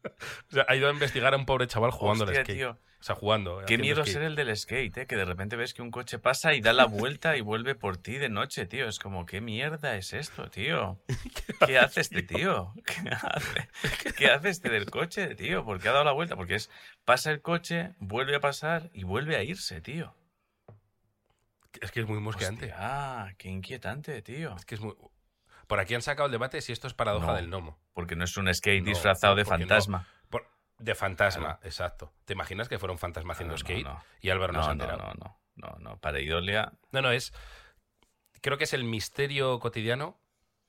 o 0.50 0.52
sea, 0.52 0.66
ha 0.68 0.76
ido 0.76 0.88
a 0.88 0.92
investigar 0.92 1.34
a 1.34 1.36
un 1.36 1.46
pobre 1.46 1.66
chaval 1.66 1.90
jugando 1.90 2.24
al 2.24 2.30
Hostia, 2.30 2.44
skate. 2.44 2.56
tío. 2.56 2.78
O 3.00 3.02
sea, 3.02 3.14
jugando. 3.14 3.62
Qué 3.66 3.78
miedo 3.78 4.02
skate. 4.02 4.12
ser 4.12 4.22
el 4.22 4.36
del 4.36 4.54
skate, 4.54 4.98
¿eh? 4.98 5.06
que 5.06 5.16
de 5.16 5.24
repente 5.24 5.56
ves 5.56 5.72
que 5.72 5.80
un 5.80 5.90
coche 5.90 6.18
pasa 6.18 6.52
y 6.52 6.60
da 6.60 6.74
la 6.74 6.84
vuelta 6.84 7.36
y 7.38 7.40
vuelve 7.40 7.74
por 7.74 7.96
ti 7.96 8.18
de 8.18 8.28
noche, 8.28 8.66
tío. 8.66 8.88
Es 8.88 8.98
como, 8.98 9.24
¿qué 9.24 9.40
mierda 9.40 9.96
es 9.96 10.12
esto, 10.12 10.50
tío? 10.50 11.00
¿Qué 11.66 11.78
hace 11.78 12.02
este 12.02 12.22
tío? 12.22 12.74
¿Qué 12.84 13.08
hace? 13.10 13.68
¿Qué 14.18 14.26
hace 14.26 14.50
este 14.50 14.68
del 14.68 14.90
coche, 14.90 15.34
tío? 15.34 15.64
¿Por 15.64 15.80
qué 15.80 15.88
ha 15.88 15.92
dado 15.92 16.04
la 16.04 16.12
vuelta? 16.12 16.36
Porque 16.36 16.56
es, 16.56 16.70
pasa 17.06 17.30
el 17.30 17.40
coche, 17.40 17.94
vuelve 17.98 18.36
a 18.36 18.40
pasar 18.40 18.90
y 18.92 19.04
vuelve 19.04 19.36
a 19.36 19.42
irse, 19.42 19.80
tío. 19.80 20.14
Es 21.80 21.92
que 21.92 22.00
es 22.00 22.06
muy 22.06 22.20
mosqueante. 22.20 22.72
Ah, 22.76 23.30
qué 23.38 23.48
inquietante, 23.48 24.20
tío. 24.22 24.56
Es 24.56 24.64
que 24.64 24.74
es 24.74 24.80
muy... 24.80 24.94
Por 25.70 25.78
aquí 25.80 25.94
han 25.94 26.02
sacado 26.02 26.26
el 26.26 26.32
debate 26.32 26.60
si 26.60 26.72
esto 26.72 26.86
es 26.88 26.94
paradoja 26.94 27.28
No. 27.28 27.34
del 27.36 27.46
gnomo. 27.46 27.78
Porque 27.94 28.16
no 28.16 28.24
es 28.24 28.36
un 28.36 28.52
skate 28.52 28.82
No, 28.82 28.88
disfrazado 28.90 29.36
de 29.36 29.44
no. 29.44 29.48
fantasma. 29.48 30.06
Por- 30.28 30.46
De 30.78 30.94
fantasma, 30.96 31.60
exacto. 31.62 32.12
¿Te 32.24 32.32
imaginas 32.32 32.68
que 32.68 32.78
fuera 32.80 32.92
un 32.92 32.98
fantasma 32.98 33.34
haciendo 33.34 33.56
skate? 33.56 33.84
no. 33.84 34.02
Y 34.20 34.30
Álvaro 34.30 34.52
no, 34.52 34.62
se 34.62 34.66
No, 34.66 34.72
ha 34.72 34.74
no, 34.74 34.82
enterado. 34.84 35.14
no, 35.14 35.38
no, 35.54 35.68
no, 35.68 35.78
no. 35.78 35.96
Para 36.00 36.20
Idolia, 36.20 36.72
No, 36.90 37.00
no, 37.02 37.12
es. 37.12 37.32
Creo 38.42 38.58
que 38.58 38.64
es 38.64 38.72
el 38.74 38.82
misterio 38.84 39.58
cotidiano 39.60 40.18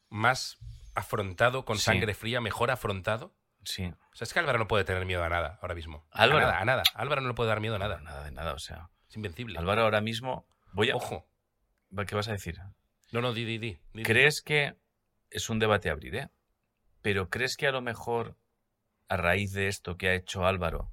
más 0.10 0.58
afrontado, 0.94 1.66
con 1.66 1.78
Sí. 1.78 1.84
sangre 1.86 2.14
fría, 2.14 2.40
mejor 2.42 2.70
afrontado. 2.72 3.34
sí. 3.64 3.86
O 4.14 4.16
sea, 4.16 4.26
es 4.26 4.34
que 4.34 4.40
Álvaro 4.40 4.60
no 4.60 4.68
puede 4.68 4.84
tener 4.84 5.06
miedo 5.06 5.24
a 5.24 5.30
nada 5.30 5.58
ahora 5.62 5.74
mismo. 5.74 6.06
Álvaro. 6.12 6.46
A 6.48 6.50
nada, 6.52 6.60
a 6.62 6.66
nada. 6.66 6.84
Álvaro 6.96 7.22
no 7.22 7.30
le 7.30 7.34
puede 7.34 7.48
dar 7.50 7.62
miedo 7.62 7.76
a 7.76 7.80
nada. 7.80 8.02
Nada 8.02 8.24
de 8.26 8.32
nada, 8.32 8.54
o 8.54 8.60
sea. 8.60 8.90
Es 9.10 9.16
invencible. 9.16 9.58
Álvaro 9.58 9.84
ahora 9.84 10.02
mismo, 10.02 10.46
voy 10.74 10.90
a... 10.90 10.96
Ojo. 10.98 11.26
¿Qué 12.06 12.14
vas 12.16 12.28
a 12.28 12.34
decir? 12.34 12.60
No, 13.12 13.22
no, 13.22 13.32
di, 13.34 13.46
di, 13.46 13.58
di. 13.58 13.80
di. 13.94 14.04
¿Crees 14.04 14.42
que 14.42 14.76
es 15.32 15.50
un 15.50 15.60
debate 15.60 15.90
a 15.90 15.94
abrir, 15.94 16.16
eh? 16.16 16.30
Pero 17.02 17.30
¿crees 17.30 17.58
que 17.58 17.68
a 17.68 17.72
lo 17.72 17.82
mejor 17.82 18.38
a 19.08 19.18
raíz 19.18 19.54
de 19.54 19.68
esto 19.68 19.98
que 19.98 20.10
ha 20.10 20.14
hecho 20.14 20.46
Álvaro 20.46 20.92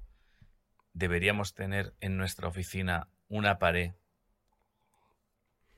deberíamos 0.93 1.53
tener 1.53 1.93
en 1.99 2.17
nuestra 2.17 2.47
oficina 2.47 3.07
una 3.27 3.59
pared 3.59 3.93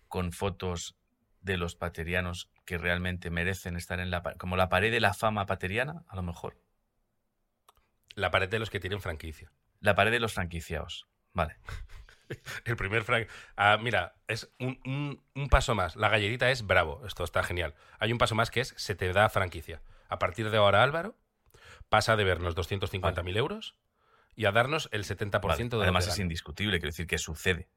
con 0.07 0.31
fotos 0.31 0.95
de 1.41 1.57
los 1.57 1.75
paterianos 1.75 2.49
que 2.65 2.77
realmente 2.77 3.29
merecen 3.29 3.75
estar 3.75 3.99
en 3.99 4.11
la 4.11 4.23
pared? 4.23 4.37
Como 4.37 4.55
la 4.55 4.69
pared 4.69 4.91
de 4.91 4.99
la 4.99 5.13
fama 5.13 5.45
pateriana, 5.45 6.03
a 6.07 6.15
lo 6.15 6.21
mejor. 6.21 6.57
La 8.15 8.31
pared 8.31 8.49
de 8.49 8.59
los 8.59 8.69
que 8.69 8.79
tienen 8.79 9.01
franquicia. 9.01 9.51
La 9.79 9.95
pared 9.95 10.11
de 10.11 10.19
los 10.19 10.33
franquiciados. 10.33 11.07
Vale. 11.33 11.57
El 12.65 12.75
primer 12.75 13.03
frank. 13.03 13.27
Ah, 13.55 13.77
mira, 13.81 14.15
es 14.27 14.51
un, 14.59 14.79
un- 14.85 15.23
un 15.35 15.49
paso 15.49 15.75
más. 15.75 15.95
La 15.95 16.09
galletita 16.09 16.49
es 16.51 16.65
bravo. 16.65 17.01
Esto 17.05 17.23
está 17.23 17.43
genial. 17.43 17.75
Hay 17.99 18.11
un 18.11 18.17
paso 18.17 18.35
más 18.35 18.51
que 18.51 18.61
es 18.61 18.73
se 18.77 18.95
te 18.95 19.11
da 19.13 19.29
franquicia. 19.29 19.81
A 20.09 20.19
partir 20.19 20.49
de 20.49 20.57
ahora, 20.57 20.83
Álvaro 20.83 21.15
pasa 21.89 22.15
de 22.15 22.23
vernos 22.23 22.55
250.000 22.55 23.37
euros 23.37 23.75
y 24.35 24.45
a 24.45 24.51
darnos 24.51 24.87
el 24.91 25.03
70% 25.03 25.41
Vale. 25.41 25.67
de 25.67 25.81
Además 25.83 26.07
es 26.07 26.19
indiscutible, 26.19 26.79
quiero 26.79 26.89
decir 26.91 27.07
que 27.07 27.17
sucede. 27.17 27.69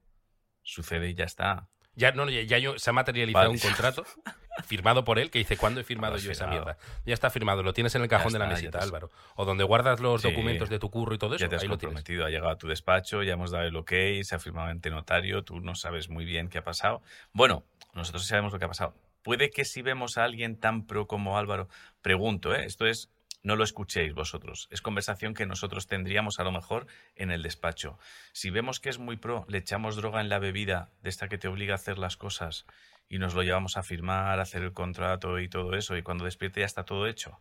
Sucede 0.62 1.10
y 1.10 1.14
ya 1.14 1.24
está. 1.24 1.68
Ya, 1.94 2.12
no, 2.12 2.28
ya, 2.28 2.42
ya 2.42 2.58
yo- 2.58 2.78
se 2.78 2.90
ha 2.90 2.92
materializado 2.92 3.46
Vale. 3.50 3.54
un 3.54 3.58
contrato 3.60 4.04
firmado 4.62 5.04
por 5.04 5.18
él 5.18 5.30
que 5.30 5.38
dice 5.38 5.56
cuándo 5.56 5.80
he 5.80 5.84
firmado 5.84 6.14
Lo 6.14 6.20
yo 6.20 6.30
esa 6.30 6.46
mierda. 6.46 6.76
Ya 7.04 7.14
está 7.14 7.30
firmado, 7.30 7.62
lo 7.62 7.72
tienes 7.72 7.94
en 7.94 8.02
el 8.02 8.08
cajón 8.08 8.32
de 8.32 8.38
la 8.38 8.46
mesita, 8.46 8.78
has- 8.78 8.84
Álvaro. 8.84 9.10
O 9.34 9.44
donde 9.44 9.64
guardas 9.64 10.00
los 10.00 10.22
Sí. 10.22 10.28
documentos 10.30 10.68
de 10.68 10.78
tu 10.78 10.90
curro 10.90 11.14
y 11.14 11.18
todo 11.18 11.34
eso, 11.34 11.44
Ya 11.44 11.48
te 11.48 11.56
has 11.56 11.62
ahí 11.62 11.68
lo 11.68 11.74
comprometido, 11.74 12.24
ha 12.24 12.30
llegado 12.30 12.50
a 12.50 12.56
tu 12.58 12.68
despacho, 12.68 13.22
ya 13.22 13.32
hemos 13.34 13.50
dado 13.50 13.64
el 13.64 13.76
ok, 13.76 13.92
se 14.22 14.34
ha 14.34 14.38
firmado 14.38 14.68
ante 14.68 14.90
notario, 14.90 15.42
tú 15.42 15.60
no 15.60 15.74
sabes 15.74 16.08
muy 16.08 16.24
bien 16.24 16.48
qué 16.48 16.58
ha 16.58 16.64
pasado. 16.64 17.02
Bueno, 17.32 17.64
nosotros 17.94 18.26
sabemos 18.26 18.52
lo 18.52 18.58
que 18.58 18.64
ha 18.66 18.68
pasado. 18.68 18.94
Puede 19.22 19.50
que 19.50 19.64
si 19.64 19.82
vemos 19.82 20.18
a 20.18 20.24
alguien 20.24 20.60
tan 20.60 20.86
pro 20.86 21.06
como 21.06 21.38
Álvaro, 21.38 21.68
pregunto, 22.02 22.54
¿eh? 22.54 22.64
esto 22.66 22.86
es, 22.86 23.10
no 23.42 23.56
lo 23.56 23.64
escuchéis 23.64 24.14
vosotros, 24.14 24.68
es 24.70 24.80
conversación 24.80 25.34
que 25.34 25.44
nosotros 25.46 25.86
tendríamos 25.86 26.38
a 26.40 26.44
lo 26.44 26.52
mejor 26.52 26.86
en 27.14 27.30
el 27.30 27.42
despacho. 27.42 27.98
Si 28.32 28.48
vemos 28.50 28.80
que 28.80 28.88
es 28.88 28.98
muy 28.98 29.16
pro, 29.16 29.44
le 29.48 29.58
echamos 29.58 29.96
droga 29.96 30.20
en 30.22 30.28
la 30.30 30.38
bebida, 30.38 30.90
de 31.02 31.10
esta 31.10 31.28
que 31.28 31.38
te 31.38 31.48
obliga 31.48 31.72
a 31.72 31.76
hacer 31.76 31.98
las 31.98 32.16
cosas, 32.16 32.64
y 33.08 33.18
nos 33.18 33.34
lo 33.34 33.42
llevamos 33.42 33.76
a 33.76 33.82
firmar, 33.82 34.38
a 34.38 34.42
hacer 34.42 34.62
el 34.62 34.72
contrato 34.72 35.38
y 35.38 35.48
todo 35.48 35.74
eso, 35.74 35.96
y 35.96 36.02
cuando 36.02 36.24
despierte 36.24 36.60
ya 36.60 36.66
está 36.66 36.84
todo 36.84 37.06
hecho. 37.06 37.40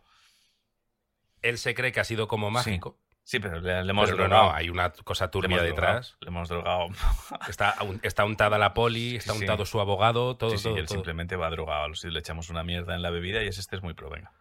Él 1.42 1.58
se 1.58 1.74
cree 1.74 1.92
que 1.92 2.00
ha 2.00 2.04
sido 2.04 2.28
como 2.28 2.50
mágico, 2.50 2.98
Sí, 3.26 3.38
pero 3.40 3.58
le, 3.58 3.82
le 3.82 3.90
hemos 3.90 4.10
pero 4.10 4.18
no, 4.18 4.24
drogado. 4.28 4.50
no, 4.50 4.54
hay 4.54 4.68
una 4.68 4.92
cosa 4.92 5.30
turbia 5.30 5.62
detrás. 5.62 6.16
Le 6.20 6.28
hemos 6.28 6.50
drogado. 6.50 6.88
Está, 7.48 7.74
está 8.02 8.26
untada 8.26 8.58
la 8.58 8.74
poli, 8.74 9.16
está 9.16 9.32
Sí, 9.32 9.38
sí. 9.38 9.44
untado 9.44 9.64
su 9.64 9.80
abogado, 9.80 10.36
todo, 10.36 10.50
sí, 10.50 10.58
sí, 10.58 10.62
todo, 10.64 10.76
y 10.76 10.80
él 10.80 10.86
todo, 10.86 10.96
simplemente 10.98 11.34
va 11.36 11.48
drogado. 11.48 11.94
Si 11.94 12.10
le 12.10 12.18
echamos 12.18 12.50
una 12.50 12.64
mierda 12.64 12.94
en 12.94 13.00
la 13.00 13.08
bebida 13.08 13.42
y 13.42 13.46
es 13.46 13.56
este 13.56 13.76
es 13.76 13.82
muy 13.82 13.94
pro, 13.94 14.10
venga. 14.10 14.32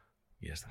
Y 0.42 0.48
ya 0.48 0.54
está. 0.54 0.68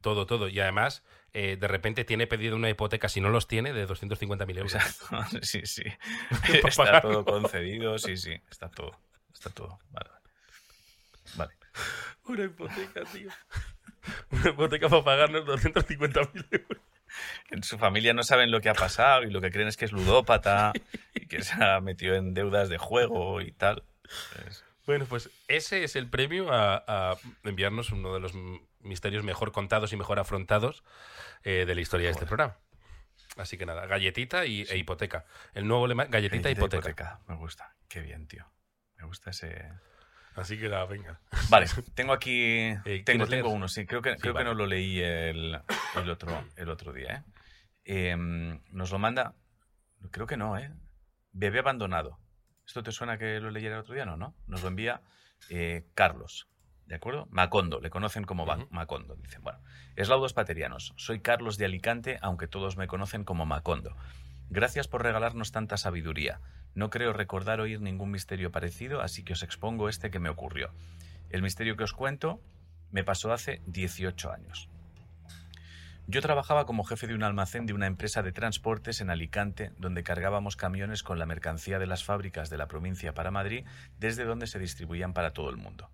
todo, 0.00 0.24
todo. 0.26 0.46
Y 0.48 0.60
además, 0.60 1.02
eh, 1.32 1.56
de 1.56 1.66
repente 1.66 2.04
tiene 2.04 2.28
pedido 2.28 2.54
una 2.54 2.70
hipoteca, 2.70 3.08
si 3.08 3.20
no 3.20 3.28
los 3.28 3.48
tiene, 3.48 3.72
de 3.72 3.88
250.000 3.88 4.56
euros. 4.56 4.74
Exacto. 4.76 5.38
Sí, 5.42 5.62
sí. 5.66 5.82
Está 6.64 7.00
todo 7.00 7.24
concedido, 7.24 7.98
sí, 7.98 8.16
sí. 8.16 8.40
Está 8.48 8.70
todo. 8.70 8.92
Está 9.38 9.50
todo. 9.50 9.78
Vale, 9.90 10.10
vale. 10.10 10.24
Vale. 11.36 11.52
Una 12.24 12.44
hipoteca, 12.44 13.04
tío. 13.12 13.30
Una 14.32 14.50
hipoteca 14.50 14.88
para 14.88 15.04
pagarnos 15.04 15.44
250.000 15.44 16.46
euros. 16.50 16.82
En 17.50 17.62
su 17.62 17.78
familia 17.78 18.12
no 18.12 18.24
saben 18.24 18.50
lo 18.50 18.60
que 18.60 18.68
ha 18.68 18.74
pasado 18.74 19.22
y 19.22 19.30
lo 19.30 19.40
que 19.40 19.52
creen 19.52 19.68
es 19.68 19.76
que 19.76 19.84
es 19.84 19.92
ludópata 19.92 20.72
y 21.14 21.26
que 21.26 21.42
se 21.42 21.54
ha 21.62 21.80
metido 21.80 22.16
en 22.16 22.34
deudas 22.34 22.68
de 22.68 22.78
juego 22.78 23.40
y 23.40 23.52
tal. 23.52 23.84
Bueno, 24.84 25.06
pues 25.06 25.30
ese 25.46 25.84
es 25.84 25.96
el 25.96 26.08
premio 26.08 26.52
a, 26.52 26.84
a 26.86 27.16
enviarnos 27.44 27.92
uno 27.92 28.12
de 28.12 28.20
los 28.20 28.34
misterios 28.80 29.24
mejor 29.24 29.52
contados 29.52 29.92
y 29.92 29.96
mejor 29.96 30.18
afrontados 30.18 30.82
eh, 31.44 31.64
de 31.64 31.74
la 31.74 31.80
historia 31.80 32.06
de 32.06 32.12
este 32.12 32.26
programa. 32.26 32.58
Así 33.36 33.56
que 33.56 33.66
nada, 33.66 33.86
galletita 33.86 34.46
y, 34.46 34.62
e 34.62 34.76
hipoteca. 34.76 35.24
El 35.54 35.68
nuevo 35.68 35.86
lema, 35.86 36.06
galletita, 36.06 36.50
e 36.50 36.54
Galletita 36.54 36.78
hipoteca. 36.78 37.20
Me 37.28 37.36
gusta. 37.36 37.74
Qué 37.88 38.00
bien, 38.00 38.26
tío. 38.26 38.44
Me 38.98 39.06
gusta 39.06 39.30
ese. 39.30 39.70
Así 40.34 40.58
que 40.58 40.68
nada, 40.68 40.84
venga. 40.86 41.20
Vale, 41.50 41.66
tengo 41.94 42.12
aquí. 42.12 42.68
tengo, 42.84 42.84
¿quieres 42.84 43.04
tengo 43.04 43.26
leer? 43.26 43.44
uno, 43.44 43.68
sí. 43.68 43.86
Creo 43.86 44.02
que, 44.02 44.16
creo 44.16 44.34
vale. 44.34 44.44
que 44.44 44.50
no 44.50 44.54
lo 44.54 44.66
leí 44.66 45.00
el, 45.00 45.60
el 45.96 46.10
otro, 46.10 46.44
el 46.56 46.68
otro 46.68 46.92
día, 46.92 47.14
¿eh? 47.84 48.10
Em, 48.10 48.60
Nos 48.70 48.90
lo 48.90 48.98
manda. 48.98 49.34
Creo 50.10 50.26
que 50.26 50.36
no, 50.36 50.58
¿eh? 50.58 50.70
Bebé 51.32 51.60
abandonado. 51.60 52.18
¿Esto 52.66 52.82
te 52.82 52.92
suena 52.92 53.18
que 53.18 53.40
lo 53.40 53.50
leyera 53.50 53.76
el 53.76 53.80
otro 53.80 53.94
día? 53.94 54.04
No, 54.04 54.16
¿no? 54.16 54.34
Nos 54.46 54.62
lo 54.62 54.68
envía 54.68 55.00
eh, 55.48 55.86
Carlos. 55.94 56.48
¿De 56.86 56.94
acuerdo? 56.94 57.26
Macondo, 57.30 57.80
le 57.80 57.90
conocen 57.90 58.24
como. 58.24 58.46
Macondo. 58.70 59.16
Dicen, 59.16 59.42
bueno, 59.42 59.60
eslaudos 59.96 60.32
paterianos. 60.32 60.94
Soy 60.96 61.20
Carlos 61.20 61.58
de 61.58 61.64
Alicante, 61.66 62.18
aunque 62.22 62.46
todos 62.46 62.76
me 62.76 62.86
conocen 62.86 63.24
como 63.24 63.44
Macondo. 63.44 63.94
Gracias 64.50 64.88
por 64.88 65.02
regalarnos 65.02 65.52
tanta 65.52 65.76
sabiduría. 65.76 66.40
No 66.74 66.90
creo 66.90 67.12
recordar 67.12 67.60
oír 67.60 67.80
ningún 67.80 68.10
misterio 68.10 68.50
parecido, 68.50 69.02
así 69.02 69.22
que 69.22 69.34
os 69.34 69.42
expongo 69.42 69.88
este 69.88 70.10
que 70.10 70.20
me 70.20 70.30
ocurrió. 70.30 70.70
El 71.30 71.42
misterio 71.42 71.76
que 71.76 71.84
os 71.84 71.92
cuento 71.92 72.40
me 72.90 73.04
pasó 73.04 73.32
hace 73.32 73.60
18 73.66 74.32
años. 74.32 74.68
Yo 76.06 76.22
trabajaba 76.22 76.64
como 76.64 76.84
jefe 76.84 77.06
de 77.06 77.14
un 77.14 77.22
almacén 77.22 77.66
de 77.66 77.74
una 77.74 77.86
empresa 77.86 78.22
de 78.22 78.32
transportes 78.32 79.02
en 79.02 79.10
Alicante, 79.10 79.72
donde 79.76 80.02
cargábamos 80.02 80.56
camiones 80.56 81.02
con 81.02 81.18
la 81.18 81.26
mercancía 81.26 81.78
de 81.78 81.86
las 81.86 82.02
fábricas 82.02 82.48
de 82.48 82.56
la 82.56 82.66
provincia 82.66 83.12
para 83.12 83.30
Madrid, 83.30 83.66
desde 83.98 84.24
donde 84.24 84.46
se 84.46 84.58
distribuían 84.58 85.12
para 85.12 85.34
todo 85.34 85.50
el 85.50 85.58
mundo. 85.58 85.90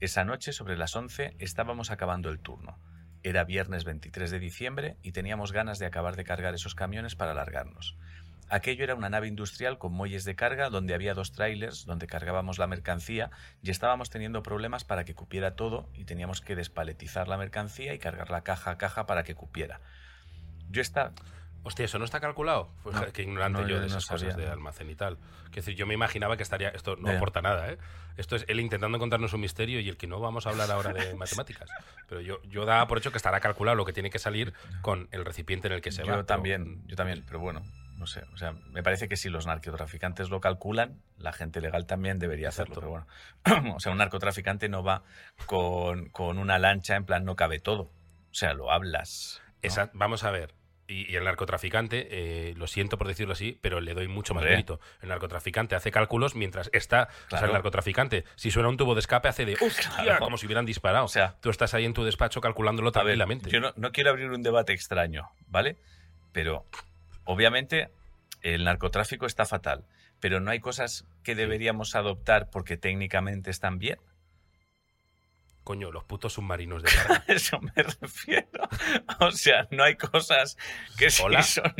Esa 0.00 0.24
noche, 0.24 0.52
sobre 0.52 0.76
las 0.76 0.94
11, 0.94 1.36
estábamos 1.38 1.90
acabando 1.90 2.28
el 2.28 2.40
turno. 2.40 2.76
Era 3.24 3.44
viernes 3.44 3.84
23 3.84 4.30
de 4.30 4.38
diciembre 4.38 4.96
y 5.02 5.12
teníamos 5.12 5.52
ganas 5.52 5.78
de 5.78 5.86
acabar 5.86 6.16
de 6.16 6.24
cargar 6.24 6.54
esos 6.54 6.74
camiones 6.74 7.14
para 7.14 7.34
largarnos. 7.34 7.96
Aquello 8.48 8.84
era 8.84 8.94
una 8.94 9.08
nave 9.08 9.28
industrial 9.28 9.78
con 9.78 9.92
muelles 9.92 10.24
de 10.24 10.34
carga 10.34 10.68
donde 10.68 10.92
había 10.92 11.14
dos 11.14 11.32
trailers 11.32 11.86
donde 11.86 12.06
cargábamos 12.06 12.58
la 12.58 12.66
mercancía 12.66 13.30
y 13.62 13.70
estábamos 13.70 14.10
teniendo 14.10 14.42
problemas 14.42 14.84
para 14.84 15.04
que 15.04 15.14
cupiera 15.14 15.56
todo 15.56 15.88
y 15.94 16.04
teníamos 16.04 16.42
que 16.42 16.56
despaletizar 16.56 17.28
la 17.28 17.38
mercancía 17.38 17.94
y 17.94 17.98
cargarla 17.98 18.42
caja 18.42 18.72
a 18.72 18.76
caja 18.78 19.06
para 19.06 19.22
que 19.22 19.34
cupiera. 19.34 19.80
Yo 20.68 20.82
estaba... 20.82 21.12
Hostia, 21.64 21.84
¿eso 21.84 21.98
no 21.98 22.04
está 22.04 22.18
calculado? 22.20 22.70
Pues 22.82 22.96
No, 22.96 23.06
qué 23.12 23.22
ignorante 23.22 23.62
no, 23.62 23.68
yo 23.68 23.74
de 23.76 23.82
no 23.82 23.86
esas 23.86 24.06
cosas 24.06 24.36
de 24.36 24.48
almacén 24.48 24.90
y 24.90 24.96
tal. 24.96 25.16
Quiero 25.44 25.54
decir, 25.56 25.74
yo 25.76 25.86
me 25.86 25.94
imaginaba 25.94 26.36
que 26.36 26.42
estaría... 26.42 26.70
Esto 26.70 26.96
no 26.96 27.08
Ya. 27.08 27.16
aporta 27.18 27.40
nada, 27.40 27.70
¿eh? 27.70 27.78
Esto 28.16 28.34
es 28.36 28.44
él 28.48 28.58
intentando 28.58 28.98
contarnos 28.98 29.32
un 29.32 29.40
misterio 29.42 29.78
y 29.80 29.88
el 29.88 29.96
que 29.96 30.06
no 30.08 30.18
vamos 30.18 30.46
a 30.46 30.50
hablar 30.50 30.70
ahora 30.72 30.92
de 30.92 31.14
matemáticas. 31.14 31.70
Pero 32.08 32.20
yo, 32.20 32.42
yo 32.42 32.64
daba 32.64 32.86
por 32.88 32.98
hecho 32.98 33.12
que 33.12 33.16
estará 33.16 33.38
calculado 33.40 33.76
lo 33.76 33.84
que 33.84 33.92
tiene 33.92 34.10
que 34.10 34.18
salir 34.18 34.52
con 34.80 35.08
el 35.12 35.24
recipiente 35.24 35.68
en 35.68 35.74
el 35.74 35.80
que 35.82 35.92
se 35.92 36.02
va. 36.02 36.06
Yo 36.08 36.12
pero- 36.14 36.24
también, 36.26 36.82
yo 36.88 36.96
también, 36.96 37.22
pero 37.26 37.38
bueno, 37.38 37.62
no 37.96 38.06
sé. 38.08 38.24
O 38.32 38.36
sea, 38.36 38.52
me 38.70 38.82
parece 38.82 39.08
que 39.08 39.16
si 39.16 39.28
los 39.28 39.46
narcotraficantes 39.46 40.30
lo 40.30 40.40
calculan, 40.40 41.00
la 41.16 41.32
gente 41.32 41.60
legal 41.60 41.86
también 41.86 42.18
debería 42.18 42.48
hacerlo. 42.48 42.74
Exacto. 42.74 43.06
Pero 43.44 43.52
bueno, 43.54 43.74
o 43.76 43.80
sea, 43.80 43.92
un 43.92 43.98
narcotraficante 43.98 44.68
no 44.68 44.82
va 44.82 45.04
con, 45.46 46.08
con 46.10 46.38
una 46.38 46.58
lancha 46.58 46.96
en 46.96 47.04
plan 47.04 47.24
no 47.24 47.36
cabe 47.36 47.60
todo. 47.60 47.82
O 47.84 48.34
sea, 48.34 48.52
lo 48.52 48.72
hablas. 48.72 49.40
Esa- 49.62 49.90
vamos 49.94 50.24
a 50.24 50.32
ver. 50.32 50.54
Y, 50.92 51.10
y 51.10 51.16
el 51.16 51.24
narcotraficante, 51.24 52.08
eh, 52.10 52.54
lo 52.56 52.66
siento 52.66 52.98
por 52.98 53.08
decirlo 53.08 53.32
así, 53.32 53.58
pero 53.60 53.80
le 53.80 53.94
doy 53.94 54.08
mucho 54.08 54.34
más 54.34 54.44
mérito. 54.44 54.78
El 55.00 55.08
narcotraficante 55.08 55.74
hace 55.74 55.90
cálculos 55.90 56.34
mientras 56.34 56.68
está. 56.72 57.08
O 57.26 57.36
sea, 57.36 57.46
el 57.46 57.52
narcotraficante, 57.52 58.24
si 58.36 58.50
suena 58.50 58.68
un 58.68 58.76
tubo 58.76 58.94
de 58.94 59.00
escape, 59.00 59.28
hace 59.28 59.44
de. 59.44 59.54
¡Hostia! 59.54 59.90
Claro. 60.02 60.24
Como 60.24 60.36
si 60.36 60.46
hubieran 60.46 60.66
disparado. 60.66 61.04
O 61.04 61.08
sea, 61.08 61.36
Tú 61.40 61.50
estás 61.50 61.74
ahí 61.74 61.84
en 61.84 61.94
tu 61.94 62.04
despacho 62.04 62.40
calculándolo 62.40 62.92
tranquilamente. 62.92 63.50
yo 63.50 63.60
no, 63.60 63.72
no 63.76 63.92
quiero 63.92 64.10
abrir 64.10 64.30
un 64.30 64.42
debate 64.42 64.72
extraño, 64.72 65.30
¿vale? 65.46 65.76
Pero 66.32 66.66
obviamente 67.24 67.88
el 68.42 68.64
narcotráfico 68.64 69.26
está 69.26 69.46
fatal, 69.46 69.84
pero 70.20 70.40
no 70.40 70.50
hay 70.50 70.60
cosas 70.60 71.06
que 71.22 71.34
deberíamos 71.34 71.94
adoptar 71.94 72.50
porque 72.50 72.76
técnicamente 72.76 73.50
están 73.50 73.78
bien. 73.78 73.98
Coño, 75.64 75.92
los 75.92 76.04
putos 76.04 76.32
submarinos 76.34 76.82
de 76.82 76.90
carga. 76.94 77.24
A 77.28 77.32
eso 77.32 77.60
me 77.60 77.72
refiero. 77.82 78.68
O 79.20 79.30
sea, 79.30 79.68
no 79.70 79.84
hay 79.84 79.96
cosas 79.96 80.56
que 80.98 81.10
sí 81.10 81.22
Hola. 81.24 81.42
son. 81.42 81.72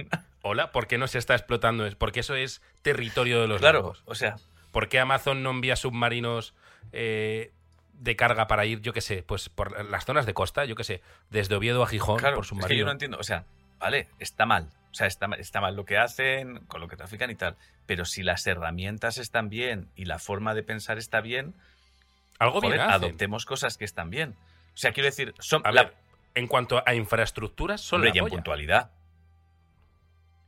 Hola, 0.42 0.72
¿por 0.72 0.86
qué 0.86 0.98
no 0.98 1.06
se 1.08 1.18
está 1.18 1.34
explotando? 1.34 1.86
Es 1.86 1.94
Porque 1.94 2.20
eso 2.20 2.34
es 2.34 2.62
territorio 2.82 3.40
de 3.40 3.48
los 3.48 3.60
Claro, 3.60 3.94
o 4.04 4.14
sea, 4.14 4.36
¿Por 4.70 4.88
qué 4.88 4.98
Amazon 5.00 5.42
no 5.42 5.50
envía 5.50 5.76
submarinos 5.76 6.54
eh, 6.92 7.52
de 7.92 8.16
carga 8.16 8.46
para 8.46 8.64
ir, 8.66 8.80
yo 8.80 8.92
qué 8.92 9.00
sé, 9.00 9.22
pues 9.22 9.48
por 9.48 9.84
las 9.90 10.04
zonas 10.04 10.26
de 10.26 10.34
costa, 10.34 10.64
yo 10.64 10.74
qué 10.74 10.82
sé, 10.84 11.02
desde 11.30 11.54
Oviedo 11.54 11.82
a 11.82 11.86
Gijón 11.86 12.18
claro, 12.18 12.36
por 12.36 12.44
es 12.44 12.50
que 12.50 12.54
submarino? 12.56 12.78
yo 12.80 12.84
no 12.86 12.92
entiendo. 12.92 13.18
O 13.18 13.22
sea, 13.22 13.44
vale, 13.78 14.08
está 14.18 14.46
mal. 14.46 14.70
O 14.90 14.94
sea, 14.94 15.06
está, 15.06 15.26
mal- 15.28 15.40
está 15.40 15.60
mal 15.60 15.76
lo 15.76 15.84
que 15.84 15.96
hacen, 15.98 16.60
con 16.66 16.80
lo 16.80 16.88
que 16.88 16.96
trafican 16.96 17.30
y 17.30 17.34
tal. 17.34 17.56
Pero 17.86 18.04
si 18.04 18.22
las 18.22 18.46
herramientas 18.46 19.18
están 19.18 19.48
bien 19.48 19.88
y 19.94 20.04
la 20.06 20.18
forma 20.18 20.54
de 20.54 20.62
pensar 20.62 20.98
está 20.98 21.20
bien, 21.20 21.54
Algo 22.42 22.60
bien 22.60 22.74
joder, 22.74 22.90
adoptemos 22.90 23.44
cosas 23.44 23.76
que 23.78 23.84
están 23.84 24.10
bien. 24.10 24.36
O 24.74 24.76
sea, 24.76 24.92
quiero 24.92 25.06
decir, 25.06 25.34
son 25.38 25.62
A 25.66 25.72
la- 25.72 25.84
ver, 25.84 25.94
en 26.34 26.46
cuanto 26.46 26.82
a 26.86 26.94
infraestructuras, 26.94 27.80
son 27.80 27.98
hombre, 27.98 28.10
la 28.10 28.16
y 28.16 28.18
en 28.18 28.24
polla. 28.24 28.34
puntualidad. 28.36 28.90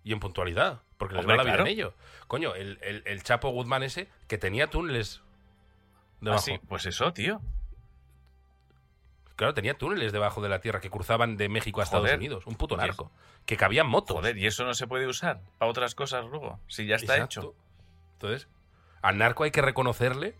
Y 0.03 0.13
en 0.13 0.21
puntualidad, 0.21 0.83
porque 0.99 1.15
les 1.15 1.21
Hombre, 1.23 1.37
va 1.37 1.37
la 1.39 1.45
vida 1.45 1.55
claro. 1.57 1.67
en 1.71 1.73
ello. 1.73 1.95
Coño, 2.27 2.55
el, 2.55 2.79
el- 2.83 3.03
el 3.07 3.23
Chapo 3.23 3.49
Guzmán 3.51 3.83
ese 3.83 4.09
que 4.29 4.39
tenía 4.39 4.67
túneles 4.69 5.21
Ah, 5.23 6.07
debajo. 6.21 6.43
sí, 6.43 6.59
pues 6.69 6.87
eso, 6.87 7.13
tío. 7.13 7.41
Claro, 9.37 9.53
tenía 9.55 9.75
túneles 9.77 10.13
debajo 10.13 10.41
de 10.43 10.49
la 10.49 10.61
tierra 10.61 10.81
que 10.81 10.91
cruzaban 10.91 11.37
de 11.37 11.49
México 11.49 11.81
a 11.81 11.85
Estados 11.85 12.05
Joder. 12.07 12.19
Unidos. 12.19 12.47
Un 12.47 12.55
puto 12.55 12.77
Y 12.77 12.79
es- 12.79 12.87
narco. 12.87 13.11
Que 13.47 13.57
cabían 13.57 13.87
motos. 13.89 14.17
Joder, 14.17 14.39
y 14.39 14.47
eso 14.47 14.65
no 14.65 14.75
se 14.75 14.87
puede 14.87 15.07
usar 15.07 15.41
para 15.59 15.71
otras 15.71 15.95
cosas 15.95 16.25
luego, 16.25 16.61
si 16.69 16.87
ya 16.87 16.97
está 16.97 17.15
Exacto. 17.17 17.41
hecho. 17.41 17.55
Entonces, 18.15 18.49
al 19.03 19.19
narco 19.19 19.45
hay 19.45 19.51
que 19.51 19.61
reconocerle 19.61 20.35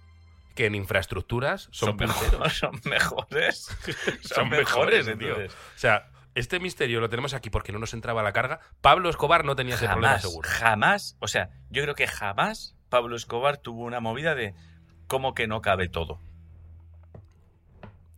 que 0.55 0.67
en 0.67 0.75
infraestructuras 0.75 1.69
son, 1.73 1.89
Son, 1.89 1.97
punteros. 1.97 2.53
son 2.59 2.81
mejores. 2.85 3.77
son 4.23 4.49
mejores, 4.49 5.07
tío. 5.07 5.13
entonces. 5.13 5.53
O 5.55 5.79
sea, 5.79 6.11
este 6.35 6.59
misterio 6.61 7.01
lo 7.01 7.09
tenemos 7.09 7.35
aquí 7.35 7.51
porque 7.51 7.73
no 7.73 7.79
nos 7.79 7.95
entraba 7.95 8.23
la 8.23 8.33
carga. 8.33 8.61
Pablo 8.81 9.09
Escobar 9.11 9.45
no 9.45 9.57
tenía 9.57 9.75
ese 9.75 9.87
problema 9.87 10.09
Jamás, 10.09 10.23
seguro. 10.23 10.49
jamás, 10.51 11.17
o 11.21 11.29
sea, 11.29 11.51
yo 11.71 11.83
creo 11.83 11.95
que 11.95 12.07
jamás 12.07 12.77
Pablo 12.89 13.17
Escobar 13.17 13.57
tuvo 13.59 13.83
una 13.85 14.01
movida 14.01 14.35
de 14.35 14.55
cómo 15.07 15.35
que 15.35 15.47
no 15.47 15.61
cabe 15.63 15.89
todo. 15.89 16.21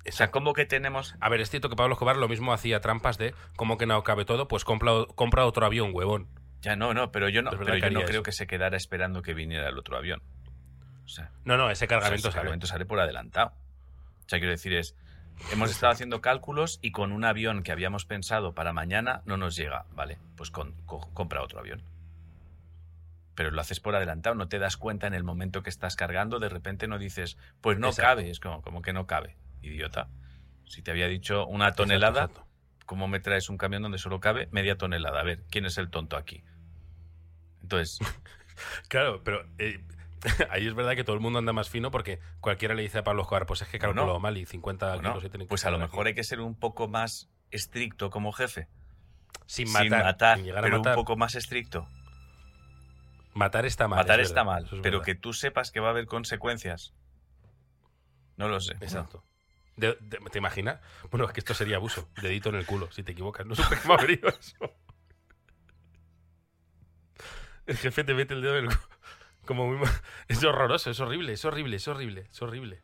O 0.08 0.12
sea, 0.12 0.30
cómo 0.30 0.52
que 0.52 0.66
tenemos... 0.66 1.16
A 1.20 1.28
ver, 1.28 1.40
es 1.40 1.50
cierto 1.50 1.68
que 1.68 1.74
Pablo 1.74 1.94
Escobar 1.94 2.16
lo 2.16 2.28
mismo 2.28 2.52
hacía 2.52 2.80
trampas 2.80 3.18
de 3.18 3.34
como 3.56 3.76
que 3.76 3.86
no 3.86 4.02
cabe 4.04 4.24
todo, 4.24 4.46
pues 4.46 4.64
compra, 4.64 4.92
compra 5.16 5.44
otro 5.46 5.66
avión, 5.66 5.90
huevón. 5.92 6.28
Ya 6.60 6.76
no, 6.76 6.94
no, 6.94 7.10
pero 7.10 7.28
yo 7.28 7.42
no, 7.42 7.50
pero 7.50 7.76
yo 7.76 7.90
no 7.90 8.00
creo 8.02 8.20
eso. 8.20 8.22
que 8.22 8.32
se 8.32 8.46
quedara 8.46 8.76
esperando 8.76 9.22
que 9.22 9.34
viniera 9.34 9.68
el 9.68 9.78
otro 9.78 9.96
avión. 9.96 10.22
O 11.06 11.08
sea, 11.08 11.30
No, 11.44 11.56
no, 11.56 11.70
ese 11.70 11.86
O 11.86 11.88
sea, 11.88 11.88
cargamento 11.88 12.16
ese 12.28 12.32
sale. 12.32 12.34
cargamento 12.34 12.66
sale 12.66 12.84
por 12.84 13.00
adelantado. 13.00 13.48
O 14.26 14.28
sea, 14.28 14.38
quiero 14.38 14.50
decir, 14.50 14.72
es. 14.74 14.94
Hemos 15.52 15.70
estado 15.70 15.92
haciendo 15.92 16.20
cálculos 16.20 16.78
y 16.82 16.90
con 16.92 17.12
un 17.12 17.24
avión 17.24 17.62
que 17.62 17.70
habíamos 17.70 18.04
pensado 18.06 18.54
para 18.54 18.72
mañana 18.72 19.22
no 19.26 19.36
nos 19.36 19.54
llega. 19.54 19.84
Vale, 19.92 20.18
pues 20.36 20.50
con- 20.50 20.72
co- 20.86 21.10
compra 21.14 21.42
otro 21.42 21.60
avión. 21.60 21.82
Pero 23.34 23.50
lo 23.50 23.60
haces 23.60 23.78
por 23.80 23.94
adelantado, 23.94 24.34
no 24.34 24.48
te 24.48 24.58
das 24.58 24.76
cuenta 24.78 25.06
en 25.06 25.12
el 25.14 25.22
momento 25.22 25.62
que 25.62 25.68
estás 25.70 25.94
cargando, 25.94 26.38
de 26.38 26.48
repente 26.48 26.88
no 26.88 26.98
dices, 26.98 27.36
pues 27.60 27.78
no 27.78 27.88
Exacto. 27.88 28.08
cabe, 28.08 28.30
es 28.30 28.40
como, 28.40 28.62
como 28.62 28.80
que 28.80 28.94
no 28.94 29.06
cabe, 29.06 29.36
idiota. 29.60 30.08
Si 30.64 30.80
te 30.82 30.90
había 30.90 31.06
dicho 31.06 31.46
una 31.46 31.72
tonelada, 31.72 32.22
exacto. 32.24 32.46
¿cómo 32.86 33.08
me 33.08 33.20
traes 33.20 33.50
un 33.50 33.58
camión 33.58 33.82
donde 33.82 33.98
solo 33.98 34.20
cabe 34.20 34.48
media 34.52 34.78
tonelada? 34.78 35.20
A 35.20 35.22
ver, 35.22 35.44
¿quién 35.50 35.66
es 35.66 35.76
el 35.76 35.90
tonto 35.90 36.16
aquí? 36.16 36.42
Entonces, 37.62 37.98
Claro, 38.88 39.22
pero 39.22 39.46
eh, 39.58 39.84
ahí 40.50 40.66
es 40.66 40.74
verdad 40.74 40.94
que 40.96 41.04
todo 41.04 41.14
el 41.14 41.20
mundo 41.22 41.38
anda 41.38 41.52
más 41.52 41.68
fino 41.68 41.90
porque 41.90 42.18
cualquiera 42.40 42.74
le 42.74 42.82
dice 42.82 42.98
a 42.98 43.04
Pablo 43.04 43.22
Escobar, 43.22 43.46
pues 43.46 43.62
es 43.62 43.68
que 43.68 43.78
No, 43.78 43.88
no. 43.88 43.94
calculó 43.94 44.20
mal 44.20 44.36
y 44.36 44.46
50 44.46 44.86
bueno, 44.94 45.10
kilos 45.10 45.22
tienen 45.30 45.46
que 45.46 45.48
pues 45.50 45.64
a 45.64 45.70
lo 45.70 45.78
mejor 45.78 46.00
aquí. 46.00 46.08
hay 46.08 46.14
que 46.14 46.24
ser 46.24 46.40
un 46.40 46.54
poco 46.58 46.88
más 46.88 47.28
estricto 47.50 48.10
como 48.10 48.32
jefe. 48.32 48.68
Sin 49.46 49.66
sin 49.68 49.72
matar, 49.90 50.04
matar, 50.04 50.36
sin 50.38 50.46
llegar 50.46 50.60
a 50.60 50.66
pero 50.66 50.78
matar. 50.78 50.92
un 50.96 51.02
poco 51.04 51.16
más 51.16 51.34
estricto. 51.36 51.86
Matar 53.34 53.66
está 53.66 53.86
mal. 53.86 53.98
matar 53.98 54.20
es 54.20 54.28
está 54.28 54.44
mal, 54.44 54.64
es 54.64 54.70
pero 54.82 54.98
verdad. 54.98 55.04
que 55.04 55.14
tú 55.14 55.32
sepas 55.34 55.70
que 55.70 55.78
va 55.80 55.88
a 55.88 55.90
haber 55.90 56.06
consecuencias. 56.06 56.94
No 58.36 58.48
lo 58.48 58.60
sé. 58.60 58.72
Exacto. 58.80 59.22
De- 59.76 59.96
de- 60.00 60.18
¿Te 60.32 60.38
imaginas? 60.38 60.80
Bueno, 61.10 61.26
es 61.26 61.32
que 61.32 61.40
esto 61.40 61.52
sería 61.54 61.76
abuso. 61.76 62.08
Dedito 62.22 62.48
en 62.48 62.54
el 62.54 62.64
culo, 62.66 62.90
si 62.90 63.02
te 63.02 63.12
equivocas. 63.12 63.46
No 63.46 63.54
supe 63.54 63.76
venido 64.00 64.28
eso. 64.30 64.56
El 67.66 67.76
jefe 67.76 68.04
te 68.04 68.14
mete 68.14 68.32
el 68.34 68.42
dedo 68.42 68.58
en 68.58 68.64
el 68.66 68.70
culo. 68.76 68.95
Como 69.46 69.66
muy 69.66 69.88
Es 70.28 70.44
horroroso, 70.44 70.90
es 70.90 71.00
horrible, 71.00 71.32
es 71.32 71.44
horrible, 71.44 71.76
es 71.76 71.88
horrible, 71.88 72.26
es 72.30 72.42
horrible. 72.42 72.80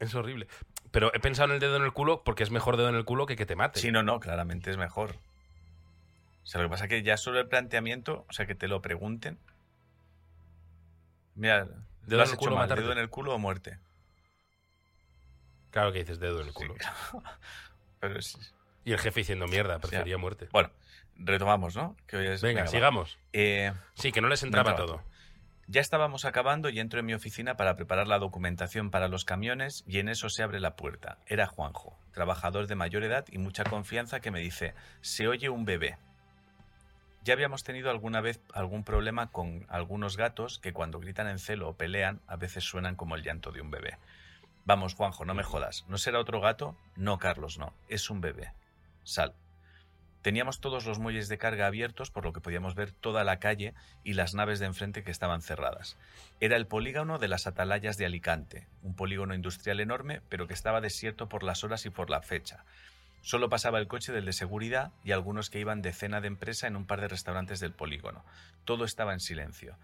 Es 0.00 0.14
horrible. 0.14 0.48
Pero 0.90 1.14
he 1.14 1.20
pensado 1.20 1.48
en 1.48 1.54
el 1.54 1.60
dedo 1.60 1.76
en 1.76 1.84
el 1.84 1.92
culo 1.92 2.22
porque 2.24 2.42
es 2.42 2.50
mejor 2.50 2.76
dedo 2.76 2.88
en 2.88 2.96
el 2.96 3.04
culo 3.04 3.26
que 3.26 3.36
que 3.36 3.46
te 3.46 3.54
mate. 3.56 3.78
Sí, 3.80 3.92
no, 3.92 4.02
no, 4.02 4.18
claramente 4.20 4.70
es 4.70 4.76
mejor. 4.76 5.16
O 6.42 6.46
sea, 6.46 6.60
lo 6.60 6.66
que 6.68 6.72
pasa 6.72 6.84
es 6.84 6.90
que 6.90 7.02
ya 7.02 7.16
solo 7.16 7.38
el 7.38 7.46
planteamiento, 7.48 8.26
o 8.28 8.32
sea, 8.32 8.46
que 8.46 8.54
te 8.56 8.66
lo 8.66 8.82
pregunten. 8.82 9.38
Mira, 11.34 11.64
Dedo 12.02 12.16
¿lo 12.16 12.22
has 12.24 12.28
en 12.30 12.32
el 12.34 12.38
culo, 12.38 12.56
mal? 12.56 12.68
¿Dedo 12.68 12.92
en 12.92 12.98
el 12.98 13.08
culo 13.08 13.34
o 13.34 13.38
muerte? 13.38 13.78
Claro 15.70 15.92
que 15.92 16.00
dices 16.00 16.18
dedo 16.18 16.40
en 16.40 16.48
el 16.48 16.52
Sí, 16.52 16.58
culo. 16.58 16.74
claro. 16.74 16.96
Pero 18.00 18.18
es- 18.18 18.52
Y 18.84 18.92
el 18.92 18.98
jefe 18.98 19.20
diciendo 19.20 19.46
mierda, 19.46 19.78
prefería 19.78 20.18
muerte. 20.18 20.48
Bueno, 20.52 20.70
retomamos, 21.16 21.76
¿no? 21.76 21.96
Que 22.06 22.16
hoy 22.16 22.26
es- 22.28 22.42
Venga, 22.42 22.66
sigamos. 22.66 23.18
Eh, 23.32 23.72
Sí, 23.94 24.12
que 24.12 24.20
no 24.20 24.28
les 24.28 24.42
entraba 24.42 24.70
entraba 24.70 24.86
todo. 24.92 25.02
Ya 25.68 25.80
estábamos 25.80 26.24
acabando 26.24 26.68
y 26.68 26.80
entro 26.80 27.00
en 27.00 27.06
mi 27.06 27.14
oficina 27.14 27.56
para 27.56 27.76
preparar 27.76 28.06
la 28.08 28.18
documentación 28.18 28.90
para 28.90 29.08
los 29.08 29.24
camiones 29.24 29.84
y 29.86 29.98
en 30.00 30.08
eso 30.08 30.28
se 30.28 30.42
abre 30.42 30.60
la 30.60 30.76
puerta. 30.76 31.18
Era 31.26 31.46
Juanjo, 31.46 31.96
trabajador 32.12 32.66
de 32.66 32.74
mayor 32.74 33.04
edad 33.04 33.24
y 33.30 33.38
mucha 33.38 33.64
confianza 33.64 34.20
que 34.20 34.30
me 34.30 34.40
dice, 34.40 34.74
se 35.00 35.28
oye 35.28 35.48
un 35.48 35.64
bebé. 35.64 35.96
Ya 37.24 37.34
habíamos 37.34 37.62
tenido 37.62 37.90
alguna 37.90 38.20
vez 38.20 38.40
algún 38.52 38.82
problema 38.82 39.30
con 39.30 39.64
algunos 39.68 40.16
gatos 40.16 40.58
que 40.58 40.72
cuando 40.72 40.98
gritan 40.98 41.28
en 41.28 41.38
celo 41.38 41.68
o 41.68 41.76
pelean 41.76 42.20
a 42.26 42.34
veces 42.36 42.64
suenan 42.64 42.96
como 42.96 43.14
el 43.14 43.22
llanto 43.22 43.52
de 43.52 43.60
un 43.60 43.70
bebé. 43.70 43.96
Vamos, 44.64 44.94
Juanjo, 44.94 45.24
no 45.24 45.32
me 45.34 45.44
jodas. 45.44 45.84
¿No 45.88 45.98
será 45.98 46.18
otro 46.18 46.40
gato? 46.40 46.76
No, 46.96 47.18
Carlos, 47.18 47.58
no. 47.58 47.72
Es 47.88 48.10
un 48.10 48.20
bebé. 48.20 48.52
Sal. 49.04 49.34
Teníamos 50.22 50.60
todos 50.60 50.86
los 50.86 51.00
muelles 51.00 51.28
de 51.28 51.36
carga 51.36 51.66
abiertos, 51.66 52.12
por 52.12 52.24
lo 52.24 52.32
que 52.32 52.40
podíamos 52.40 52.76
ver 52.76 52.92
toda 52.92 53.24
la 53.24 53.40
calle 53.40 53.74
y 54.04 54.14
las 54.14 54.34
naves 54.34 54.60
de 54.60 54.66
enfrente 54.66 55.02
que 55.02 55.10
estaban 55.10 55.42
cerradas. 55.42 55.98
Era 56.40 56.56
el 56.56 56.68
polígono 56.68 57.18
de 57.18 57.26
las 57.26 57.48
Atalayas 57.48 57.96
de 57.98 58.06
Alicante, 58.06 58.68
un 58.82 58.94
polígono 58.94 59.34
industrial 59.34 59.80
enorme, 59.80 60.22
pero 60.28 60.46
que 60.46 60.54
estaba 60.54 60.80
desierto 60.80 61.28
por 61.28 61.42
las 61.42 61.64
horas 61.64 61.86
y 61.86 61.90
por 61.90 62.08
la 62.08 62.22
fecha. 62.22 62.64
Solo 63.20 63.48
pasaba 63.48 63.78
el 63.78 63.88
coche 63.88 64.12
del 64.12 64.24
de 64.24 64.32
seguridad 64.32 64.92
y 65.04 65.12
algunos 65.12 65.50
que 65.50 65.60
iban 65.60 65.82
de 65.82 65.92
cena 65.92 66.20
de 66.20 66.28
empresa 66.28 66.66
en 66.66 66.76
un 66.76 66.86
par 66.86 67.00
de 67.00 67.08
restaurantes 67.08 67.60
del 67.60 67.72
polígono. 67.72 68.24
Todo 68.64 68.84
estaba 68.84 69.12
en 69.12 69.20
silencio. 69.20 69.76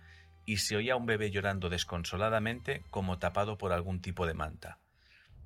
Y 0.45 0.59
se 0.59 0.77
oía 0.77 0.97
un 0.97 1.07
bebé 1.07 1.31
llorando 1.31 1.69
desconsoladamente 1.69 2.83
como 2.91 3.19
tapado 3.19 3.59
por 3.59 3.73
algún 3.73 4.01
tipo 4.01 4.27
de 4.27 4.35
manta. 4.35 4.79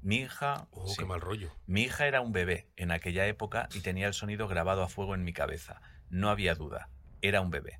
Mi 0.02 0.16
hija... 0.16 0.66
Oh, 0.72 0.88
sí, 0.88 0.96
qué 0.98 1.04
mal 1.04 1.20
rollo. 1.20 1.52
mi 1.66 1.82
hija 1.82 2.06
era 2.06 2.20
un 2.20 2.32
bebé 2.32 2.68
en 2.76 2.90
aquella 2.90 3.26
época 3.26 3.68
y 3.72 3.80
tenía 3.80 4.08
el 4.08 4.14
sonido 4.14 4.48
grabado 4.48 4.82
a 4.82 4.88
fuego 4.88 5.14
en 5.14 5.22
mi 5.22 5.32
cabeza. 5.32 5.80
No 6.10 6.28
había 6.28 6.56
duda. 6.56 6.88
Era 7.20 7.40
un 7.40 7.50
bebé. 7.50 7.78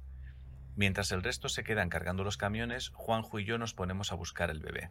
Mientras 0.77 1.11
el 1.11 1.23
resto 1.23 1.49
se 1.49 1.65
quedan 1.65 1.89
cargando 1.89 2.23
los 2.23 2.37
camiones, 2.37 2.91
Juanjo 2.95 3.41
y 3.41 3.45
yo 3.45 3.59
nos 3.59 3.75
ponemos 3.75 4.13
a 4.13 4.15
buscar 4.15 4.51
el 4.51 4.61
bebé. 4.61 4.91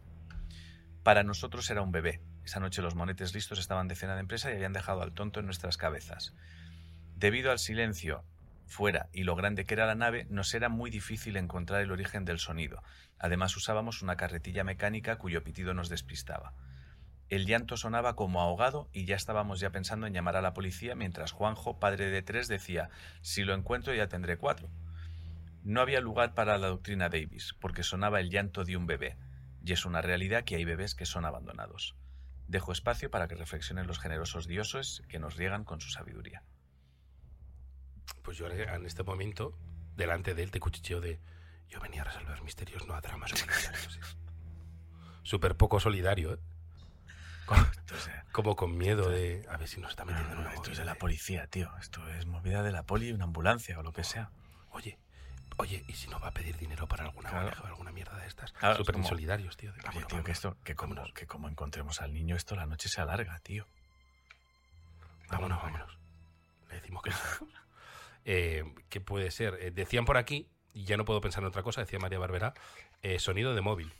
Para 1.02 1.24
nosotros 1.24 1.68
era 1.70 1.82
un 1.82 1.90
bebé. 1.90 2.20
Esa 2.44 2.60
noche 2.60 2.82
los 2.82 2.94
monetes 2.94 3.34
listos 3.34 3.58
estaban 3.58 3.88
de 3.88 3.96
cena 3.96 4.14
de 4.14 4.20
empresa 4.20 4.50
y 4.50 4.54
habían 4.54 4.74
dejado 4.74 5.02
al 5.02 5.12
tonto 5.12 5.40
en 5.40 5.46
nuestras 5.46 5.78
cabezas. 5.78 6.34
Debido 7.16 7.50
al 7.50 7.58
silencio 7.58 8.24
fuera 8.66 9.08
y 9.12 9.24
lo 9.24 9.36
grande 9.36 9.64
que 9.64 9.74
era 9.74 9.86
la 9.86 9.94
nave, 9.94 10.26
nos 10.30 10.54
era 10.54 10.68
muy 10.68 10.90
difícil 10.90 11.36
encontrar 11.36 11.80
el 11.82 11.92
origen 11.92 12.24
del 12.24 12.38
sonido. 12.38 12.82
Además 13.18 13.56
usábamos 13.56 14.02
una 14.02 14.16
carretilla 14.16 14.64
mecánica 14.64 15.16
cuyo 15.16 15.42
pitido 15.42 15.74
nos 15.74 15.88
despistaba. 15.88 16.54
El 17.32 17.46
llanto 17.46 17.78
sonaba 17.78 18.14
como 18.14 18.42
ahogado 18.42 18.90
y 18.92 19.06
ya 19.06 19.16
estábamos 19.16 19.58
ya 19.58 19.70
pensando 19.70 20.06
en 20.06 20.12
llamar 20.12 20.36
a 20.36 20.42
la 20.42 20.52
policía 20.52 20.94
mientras 20.94 21.32
Juanjo, 21.32 21.78
padre 21.78 22.10
de 22.10 22.20
tres, 22.20 22.46
decía, 22.46 22.90
si 23.22 23.42
lo 23.42 23.54
encuentro 23.54 23.94
ya 23.94 24.06
tendré 24.06 24.36
cuatro. 24.36 24.68
No 25.62 25.80
había 25.80 26.02
lugar 26.02 26.34
para 26.34 26.58
la 26.58 26.66
doctrina 26.66 27.08
Davis, 27.08 27.54
porque 27.58 27.84
sonaba 27.84 28.20
el 28.20 28.28
llanto 28.28 28.66
de 28.66 28.76
un 28.76 28.86
bebé, 28.86 29.16
y 29.64 29.72
es 29.72 29.86
una 29.86 30.02
realidad 30.02 30.44
que 30.44 30.56
hay 30.56 30.66
bebés 30.66 30.94
que 30.94 31.06
son 31.06 31.24
abandonados. 31.24 31.96
dejo 32.48 32.70
espacio 32.70 33.10
para 33.10 33.28
que 33.28 33.34
reflexionen 33.34 33.86
los 33.86 33.98
generosos 33.98 34.46
dioses 34.46 35.02
que 35.08 35.18
nos 35.18 35.36
riegan 35.36 35.64
con 35.64 35.80
su 35.80 35.88
sabiduría. 35.88 36.42
Pues 38.20 38.36
yo 38.36 38.46
en 38.46 38.84
este 38.84 39.04
momento, 39.04 39.56
delante 39.96 40.34
de 40.34 40.42
él, 40.42 40.50
te 40.50 40.60
cuchicheo 40.60 41.00
de. 41.00 41.18
Yo 41.70 41.80
venía 41.80 42.02
a 42.02 42.04
resolver 42.04 42.42
misterios, 42.42 42.86
no 42.86 42.92
a 42.92 43.00
dramas 43.00 43.32
humanitarios. 43.32 43.98
Súper 45.22 45.56
poco 45.56 45.80
solidario, 45.80 46.34
¿eh? 46.34 46.51
Como, 48.32 48.56
con 48.56 48.76
miedo 48.78 49.10
de. 49.10 49.44
A 49.50 49.56
ver 49.58 49.68
si 49.68 49.80
nos 49.80 49.90
está 49.90 50.04
metiendo 50.04 50.32
en 50.32 50.38
una 50.40 50.54
esto 50.54 50.70
es 50.72 50.78
de 50.78 50.84
la 50.84 50.94
policía, 50.94 51.46
tío. 51.48 51.70
Esto 51.80 52.06
es 52.08 52.24
movida 52.26 52.62
de 52.62 52.72
la 52.72 52.82
poli 52.84 53.12
una 53.12 53.24
ambulancia 53.24 53.78
o 53.78 53.82
lo 53.82 53.92
que 53.92 54.04
sea. 54.04 54.30
Oye, 54.70 54.98
oye, 55.58 55.84
¿y 55.86 55.92
si 55.92 56.08
nos 56.08 56.22
va 56.22 56.28
a 56.28 56.32
pedir 56.32 56.56
dinero 56.56 56.86
para 56.88 57.04
alguna 57.04 57.28
Claro. 57.30 57.62
O 57.62 57.66
alguna 57.66 57.92
mierda 57.92 58.16
de 58.16 58.26
estas? 58.26 58.52
Claro, 58.52 58.72
es 58.74 58.78
Súper 58.78 58.94
como- 58.94 59.04
insolidarios, 59.04 59.56
tío. 59.58 59.72
de 59.72 59.80
Oye, 59.90 60.04
tío, 60.06 60.24
que 60.24 60.32
esto, 60.32 60.56
que 60.64 60.74
como, 60.74 60.94
que 61.14 61.26
como 61.26 61.48
encontremos 61.48 62.00
al 62.00 62.14
niño, 62.14 62.36
esto 62.36 62.56
la 62.56 62.64
noche 62.66 62.88
se 62.88 63.00
alarga, 63.02 63.38
tío. 63.40 63.66
Vámonos, 65.28 65.58
Vámonos, 65.62 65.62
vámonos. 65.88 65.98
Le 66.70 66.74
decimos 66.76 67.02
que. 67.02 67.10
Eh, 68.24 68.64
¿Qué 68.88 69.00
puede 69.00 69.32
ser? 69.32 69.58
Eh, 69.60 69.72
decían 69.72 70.04
por 70.04 70.16
aquí, 70.16 70.48
y 70.72 70.84
ya 70.84 70.96
no 70.96 71.04
puedo 71.04 71.20
pensar 71.20 71.42
en 71.42 71.48
otra 71.48 71.64
cosa, 71.64 71.80
decía 71.80 71.98
María 71.98 72.20
Barbera, 72.20 72.54
eh, 73.02 73.18
sonido 73.18 73.52
de 73.54 73.60
móvil. 73.62 73.92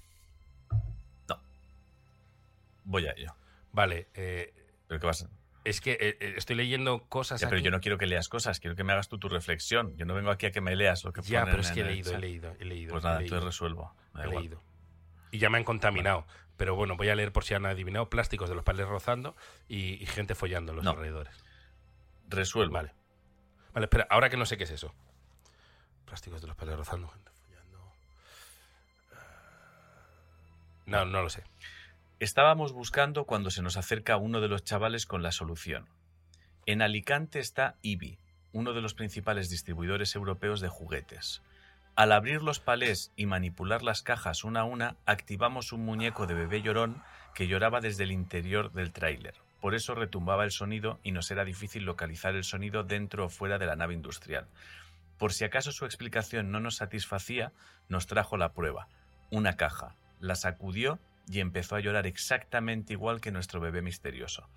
Voy 2.84 3.06
a 3.06 3.12
ello. 3.12 3.34
Vale, 3.72 4.08
eh, 4.14 4.52
Pero 4.88 5.00
que 5.00 5.06
vas 5.06 5.22
a- 5.24 5.28
es 5.64 5.80
que 5.80 5.92
eh, 5.92 6.16
eh, 6.20 6.34
estoy 6.36 6.56
leyendo 6.56 7.04
cosas 7.08 7.40
Ya, 7.40 7.48
pero 7.48 7.58
aquí. 7.58 7.64
yo 7.66 7.70
no 7.70 7.80
quiero 7.80 7.96
que 7.96 8.06
leas 8.06 8.28
cosas, 8.28 8.58
quiero 8.58 8.74
que 8.74 8.82
me 8.84 8.92
hagas 8.92 9.08
tú 9.08 9.18
tu 9.18 9.28
reflexión. 9.28 9.96
Yo 9.96 10.04
no 10.04 10.14
vengo 10.14 10.30
aquí 10.30 10.46
a 10.46 10.50
que 10.52 10.60
me 10.60 10.74
leas 10.74 11.04
lo 11.04 11.12
que 11.12 11.22
Ya, 11.22 11.44
pero 11.44 11.60
es 11.60 11.70
que 11.70 11.80
he 11.80 11.84
leído, 11.84 12.12
he 12.12 12.18
leído, 12.18 12.56
he 12.58 12.64
leído. 12.64 12.90
Pues 12.92 13.04
nada, 13.04 13.20
leído, 13.20 13.36
entonces 13.36 13.54
resuelvo. 13.54 13.94
He 14.16 14.22
igual. 14.26 14.38
leído. 14.42 14.62
Y 15.30 15.38
ya 15.38 15.48
me 15.50 15.58
han 15.58 15.64
contaminado. 15.64 16.26
Pero 16.56 16.74
bueno, 16.74 16.96
voy 16.96 17.08
a 17.08 17.14
leer 17.14 17.32
por 17.32 17.44
si 17.44 17.54
han 17.54 17.64
adivinado 17.64 18.10
plásticos 18.10 18.48
de 18.48 18.54
los 18.54 18.64
padres 18.64 18.86
rozando 18.88 19.34
y, 19.68 20.02
y 20.02 20.06
gente 20.06 20.34
follando 20.34 20.72
en 20.72 20.76
los 20.76 20.84
No. 20.84 20.90
alrededores. 20.90 21.34
Resuelvo. 22.28 22.74
Vale. 22.74 22.92
Vale, 23.72 23.84
espera, 23.86 24.06
ahora 24.10 24.28
que 24.28 24.36
no 24.36 24.44
sé 24.46 24.56
qué 24.58 24.64
es 24.64 24.70
eso. 24.70 24.92
Plásticos 26.04 26.42
de 26.42 26.48
los 26.48 26.56
padres 26.56 26.76
rozando, 26.76 27.08
gente 27.08 27.30
follando. 27.30 27.92
No, 30.86 31.04
no 31.04 31.22
lo 31.22 31.30
sé. 31.30 31.42
Estábamos 32.22 32.72
buscando 32.72 33.24
cuando 33.24 33.50
se 33.50 33.62
nos 33.62 33.76
acerca 33.76 34.16
uno 34.16 34.40
de 34.40 34.46
los 34.46 34.62
chavales 34.62 35.06
con 35.06 35.24
la 35.24 35.32
solución. 35.32 35.88
En 36.66 36.80
Alicante 36.80 37.40
está 37.40 37.74
IBI, 37.82 38.20
uno 38.52 38.74
de 38.74 38.80
los 38.80 38.94
principales 38.94 39.50
distribuidores 39.50 40.14
europeos 40.14 40.60
de 40.60 40.68
juguetes. 40.68 41.42
Al 41.96 42.12
abrir 42.12 42.40
los 42.40 42.60
palés 42.60 43.10
y 43.16 43.26
manipular 43.26 43.82
las 43.82 44.02
cajas 44.02 44.44
una 44.44 44.60
a 44.60 44.64
una, 44.64 44.94
activamos 45.04 45.72
un 45.72 45.84
muñeco 45.84 46.28
de 46.28 46.34
bebé 46.34 46.62
llorón 46.62 47.02
que 47.34 47.48
lloraba 47.48 47.80
desde 47.80 48.04
el 48.04 48.12
interior 48.12 48.70
del 48.70 48.92
tráiler. 48.92 49.34
Por 49.60 49.74
eso 49.74 49.96
retumbaba 49.96 50.44
el 50.44 50.52
sonido 50.52 51.00
y 51.02 51.10
nos 51.10 51.28
era 51.32 51.44
difícil 51.44 51.82
localizar 51.82 52.36
el 52.36 52.44
sonido 52.44 52.84
dentro 52.84 53.24
o 53.24 53.30
fuera 53.30 53.58
de 53.58 53.66
la 53.66 53.74
nave 53.74 53.94
industrial. 53.94 54.46
Por 55.18 55.32
si 55.32 55.42
acaso 55.42 55.72
su 55.72 55.86
explicación 55.86 56.52
no 56.52 56.60
nos 56.60 56.76
satisfacía, 56.76 57.50
nos 57.88 58.06
trajo 58.06 58.36
la 58.36 58.52
prueba, 58.52 58.86
una 59.32 59.56
caja, 59.56 59.96
la 60.20 60.36
sacudió 60.36 61.00
y 61.28 61.40
empezó 61.40 61.76
a 61.76 61.80
llorar 61.80 62.06
exactamente 62.06 62.92
igual 62.92 63.20
que 63.20 63.32
nuestro 63.32 63.60
bebé 63.60 63.82
misterioso. 63.82 64.48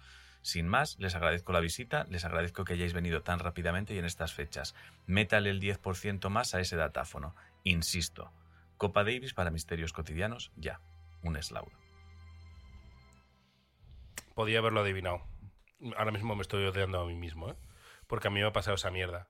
Sin 0.41 0.67
más, 0.67 0.95
les 0.99 1.15
agradezco 1.15 1.53
la 1.53 1.59
visita, 1.59 2.05
les 2.09 2.23
agradezco 2.23 2.65
que 2.65 2.73
hayáis 2.73 2.93
venido 2.93 3.23
tan 3.23 3.39
rápidamente 3.39 3.95
y 3.95 3.97
en 3.97 4.05
estas 4.05 4.33
fechas. 4.33 4.75
Métale 5.07 5.49
el 5.49 5.59
10% 5.59 6.29
más 6.29 6.53
a 6.53 6.59
ese 6.59 6.75
datáfono. 6.75 7.35
Insisto. 7.63 8.31
Copa 8.77 9.03
Davis 9.03 9.33
para 9.33 9.49
misterios 9.49 9.91
cotidianos, 9.91 10.51
ya. 10.55 10.81
Un 11.23 11.35
eslauro. 11.35 11.75
Podía 14.35 14.59
haberlo 14.59 14.81
adivinado. 14.81 15.23
Ahora 15.97 16.11
mismo 16.11 16.35
me 16.35 16.43
estoy 16.43 16.65
odiando 16.65 17.01
a 17.01 17.07
mí 17.07 17.15
mismo, 17.15 17.49
¿eh? 17.49 17.55
Porque 18.05 18.27
a 18.27 18.31
mí 18.31 18.39
me 18.39 18.45
ha 18.45 18.53
pasado 18.53 18.75
esa 18.75 18.91
mierda. 18.91 19.27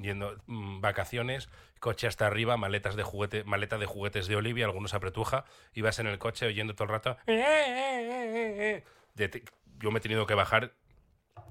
Yendo 0.00 0.36
mm, 0.46 0.80
vacaciones, 0.80 1.48
coche 1.80 2.06
hasta 2.06 2.26
arriba, 2.26 2.56
maletas 2.56 2.94
de 2.94 3.02
juguete, 3.02 3.42
maleta 3.44 3.78
de 3.78 3.86
juguetes 3.86 4.28
de 4.28 4.36
Olivia, 4.36 4.66
algunos 4.66 4.94
apretuja, 4.94 5.44
ibas 5.74 5.98
en 5.98 6.06
el 6.06 6.18
coche 6.18 6.46
oyendo 6.46 6.74
todo 6.74 6.84
el 6.84 6.90
rato. 6.90 7.16
De 7.26 8.84
te- 9.28 9.42
yo 9.78 9.90
me 9.90 9.98
he 9.98 10.02
tenido 10.02 10.26
que 10.26 10.34
bajar 10.34 10.72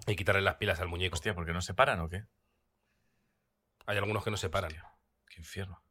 y 0.06 0.16
quitarle 0.16 0.42
las 0.42 0.56
pilas 0.56 0.80
al 0.80 0.88
muñeco. 0.88 1.16
Hostia, 1.16 1.34
¿por 1.36 1.46
qué 1.46 1.54
no 1.54 1.62
se 1.62 1.74
paran 1.74 2.00
o 2.00 2.10
qué? 2.10 2.24
Hay 3.86 3.98
algunos 3.98 4.24
que 4.24 4.32
no 4.32 4.38
se 4.38 4.50
paran. 4.50 4.72
Hostia, 4.72 4.90
qué 5.30 5.36
infierno. 5.40 5.82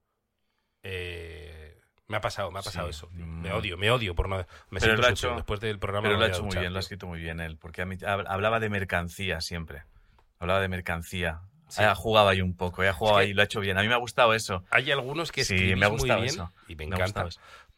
Eh, 0.82 1.78
me 2.08 2.16
ha 2.16 2.20
pasado, 2.20 2.50
me 2.50 2.60
ha 2.60 2.62
pasado 2.62 2.86
Sí, 2.86 2.90
eso. 2.98 3.08
mm. 3.12 3.42
Me 3.42 3.52
odio, 3.52 3.76
me 3.76 3.90
odio 3.90 4.14
por 4.14 4.28
no. 4.28 4.38
Me 4.38 4.44
Pero 4.80 4.82
siento 4.96 5.08
hecho- 5.08 5.34
Después 5.34 5.60
del 5.60 5.78
programa 5.78 6.08
Pero 6.08 6.18
lo 6.18 6.24
ha 6.24 6.28
hecho 6.28 6.44
muy 6.44 6.56
bien, 6.56 6.72
lo 6.72 6.78
ha 6.78 6.80
escrito 6.80 7.06
muy 7.06 7.20
bien 7.20 7.40
él, 7.40 7.58
porque 7.58 7.82
a 7.82 7.86
mí- 7.86 7.96
hab- 7.96 8.26
hablaba 8.28 8.60
de 8.60 8.68
mercancía 8.70 9.40
siempre. 9.40 9.84
Hablaba 10.38 10.60
de 10.60 10.68
mercancía. 10.68 11.40
Sí. 11.68 11.82
Ha 11.82 11.94
jugado 11.94 12.28
ahí 12.28 12.40
un 12.42 12.54
poco, 12.56 12.82
ha 12.82 12.92
jugado 12.92 13.18
Es 13.18 13.24
que- 13.24 13.28
ahí, 13.30 13.34
lo 13.34 13.42
ha 13.42 13.44
hecho 13.44 13.60
bien. 13.60 13.76
A 13.78 13.82
mí 13.82 13.88
me 13.88 13.94
ha 13.94 13.98
gustado 13.98 14.34
eso. 14.34 14.64
Hay 14.70 14.90
algunos 14.90 15.32
que 15.32 15.44
Sí, 15.44 15.74
me 15.74 15.86
ha 15.86 15.88
muy 15.88 15.98
gustado 15.98 16.20
bien 16.20 16.34
eso. 16.34 16.52
y 16.68 16.76
me 16.76 16.84
encanta. 16.84 17.26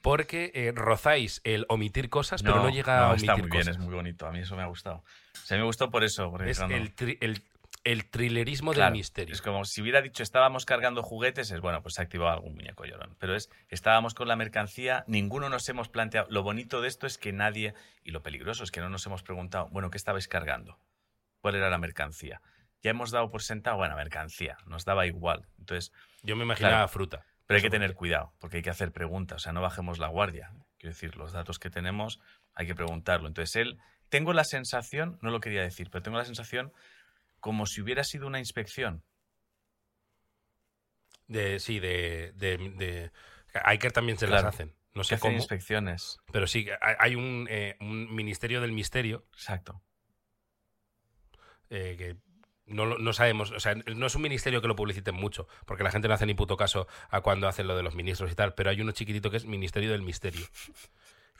Porque 0.01 0.53
eh, 0.55 0.72
rozáis 0.74 1.41
el 1.45 1.66
omitir 1.68 2.09
cosas, 2.09 2.43
pero 2.43 2.62
no 2.62 2.70
llega 2.70 2.99
a 2.99 3.01
no, 3.01 3.09
omitir 3.12 3.30
está 3.30 3.36
muy 3.43 3.49
cosas. 3.49 3.66
bien, 3.66 3.80
es 3.80 3.84
muy 3.84 3.95
bonito. 3.95 4.26
A 4.26 4.30
mí 4.32 4.39
eso 4.41 4.55
me 4.57 4.62
ha 4.62 4.66
gustado. 4.66 4.97
O 4.99 5.47
sea, 5.47 5.57
me 5.59 5.64
gustó 5.64 5.91
por 5.91 6.05
eso. 6.05 6.30
Porque 6.30 6.51
Es 6.51 6.61
el, 6.61 6.95
tri- 6.95 7.18
el, 7.20 7.43
el 7.82 8.05
thrillerismo 8.09 8.72
Claro, 8.72 8.91
del 8.93 8.99
misterio. 8.99 9.34
Es 9.34 9.43
como 9.43 9.64
si 9.64 9.82
hubiera 9.82 10.01
dicho 10.01 10.22
estábamos 10.22 10.66
cargando 10.66 11.03
juguetes, 11.03 11.51
es 11.51 11.61
bueno, 11.61 11.82
pues 11.82 11.95
se 11.95 12.03
ha 12.03 12.05
activado 12.05 12.30
algún 12.30 12.55
muñeco 12.55 12.84
llorón. 12.84 13.16
Pero 13.18 13.34
es 13.34 13.51
estábamos 13.70 14.14
con 14.14 14.28
la 14.28 14.36
mercancía, 14.36 15.03
ninguno 15.09 15.49
nos 15.49 15.68
hemos 15.68 15.89
planteado. 15.89 16.28
Lo 16.30 16.45
bonito 16.45 16.80
de 16.80 16.86
esto 16.89 17.07
es 17.09 17.18
que 17.18 17.32
nadie, 17.32 17.74
y 18.05 18.12
lo 18.12 18.22
peligroso 18.22 18.62
es 18.62 18.70
que 18.70 18.80
no 18.80 18.89
nos 18.91 19.05
hemos 19.07 19.22
preguntado, 19.24 19.68
bueno, 19.72 19.91
¿qué 19.91 19.97
estabais 19.99 20.28
cargando? 20.28 20.78
¿Cuál 21.41 21.57
era 21.57 21.70
la 21.70 21.78
mercancía? 21.78 22.41
Ya 22.83 22.91
hemos 22.91 23.11
dado 23.11 23.31
por 23.31 23.43
sentado, 23.43 23.76
bueno, 23.76 23.97
mercancía, 23.97 24.57
nos 24.66 24.85
daba 24.85 25.07
igual. 25.07 25.47
Entonces, 25.59 25.93
Yo 26.22 26.37
me 26.37 26.45
imaginaba 26.45 26.74
Claro. 26.76 26.89
fruta. 26.89 27.24
pero 27.47 27.57
hay 27.57 27.62
que 27.62 27.70
tener 27.70 27.95
cuidado, 27.95 28.33
porque 28.41 28.59
hay 28.59 28.62
que 28.62 28.70
hacer 28.70 28.93
preguntas, 28.93 29.37
o 29.37 29.39
sea, 29.41 29.53
no 29.53 29.62
bajemos 29.62 29.99
la 29.99 30.09
guardia. 30.09 30.51
Quiero 30.79 30.93
decir, 30.95 31.16
los 31.16 31.33
datos 31.33 31.59
que 31.59 31.70
tenemos 31.70 32.20
hay 32.55 32.66
que 32.66 32.74
preguntarlo. 32.74 33.26
Entonces, 33.26 33.57
él, 33.57 33.79
tengo 34.11 34.33
la 34.35 34.45
sensación, 34.45 35.18
no 35.22 35.31
lo 35.31 35.41
quería 35.41 35.62
decir, 35.62 35.89
pero 35.91 36.03
tengo 36.03 36.18
la 36.18 36.24
sensación 36.26 36.72
como 37.41 37.64
si 37.66 37.81
hubiera 37.81 38.05
sido 38.05 38.26
una 38.26 38.39
inspección. 38.39 39.03
De, 41.26 41.59
sí, 41.61 41.79
de, 41.81 42.33
de, 42.37 42.57
de- 42.76 43.11
Iker 43.64 43.93
también 43.93 44.18
se 44.18 44.26
Claro. 44.26 44.43
las 44.47 44.55
hacen. 44.55 44.74
No 44.95 45.05
sé 45.05 45.14
hacen 45.14 45.31
cómo. 45.31 45.37
inspecciones. 45.37 46.18
Pero 46.33 46.47
sí, 46.47 46.66
hay, 46.81 46.95
hay 46.99 47.14
un, 47.14 47.47
eh, 47.51 47.76
un 47.81 48.14
ministerio 48.14 48.61
del 48.61 48.72
misterio 48.72 49.26
Exacto. 49.33 49.83
eh, 51.70 51.95
que 51.99 52.16
no, 52.68 52.98
no 52.98 53.12
sabemos, 53.12 53.50
o 53.50 53.60
sea, 53.60 53.74
no 53.74 54.06
es 54.06 54.14
un 54.14 54.22
ministerio 54.22 54.60
que 54.60 54.68
lo 54.68 54.76
publiciten 54.76 55.14
mucho, 55.14 55.48
porque 55.66 55.82
la 55.84 55.90
gente 55.90 56.08
no 56.08 56.14
hace 56.14 56.26
ni 56.26 56.34
puto 56.34 56.56
caso 56.56 56.86
a 57.10 57.20
cuando 57.20 57.48
hacen 57.48 57.66
lo 57.66 57.76
de 57.76 57.82
los 57.82 57.94
ministros 57.94 58.30
y 58.30 58.34
tal, 58.34 58.54
pero 58.54 58.70
hay 58.70 58.80
uno 58.80 58.92
chiquitito 58.92 59.30
que 59.30 59.38
es 59.38 59.44
Ministerio 59.46 59.90
del 59.90 60.02
Misterio. 60.02 60.46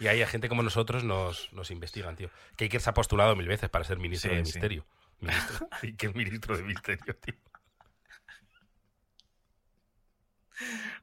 Y 0.01 0.07
ahí 0.07 0.23
a 0.23 0.27
gente 0.29 0.49
como 0.49 0.63
nosotros 0.63 1.03
nos, 1.05 1.53
nos 1.53 1.71
investigan, 1.73 2.15
tío. 2.17 2.31
Que 2.57 2.65
Iker 2.65 2.81
se 2.81 2.91
ha 2.91 2.95
postulado 2.95 3.35
mil 3.35 3.49
veces 3.49 3.69
para 3.69 3.85
ser 3.85 3.99
ministro 3.99 4.31
Sí, 4.31 4.37
sí. 4.37 4.43
misterio. 4.43 4.87
Ministro. 5.21 5.69
Iker, 5.83 6.15
ministro 6.15 6.57
de 6.57 6.63
misterio, 6.63 7.17
tío. 7.17 7.35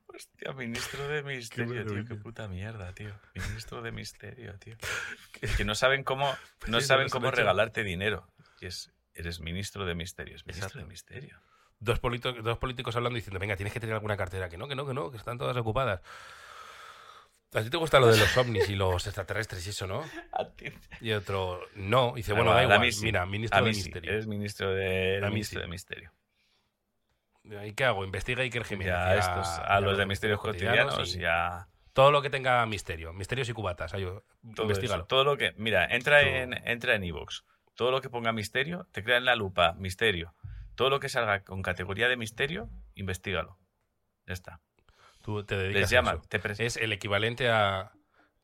Hostia, 0.08 0.54
ministro 0.54 1.08
de 1.08 1.24
misterio, 1.24 1.68
tío. 1.74 1.84
maravilla. 1.84 2.08
Qué 2.08 2.16
puta 2.16 2.48
mierda, 2.48 2.94
tío. 2.94 3.14
Ministro 3.34 3.82
de 3.82 3.92
misterio, 3.92 4.58
tío. 4.60 4.78
Que 5.58 5.66
no 5.66 5.76
saben 5.76 6.04
cómo, 6.04 6.34
no 6.68 6.80
Sí, 6.80 6.88
saben 6.88 7.10
cómo 7.10 7.32
regalarte 7.32 7.84
dinero. 7.84 8.28
Y 8.62 8.68
es, 8.68 8.92
eres 9.16 9.40
ministro 9.40 9.86
de 9.86 9.96
misterios. 9.96 10.46
Ministro 10.46 10.68
Exacto. 10.68 10.80
de 10.80 10.86
misterio. 10.86 11.42
Dos, 11.80 12.00
dos 12.44 12.58
políticos 12.58 12.96
hablando 12.96 13.16
diciendo, 13.16 13.40
venga, 13.40 13.56
tienes 13.56 13.74
que 13.74 13.80
tener 13.80 13.96
alguna 13.96 14.16
cartera. 14.18 14.50
Que 14.50 14.58
no, 14.58 14.68
que 14.68 14.76
no, 14.76 14.86
que 14.86 14.94
no, 14.94 15.12
que 15.12 15.18
están 15.18 15.38
todas 15.38 15.58
ocupadas. 15.58 16.02
A 17.54 17.62
ti 17.64 17.70
te 17.70 17.78
gusta 17.78 18.00
lo 18.00 18.08
de 18.08 18.18
los 18.18 18.36
ovnis 18.38 18.68
y 18.70 18.76
los 18.76 19.06
extraterrestres 19.08 19.66
y 19.66 19.70
eso, 19.70 19.88
¿no? 19.88 20.04
A 20.34 20.46
ti. 20.46 20.66
Y 21.00 21.12
otro, 21.14 21.62
no. 21.76 22.12
Y 22.14 22.18
dice, 22.18 22.34
bueno, 22.34 22.50
no, 22.50 22.56
da 22.58 22.64
igual. 22.64 22.80
mí 22.82 22.92
sí. 22.92 23.06
Mira, 23.06 23.26
ministro 23.26 23.58
A 23.58 23.62
mí 23.62 23.68
del 23.68 23.76
sí, 23.76 23.84
misterio. 23.84 24.12
eres 24.12 24.28
ministro 24.28 24.74
de, 24.74 25.22
ministro 25.30 25.60
sí. 25.60 25.64
de 25.66 25.70
misterio. 25.70 26.12
¿Y 27.66 27.74
qué 27.74 27.86
hago? 27.86 28.04
Investiga 28.04 28.42
Iker 28.42 28.64
Jiménez. 28.66 28.88
Ya 28.94 29.08
a 29.08 29.16
y 29.16 29.20
estos, 29.20 29.48
a 29.48 29.80
los 29.80 29.98
de 29.98 30.06
misterios 30.06 30.40
cotidianos 30.42 31.16
y 31.16 31.20
y 31.22 31.26
a 31.26 31.68
Todo 31.94 32.12
lo 32.12 32.22
que 32.22 32.30
tenga 32.30 32.66
misterio. 32.66 33.14
Misterios 33.14 33.48
y 33.48 33.54
cubatas. 33.54 33.94
Ahí, 33.94 34.04
todo 34.04 34.66
investígalo. 34.66 35.04
eso. 35.04 35.08
Todo 35.08 35.24
lo 35.24 35.38
que, 35.38 35.54
mira, 35.58 35.86
entra 35.86 36.22
Todo. 36.22 36.30
en, 36.30 36.54
entra 36.68 36.96
en. 36.96 37.04
Todo 37.76 37.92
lo 37.92 38.02
que 38.02 38.10
ponga 38.10 38.32
misterio, 38.32 38.88
te 38.92 39.04
crea 39.04 39.18
en 39.18 39.26
la 39.26 39.36
lupa 39.36 39.74
misterio. 39.74 40.34
Todo 40.76 40.90
lo 40.90 41.00
que 41.00 41.10
salga 41.10 41.44
con 41.44 41.62
categoría 41.62 42.10
de 42.10 42.18
misterio, 42.18 42.70
investigalo. 42.96 43.58
Ya 44.26 44.34
está. 44.34 44.62
Tú 45.22 45.44
te 45.44 45.58
dedicas 45.58 45.92
Les 45.92 45.94
a 45.94 46.12
eso. 46.12 46.22
te 46.28 46.66
Es 46.66 46.78
el 46.78 46.92
equivalente 46.94 47.50
a 47.50 47.92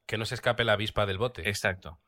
que 0.05 0.17
no 0.17 0.25
se 0.25 0.35
escape 0.35 0.63
la 0.63 0.73
avispa 0.73 1.05
del 1.05 1.17
bote. 1.17 1.47
Exacto. 1.47 1.99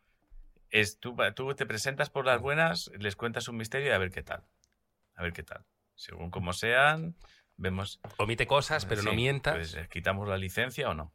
Es, 0.70 1.00
tú, 1.00 1.16
tú 1.36 1.54
te 1.54 1.66
presentas 1.66 2.10
por 2.10 2.26
las 2.26 2.42
buenas, 2.42 2.92
les 3.00 3.16
cuentas 3.16 3.48
un 3.48 3.58
misterio 3.58 3.90
y 3.90 3.92
a 3.92 3.98
ver 3.98 4.12
qué 4.12 4.24
tal. 4.24 4.44
A 5.16 5.24
ver 5.24 5.34
qué 5.34 5.44
tal. 5.44 5.66
Según 5.96 6.32
como 6.32 6.54
sean, 6.54 7.16
vemos. 7.56 8.00
Omite 8.18 8.48
cosas, 8.48 8.86
pero 8.86 9.04
no 9.04 9.14
mientas. 9.14 9.56
pues, 9.56 9.76
eh, 9.76 9.88
¿Quitamos 9.90 10.28
la 10.28 10.38
licencia 10.38 10.90
o 10.90 10.94
no? 10.94 11.14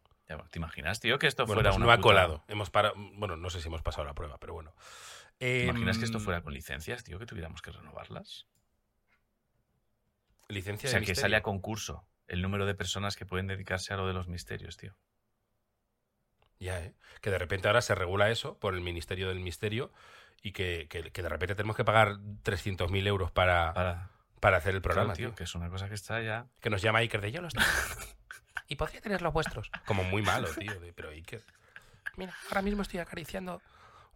¿Te 0.51 0.59
imaginas, 0.59 1.01
tío, 1.01 1.19
que 1.19 1.27
esto 1.27 1.47
Bueno, 1.47 1.57
fuera 1.57 1.71
pues 1.71 1.79
una 1.79 1.87
no 1.87 1.93
ha 1.93 2.01
colado. 2.01 2.45
Hemos 2.49 2.69
parado, 2.71 2.95
bueno, 3.15 3.37
no 3.37 3.49
sé 3.49 3.63
si 3.63 3.69
hemos 3.69 3.83
pasado 3.83 4.05
la 4.05 4.15
prueba, 4.15 4.37
pero 4.39 4.53
bueno. 4.53 4.75
¿Te 5.39 5.65
imaginas 5.65 5.99
que 5.99 6.05
esto 6.05 6.19
Em, 6.19 6.25
fuera 6.25 6.43
con 6.43 6.53
licencias, 6.53 7.05
tío, 7.05 7.19
que 7.19 7.27
tuviéramos 7.27 7.63
que 7.63 7.71
renovarlas? 7.71 8.47
Licencia 10.49 10.89
O 10.89 10.91
sea, 10.91 11.01
de 11.01 11.07
que 11.07 11.11
misterio. 11.13 11.21
sale 11.23 11.37
a 11.37 11.43
concurso 11.43 12.07
el 12.27 12.43
número 12.43 12.67
de 12.67 12.75
personas 12.75 13.17
que 13.17 13.27
pueden 13.27 13.47
dedicarse 13.47 13.93
a 13.93 13.97
lo 13.97 14.07
de 14.07 14.15
los 14.15 14.29
misterios, 14.29 14.77
tío. 14.77 14.95
Ya, 16.59 16.81
¿eh? 16.81 16.95
Que 17.21 17.31
de 17.31 17.39
repente 17.39 17.69
ahora 17.69 17.83
se 17.83 17.95
regula 17.95 18.31
eso 18.31 18.59
por 18.59 18.75
el 18.75 18.81
Ministerio 18.81 19.29
del 19.29 19.41
Misterio 19.41 19.93
y 20.43 20.53
que, 20.53 20.87
que- 20.91 21.11
que 21.13 21.23
de 21.23 21.29
repente 21.29 21.55
tenemos 21.55 21.77
que 21.77 21.85
pagar 21.85 22.17
300.000 22.43 23.07
euros 23.07 23.31
para, 23.31 23.73
para, 23.75 24.11
Para, 24.41 24.57
hacer 24.57 24.75
el 24.75 24.81
claro, 24.81 24.95
programa, 24.95 25.13
tío, 25.15 25.29
tío. 25.29 25.37
que 25.37 25.45
es 25.45 25.55
una 25.55 25.69
cosa 25.71 25.89
que 25.89 25.95
está 25.95 26.21
ya... 26.23 26.47
Que 26.61 26.71
nos 26.71 26.83
llama 26.83 26.99
Iker 27.01 27.21
de 27.21 27.31
yo 27.33 27.41
los 27.43 27.53
y 28.69 28.77
podría 28.77 29.01
tener 29.01 29.23
los 29.23 29.33
vuestros. 29.33 29.71
Como 29.87 30.03
muy 30.05 30.23
malo, 30.23 30.49
tío. 30.55 30.79
de- 30.81 30.93
pero 30.93 31.11
Iker. 31.11 31.43
Mira, 32.17 32.35
ahora 32.49 32.63
mismo 32.63 32.83
estoy 32.83 32.99
acariciando 33.01 33.63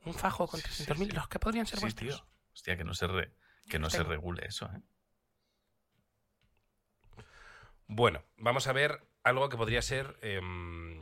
un 0.04 0.14
fajo 0.14 0.46
con 0.48 0.60
Sí, 0.60 0.84
sí, 0.84 0.84
300.000, 0.84 1.06
sí. 1.06 1.10
los 1.12 1.28
que 1.28 1.38
podrían 1.38 1.66
ser 1.66 1.80
vuestros. 1.80 2.16
tío. 2.16 2.26
Hostia, 2.52 2.76
que 2.76 2.84
no 2.84 2.94
se, 2.94 3.06
re- 3.06 3.32
que 3.68 3.78
no 3.78 3.88
se 3.90 4.02
regule 4.02 4.44
eso, 4.46 4.66
¿eh? 4.74 4.80
Bueno, 7.86 8.24
vamos 8.36 8.66
a 8.66 8.72
ver 8.72 9.06
algo 9.22 9.48
que 9.48 9.56
podría 9.56 9.82
ser. 9.82 10.18
em, 10.22 11.00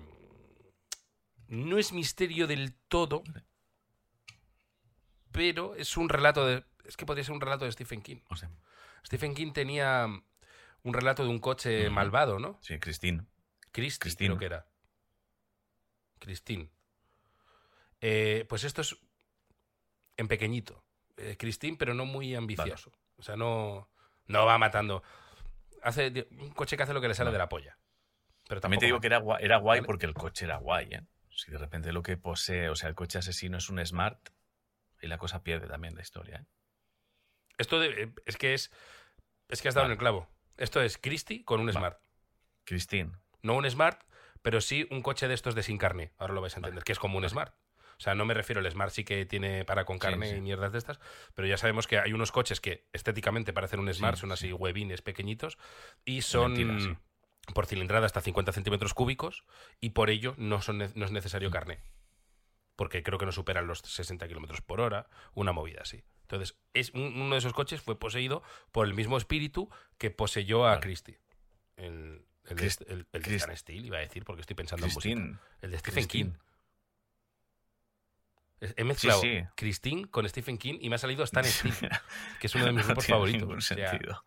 no 1.49 1.79
es 1.79 1.93
misterio 1.93 2.47
del 2.47 2.75
todo, 2.89 3.23
pero 5.33 5.75
es 5.77 5.97
un 5.97 6.09
relato 6.09 6.47
de. 6.47 6.65
Es 6.85 6.97
que 6.97 7.07
podría 7.07 7.25
ser 7.25 7.35
un 7.35 7.41
relato 7.41 7.65
de 7.65 7.73
Stephen 7.73 8.03
King. 8.03 8.21
O 8.29 8.37
sea, 8.37 8.51
Stephen 9.07 9.35
King 9.35 9.53
tenía 9.53 10.07
un 10.83 10.95
relato 10.95 11.23
de 11.25 11.29
un 11.31 11.39
coche 11.39 11.91
malvado, 11.91 12.39
¿no? 12.39 12.59
sí, 12.63 12.79
Cristín. 12.79 13.29
Christie, 13.73 14.01
Christine. 14.01 14.29
creo 14.31 14.39
que 14.39 14.47
era. 14.47 14.67
Christine. 16.19 16.71
Eh, 18.01 18.47
pues 18.49 18.65
esto 18.65 18.81
es 18.81 18.97
en 20.17 20.29
pequeñito. 20.29 20.85
Eh, 21.17 21.37
Christine, 21.39 21.77
pero 21.79 21.95
no 21.95 22.05
muy 22.07 22.35
ambicioso. 22.35 22.93
O 23.17 23.23
sea, 23.23 23.37
no, 23.37 23.91
no 24.27 24.47
va 24.47 24.59
matando. 24.59 25.03
Hace 25.83 26.27
un 26.33 26.51
coche 26.51 26.77
que 26.77 26.83
hace 26.83 26.95
lo 26.95 27.01
que 27.01 27.09
le 27.09 27.15
sale 27.15 27.31
de 27.33 27.39
la 27.39 27.49
polla. 27.49 27.79
Pero 28.49 28.61
También 28.61 28.81
te 28.81 28.87
digo 28.87 29.01
que 29.01 29.07
era 29.07 29.19
guay, 29.19 29.45
era 29.45 29.59
guay 29.59 29.81
¿Vale? 29.81 29.87
porque 29.87 30.07
el 30.07 30.15
coche 30.15 30.45
era 30.45 30.57
guay, 30.57 30.89
¿eh? 30.93 31.03
Si 31.31 31.51
de 31.51 31.59
repente 31.59 31.93
lo 31.93 32.03
que 32.03 32.17
posee, 32.17 32.69
o 32.69 32.75
sea, 32.75 32.89
el 32.89 32.95
coche 32.95 33.19
asesino 33.19 33.57
es 33.59 33.69
un 33.71 33.85
Smart, 33.85 34.29
y 35.01 35.07
la 35.07 35.19
cosa 35.19 35.43
pierde 35.43 35.69
también 35.69 35.95
la 35.95 36.03
historia, 36.03 36.39
¿eh? 36.41 36.47
Esto 37.59 37.79
de- 37.79 38.03
eh, 38.05 38.13
es 38.27 38.37
que 38.37 38.55
es. 38.55 38.71
Es 39.49 39.63
que 39.63 39.69
has 39.69 39.75
dado 39.75 39.85
Vale. 39.85 39.93
en 39.93 39.99
el 39.99 39.99
clavo. 39.99 40.29
Esto 40.57 40.81
es 40.83 40.99
Christie 40.99 41.45
con 41.45 41.61
un. 41.61 41.73
Smart. 41.73 42.01
Cristín. 42.65 43.17
No 43.43 43.55
un 43.57 43.69
Smart, 43.71 44.03
pero 44.43 44.61
sí 44.61 44.87
un 44.91 45.03
coche 45.03 45.29
de 45.29 45.35
estos 45.35 45.55
de 45.55 45.63
sin 45.63 45.79
carne. 45.79 46.13
Ahora 46.19 46.35
lo 46.35 46.41
vais 46.41 46.55
a 46.55 46.59
entender, 46.59 46.83
que 46.85 46.93
es 46.93 46.99
como 46.99 47.19
un 47.19 47.29
Smart. 47.29 47.55
O 48.01 48.03
sea, 48.03 48.15
no 48.15 48.25
me 48.25 48.33
refiero 48.33 48.63
al 48.63 48.71
Smart 48.71 48.91
sí 48.93 49.05
que 49.05 49.27
tiene 49.27 49.67
para 49.67 49.85
con 49.85 49.99
carne 49.99 50.31
sí. 50.31 50.37
y 50.37 50.41
mierdas 50.41 50.73
de 50.73 50.79
estas, 50.79 50.99
pero 51.35 51.47
ya 51.47 51.59
sabemos 51.59 51.87
que 51.87 51.99
hay 51.99 52.15
unos 52.15 52.33
coches 52.33 52.59
que 52.59 52.89
estéticamente 52.95 53.53
parecen 53.53 53.79
un 53.79 53.93
Smart, 53.93 54.17
Sí, 54.17 54.23
son 54.23 54.33
así 54.33 54.47
sí. 54.47 54.53
huevines 54.55 55.03
pequeñitos 55.03 55.59
y 56.07 56.23
son 56.23 56.55
Mentira, 56.55 56.99
por 57.55 57.67
cilindrada 57.67 58.07
hasta 58.07 58.23
50 58.23 58.53
centímetros 58.53 58.95
cúbicos 58.95 59.45
y 59.83 59.91
por 59.91 60.09
ello 60.09 60.35
no, 60.39 60.63
son, 60.63 60.79
no 60.79 61.05
es 61.05 61.11
necesario 61.13 61.51
carne. 61.51 61.83
Porque 62.75 63.03
creo 63.03 63.19
que 63.19 63.27
no 63.27 63.33
superan 63.33 63.67
los 63.67 63.81
60 63.81 64.27
kilómetros 64.29 64.63
por 64.63 64.81
hora, 64.81 65.11
una 65.35 65.53
movida 65.53 65.83
así. 65.83 66.03
Entonces, 66.23 66.57
es, 66.73 66.91
un- 66.95 67.21
uno 67.21 67.33
de 67.35 67.39
esos 67.41 67.53
coches 67.53 67.83
fue 67.83 67.99
poseído 67.99 68.43
por 68.73 68.87
el 68.87 68.95
mismo 68.95 69.19
espíritu 69.19 69.69
que 69.99 70.11
poseyó 70.11 70.67
a. 70.67 70.81
Christie. 70.81 71.21
El, 71.77 72.25
el, 72.45 72.57
de, 72.57 72.63
Christ- 72.65 72.85
el, 72.89 73.07
el 73.13 73.23
Christ- 73.23 73.55
Steele, 73.57 73.87
iba 73.87 73.99
a 73.99 74.01
decir, 74.01 74.25
porque 74.25 74.41
estoy 74.41 74.57
pensando 74.57 74.87
en 74.87 74.93
música. 74.95 75.21
El 75.61 75.71
de 75.71 75.79
Stephen 75.79 76.07
King. 76.07 76.25
Christine. 76.31 76.50
He 78.77 78.85
mezclado 78.85 79.21
sí. 79.23 79.43
Christine 79.57 80.07
con 80.11 80.29
Stephen 80.29 80.59
King 80.59 80.79
y 80.81 80.89
me 80.91 80.97
ha 80.97 80.99
salido 80.99 81.25
Stan 81.25 81.45
Steele, 81.45 81.77
que 82.41 82.47
es 82.47 82.55
uno 82.55 82.67
de 82.67 82.73
mis 82.73 82.83
No 82.83 82.89
grupos 82.89 83.07
tiene 83.07 83.17
favoritos. 83.17 83.41
ningún 83.41 83.59
O 83.59 83.61
sea, 83.61 83.91
sentido. 83.91 84.25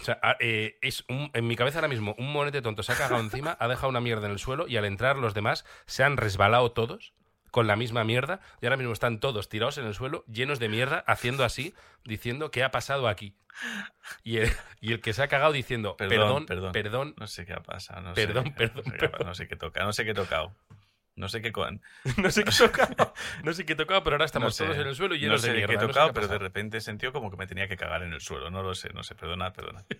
o 0.00 0.04
sea, 0.04 0.18
ah, 0.22 0.36
eh, 0.40 0.78
es 0.82 1.04
un- 1.08 1.30
en 1.34 1.46
mi 1.46 1.56
cabeza 1.56 1.78
ahora 1.78 1.88
mismo 1.88 2.14
un 2.18 2.32
monete 2.32 2.62
tonto 2.62 2.82
se 2.82 2.92
ha 2.92 2.96
cagado 2.96 3.20
encima, 3.20 3.56
ha 3.58 3.66
dejado 3.68 3.88
una 3.88 4.00
mierda 4.00 4.26
en 4.26 4.32
el 4.32 4.38
suelo 4.38 4.68
y 4.68 4.76
al 4.76 4.84
entrar 4.84 5.16
los 5.16 5.34
demás 5.34 5.64
se 5.86 6.04
han 6.04 6.16
resbalado 6.16 6.70
todos 6.72 7.14
con 7.50 7.66
la 7.66 7.76
misma 7.76 8.04
mierda 8.04 8.40
y 8.60 8.66
ahora 8.66 8.76
mismo 8.76 8.92
están 8.92 9.20
todos 9.20 9.48
tirados 9.48 9.78
en 9.78 9.86
el 9.86 9.94
suelo, 9.94 10.22
llenos 10.30 10.58
de 10.58 10.68
mierda, 10.68 11.02
haciendo 11.06 11.44
así, 11.44 11.74
diciendo 12.04 12.50
qué 12.50 12.62
ha 12.62 12.70
pasado 12.70 13.08
aquí. 13.08 13.34
Y 14.22 14.36
el, 14.36 14.52
y 14.80 14.92
el 14.92 15.00
que 15.00 15.12
se 15.14 15.22
ha 15.22 15.28
cagado 15.28 15.50
diciendo 15.52 15.96
Perdón, 15.96 16.44
perdón, 16.46 16.46
perdón, 16.46 16.72
perdón, 16.72 17.14
No 17.18 17.26
sé 17.26 17.44
qué 17.46 17.54
ha 17.54 17.62
pasado. 17.62 18.02
No 18.02 18.14
Perdón, 18.14 18.44
sé, 18.44 18.50
perdón, 18.52 18.82
no 18.84 18.92
sé, 18.92 18.98
perdón. 18.98 19.26
no 19.26 19.34
sé 19.34 19.48
qué 19.48 19.56
toca, 19.56 19.84
no 19.84 19.92
sé 19.92 20.04
qué 20.04 20.10
he 20.10 20.14
tocado. 20.14 20.54
No 21.18 21.28
sé 21.28 21.42
qué 21.42 21.52
con. 21.52 21.82
no 22.16 22.30
sé 22.30 22.44
qué 22.44 22.50
he 22.50 22.68
tocado, 22.68 23.12
no 23.42 23.52
sé 23.52 23.66
qué 23.66 23.72
he 23.72 23.76
tocado, 23.76 24.02
pero 24.04 24.14
ahora 24.14 24.24
estamos 24.24 24.46
no 24.46 24.50
sé, 24.52 24.64
todos 24.64 24.78
en 24.78 24.86
el 24.86 24.94
suelo 24.94 25.14
y 25.14 25.18
no 25.18 25.22
llenos 25.24 25.42
sé 25.42 25.52
qué 25.52 25.64
he 25.64 25.66
no 25.66 25.80
sé 25.80 25.86
tocado, 25.88 26.12
pero 26.12 26.28
de 26.28 26.38
repente 26.38 26.78
he 26.78 26.80
sentido 26.80 27.12
como 27.12 27.30
que 27.30 27.36
me 27.36 27.46
tenía 27.46 27.68
que 27.68 27.76
cagar 27.76 28.02
en 28.02 28.12
el 28.12 28.20
suelo. 28.20 28.50
No 28.50 28.62
lo 28.62 28.74
sé, 28.74 28.90
no 28.94 29.02
sé. 29.02 29.14
Perdona, 29.16 29.52
perdona. 29.52 29.84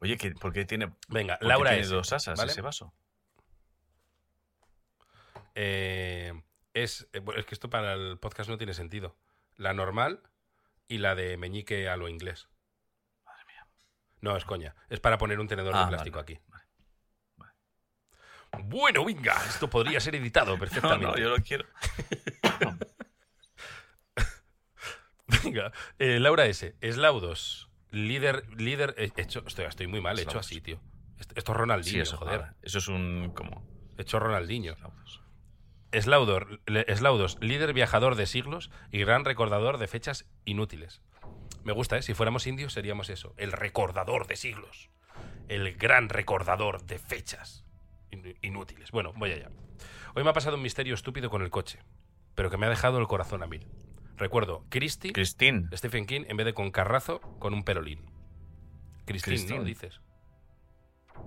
Oye, 0.00 0.16
¿qué- 0.18 0.32
¿por 0.32 0.52
qué 0.52 0.64
tiene, 0.64 0.92
Venga, 1.08 1.34
por 1.34 1.40
qué 1.40 1.46
Laura 1.48 1.70
tiene 1.70 1.84
S, 1.84 1.94
dos 1.94 2.12
asas 2.12 2.38
¿vale? 2.38 2.52
ese 2.52 2.60
vaso? 2.60 2.92
Eh, 5.54 6.32
es, 6.74 7.08
eh, 7.12 7.22
es 7.36 7.46
que 7.46 7.54
esto 7.54 7.70
para 7.70 7.94
el 7.94 8.18
podcast 8.18 8.50
no 8.50 8.58
tiene 8.58 8.74
sentido. 8.74 9.16
La 9.56 9.72
normal 9.72 10.20
y 10.88 10.98
la 10.98 11.14
de 11.14 11.36
meñique 11.36 11.88
a 11.88 11.96
lo 11.96 12.08
inglés. 12.08 12.48
Madre 13.24 13.44
mía. 13.46 13.66
No, 14.20 14.36
es 14.36 14.44
coña. 14.44 14.74
Es 14.88 15.00
para 15.00 15.18
poner 15.18 15.40
un 15.40 15.48
tenedor 15.48 15.74
Ah, 15.74 15.78
de 15.78 15.84
vale, 15.84 15.96
plástico 15.96 16.18
vale, 16.18 16.34
aquí. 16.34 16.40
Bueno, 18.64 19.04
venga, 19.04 19.34
esto 19.48 19.68
podría 19.68 20.00
ser 20.00 20.14
editado 20.16 20.52
No, 20.54 20.58
perfectamente. 20.58 21.06
no, 21.06 21.16
yo 21.18 21.30
lo 21.30 21.42
quiero. 21.42 21.66
Venga, 25.42 25.72
eh, 25.98 26.18
Laura 26.20 26.46
S. 26.46 26.76
Eslaudos. 26.80 27.70
Líder, 27.90 28.44
líder. 28.58 28.94
eh, 28.98 29.10
hecho, 29.16 29.42
estoy, 29.46 29.64
estoy 29.66 29.86
muy 29.86 30.00
mal, 30.00 30.18
hecho 30.18 30.28
Eslaudos. 30.30 30.46
así, 30.46 30.60
tío. 30.60 30.80
Esto, 31.18 31.34
es 31.36 31.44
Ronaldinho, 31.58 31.94
Sí, 31.94 32.00
eso, 32.00 32.16
joder. 32.16 32.54
Eso 32.62 32.78
es 32.78 32.88
un. 32.88 33.32
como. 33.34 33.66
Hecho 33.96 34.18
Ronaldinho. 34.18 34.74
Laudos. 34.80 35.22
Eslaudor, 35.92 36.60
Eslaudos, 36.66 37.38
líder 37.40 37.72
viajador 37.72 38.16
de 38.16 38.26
siglos 38.26 38.70
y 38.90 38.98
gran 39.04 39.24
recordador 39.24 39.78
de 39.78 39.86
fechas 39.86 40.26
inútiles. 40.44 41.02
Me 41.62 41.72
gusta, 41.72 41.96
¿eh? 41.98 42.02
Si 42.02 42.14
fuéramos 42.14 42.48
indios 42.48 42.72
seríamos 42.72 43.08
eso, 43.10 43.32
el 43.36 43.52
recordador 43.52 44.26
de 44.26 44.34
siglos. 44.36 44.90
El 45.48 45.74
gran 45.76 46.08
recordador 46.08 46.82
de 46.84 46.98
fechas 46.98 47.63
inútiles. 48.42 48.90
Bueno, 48.90 49.12
voy 49.16 49.32
allá. 49.32 49.50
Hoy 50.14 50.24
me 50.24 50.30
ha 50.30 50.32
pasado 50.32 50.56
un 50.56 50.62
misterio 50.62 50.94
estúpido 50.94 51.30
con 51.30 51.42
el 51.42 51.50
coche, 51.50 51.80
pero 52.34 52.50
que 52.50 52.56
me 52.56 52.66
ha 52.66 52.70
dejado 52.70 52.98
el 52.98 53.06
corazón 53.06 53.42
a 53.42 53.46
mil. 53.46 53.66
Recuerdo, 54.16 54.64
Christie, 54.68 55.12
Cristín. 55.12 55.68
Stephen 55.74 56.06
King, 56.06 56.22
en 56.28 56.36
vez 56.36 56.46
de 56.46 56.54
con 56.54 56.70
carrazo, 56.70 57.20
con 57.38 57.52
un 57.52 57.64
perolín. 57.64 58.00
Christine, 59.06 59.36
¿no? 59.36 59.42
Christine. 59.42 59.64
Dices. 59.64 60.00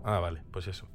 Ah, 0.04 0.20
vale, 0.20 0.44
pues 0.52 0.68
eso. 0.68 0.88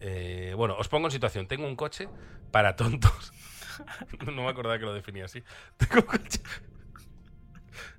Eh, 0.00 0.54
bueno, 0.56 0.76
os 0.76 0.88
pongo 0.88 1.06
en 1.06 1.12
situación. 1.12 1.46
Tengo 1.46 1.66
un 1.66 1.76
coche 1.76 2.08
para 2.50 2.76
tontos. 2.76 3.32
no 4.26 4.42
me 4.42 4.48
acordaba 4.48 4.78
que 4.78 4.84
lo 4.84 4.92
definía 4.92 5.26
así. 5.26 5.42
Tengo 5.76 6.00
un 6.00 6.18
coche 6.18 6.40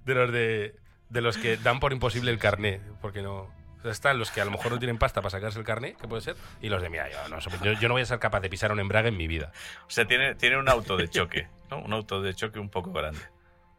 de 0.06 0.16
los 0.16 0.32
de, 0.32 0.76
de 1.10 1.22
los 1.22 1.38
que 1.38 1.58
dan 1.58 1.80
por 1.80 1.94
imposible 1.94 2.32
el 2.32 2.40
carné, 2.40 2.82
porque 3.02 3.22
no. 3.22 3.54
O 3.80 3.82
sea, 3.82 3.92
están 3.92 4.20
los 4.20 4.32
que 4.32 4.42
a 4.42 4.46
lo 4.46 4.52
mejor 4.52 4.72
no 4.72 4.80
tienen 4.80 4.98
pasta 4.98 5.22
para 5.22 5.30
sacarse 5.30 5.58
el 5.58 5.66
carné, 5.66 5.96
que 5.96 6.08
puede 6.08 6.22
ser, 6.22 6.36
y 6.62 6.70
los 6.70 6.82
de, 6.82 6.90
mira, 6.90 7.10
yo 7.10 7.30
no, 7.30 7.40
yo, 7.40 7.74
yo 7.74 7.88
no 7.88 7.94
voy 7.94 8.02
a 8.02 8.06
ser 8.06 8.20
capaz 8.20 8.42
de 8.42 8.50
pisar 8.50 8.72
un 8.72 8.80
embrague 8.80 9.10
en 9.10 9.18
mi 9.18 9.28
vida. 9.28 9.52
O 9.88 9.90
sea, 9.90 10.06
tiene, 10.06 10.36
tiene 10.36 10.58
un 10.58 10.68
auto 10.68 10.98
de 10.98 11.08
choque. 11.08 11.48
¿no? 11.72 11.80
Un 11.80 11.94
auto 11.94 12.22
de 12.22 12.34
choque 12.34 12.60
un 12.60 12.70
poco 12.70 12.92
grande. 12.92 13.22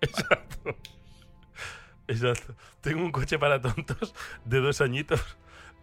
Exacto. 0.01 0.77
Exacto. 2.09 2.57
Tengo 2.81 3.03
un 3.03 3.13
coche 3.13 3.39
para 3.39 3.61
tontos 3.61 4.15
de 4.45 4.61
dos 4.61 4.81
añitos 4.81 5.37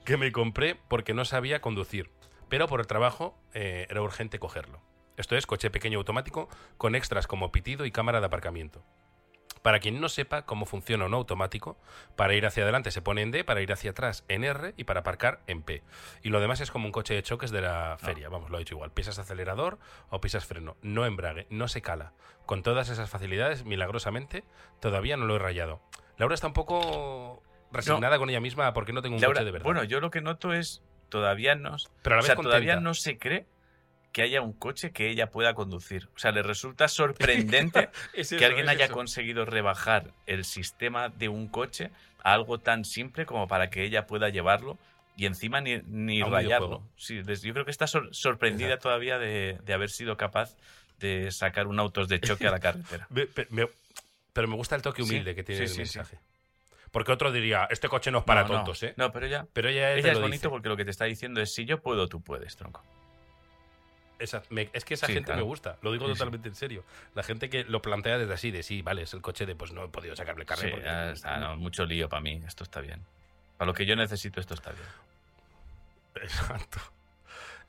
que 0.03 0.17
me 0.17 0.31
compré 0.31 0.75
porque 0.87 1.13
no 1.13 1.23
sabía 1.23 1.61
conducir. 1.61 2.11
Pero 2.49 2.67
por 2.67 2.79
el 2.79 2.87
trabajo 2.87 3.37
eh, 3.53 3.87
era 3.89 4.01
urgente 4.01 4.39
cogerlo. 4.39 4.81
Esto 5.15 5.35
es 5.35 5.45
coche 5.45 5.69
pequeño 5.69 5.97
automático 5.97 6.49
con 6.77 6.95
extras 6.95 7.27
como 7.27 7.51
pitido 7.51 7.85
y 7.85 7.91
cámara 7.91 8.19
de 8.19 8.27
aparcamiento. 8.27 8.83
Para 9.67 9.81
quien 9.81 9.99
no 9.99 10.07
sepa 10.07 10.43
cómo 10.43 10.65
funciona 10.65 11.03
un 11.03 11.13
automático, 11.13 11.77
para 12.15 12.33
ir 12.35 12.45
hacia 12.45 12.63
adelante 12.63 12.89
se 12.89 13.01
pone 13.01 13.21
en 13.21 13.31
D, 13.31 13.43
para 13.43 13.59
ir 13.59 13.73
hacia 13.73 13.91
atrás 13.91 14.23
en 14.29 14.45
R 14.45 14.73
y 14.77 14.85
para 14.85 15.01
aparcar 15.01 15.41
en 15.45 15.61
P. 15.61 15.83
Y 16.23 16.29
lo 16.29 16.39
demás 16.39 16.61
es 16.61 16.71
como 16.71 16.85
un 16.85 16.93
coche 16.93 17.13
de 17.15 17.21
choques 17.21 17.51
de 17.51 17.59
la 17.59 17.97
feria, 17.99 18.29
vamos, 18.29 18.49
lo 18.49 18.55
he 18.55 18.59
dicho 18.59 18.75
igual. 18.75 18.91
Pisas 18.91 19.19
acelerador 19.19 19.77
o 20.09 20.21
pisas 20.21 20.45
freno, 20.45 20.77
no 20.81 21.05
embrague, 21.05 21.47
no 21.49 21.67
se 21.67 21.81
cala. 21.81 22.13
Con 22.45 22.63
todas 22.63 22.87
esas 22.87 23.09
facilidades, 23.09 23.65
milagrosamente, 23.65 24.45
todavía 24.79 25.17
no 25.17 25.25
lo 25.25 25.35
he 25.35 25.39
rayado. 25.39 25.81
Laura 26.17 26.33
está 26.33 26.47
un 26.47 26.53
poco 26.53 27.43
resignada 27.73 28.19
con 28.19 28.29
ella 28.29 28.39
misma 28.39 28.73
porque 28.73 28.93
no 28.93 29.01
tengo 29.01 29.17
un 29.17 29.21
Laura, 29.21 29.39
coche 29.39 29.43
de 29.47 29.51
verdad. 29.51 29.65
bueno, 29.65 29.83
yo 29.83 29.99
lo 29.99 30.11
que 30.11 30.21
noto 30.21 30.53
es. 30.53 30.81
Todavía 31.09 31.55
no. 31.55 31.75
pero 32.03 32.15
a 32.15 32.19
la 32.19 32.21
O 32.21 32.23
vez 32.23 32.25
sea, 32.27 32.35
todavía 32.41 32.79
no 32.79 32.93
se 32.93 33.17
cree 33.17 33.45
que 34.17 34.23
haya 34.23 34.41
un 34.41 34.51
coche 34.53 34.89
que 34.91 35.11
ella 35.11 35.29
pueda 35.29 35.53
conducir. 35.53 36.09
O 36.15 36.17
sea, 36.17 36.31
le 36.31 36.41
resulta 36.41 36.87
sorprendente 36.87 37.89
Es 38.13 38.31
que 38.31 38.43
alguien 38.45 38.65
es 38.65 38.71
haya 38.71 38.85
eso. 38.85 38.93
conseguido 38.95 39.45
rebajar 39.45 40.11
el 40.25 40.43
sistema 40.43 41.09
de 41.09 41.29
un 41.29 41.47
coche 41.47 41.91
a 42.23 42.33
algo 42.33 42.57
tan 42.57 42.83
simple 42.83 43.27
como 43.27 43.47
para 43.47 43.69
que 43.69 43.83
ella 43.83 44.07
pueda 44.07 44.29
llevarlo 44.29 44.79
Y 45.15 45.27
encima 45.27 45.61
ni, 45.61 45.83
ni 45.85 46.23
rayarlo. 46.23 46.81
Sí, 46.95 47.21
yo 47.43 47.53
creo 47.53 47.63
que 47.63 47.69
está 47.69 47.85
sor- 47.85 48.09
sorprendida 48.11 48.69
Exacto. 48.69 48.89
todavía 48.89 49.19
de, 49.19 49.59
de 49.63 49.73
haber 49.73 49.91
sido 49.91 50.17
capaz 50.17 50.55
de 50.99 51.29
sacar 51.31 51.67
un 51.67 51.79
autos 51.79 52.09
de 52.09 52.19
choque 52.19 52.47
a 52.47 52.51
la 52.51 52.59
carretera. 52.65 53.07
Me- 53.11 53.27
pero 54.33 54.47
me 54.47 54.55
gusta 54.55 54.75
el 54.75 54.81
toque 54.81 55.03
Sí, 55.03 55.09
humilde 55.11 55.35
que 55.35 55.43
tiene 55.43 55.67
sí, 55.67 55.73
el 55.73 55.77
mensaje. 55.77 56.17
Porque 56.91 57.11
otro 57.11 57.31
diría, 57.31 57.67
este 57.69 57.87
coche 57.87 58.09
no 58.09 58.17
es 58.19 58.23
para 58.23 58.41
No, 58.41 58.47
no. 58.47 58.53
tontos, 58.55 58.81
¿eh? 58.81 58.95
No, 58.97 59.11
pero 59.11 59.27
ella, 59.27 59.45
Pero 59.53 59.69
ella, 59.69 59.93
es 59.93 60.03
bonito 60.19 60.31
dice. 60.31 60.49
porque 60.49 60.69
lo 60.69 60.75
que 60.75 60.85
te 60.85 60.91
está 60.91 61.05
diciendo 61.05 61.39
es 61.39 61.53
si 61.53 61.65
yo 61.65 61.81
puedo, 61.83 62.07
tú 62.07 62.21
puedes, 62.21 62.55
tronco. 62.55 62.83
Esa- 64.19 64.41
me- 64.49 64.69
es 64.73 64.83
que 64.83 64.95
esa 64.95 65.05
Sí, 65.07 65.13
gente 65.13 65.27
claro. 65.27 65.41
me 65.41 65.47
gusta, 65.47 65.77
lo 65.81 65.91
digo 65.91 66.05
Sí, 66.07 66.13
sí. 66.13 66.17
totalmente 66.17 66.49
en 66.49 66.55
serio. 66.55 66.83
La 67.13 67.23
gente 67.23 67.49
que 67.49 67.63
lo 67.65 67.81
plantea 67.81 68.17
desde 68.17 68.33
así, 68.33 68.49
de 68.51 68.63
sí, 68.63 68.81
vale, 68.81 69.03
es 69.03 69.13
el 69.13 69.21
coche 69.21 69.45
de 69.45 69.55
pues 69.55 69.71
no 69.73 69.83
he 69.83 69.87
podido 69.89 70.15
sacarle 70.15 70.45
carne. 70.45 70.63
Sí, 70.65 70.69
porque- 70.71 70.85
ya 70.85 71.11
está, 71.11 71.37
no, 71.37 71.55
mucho 71.57 71.85
lío 71.85 72.09
para 72.09 72.21
mí. 72.21 72.41
Esto 72.47 72.63
está 72.63 72.81
bien. 72.81 73.05
Para 73.57 73.67
lo 73.67 73.73
que 73.73 73.85
yo 73.85 73.95
necesito, 73.95 74.39
esto 74.39 74.53
está 74.55 74.71
bien. 74.71 74.85
Exacto. 76.21 76.79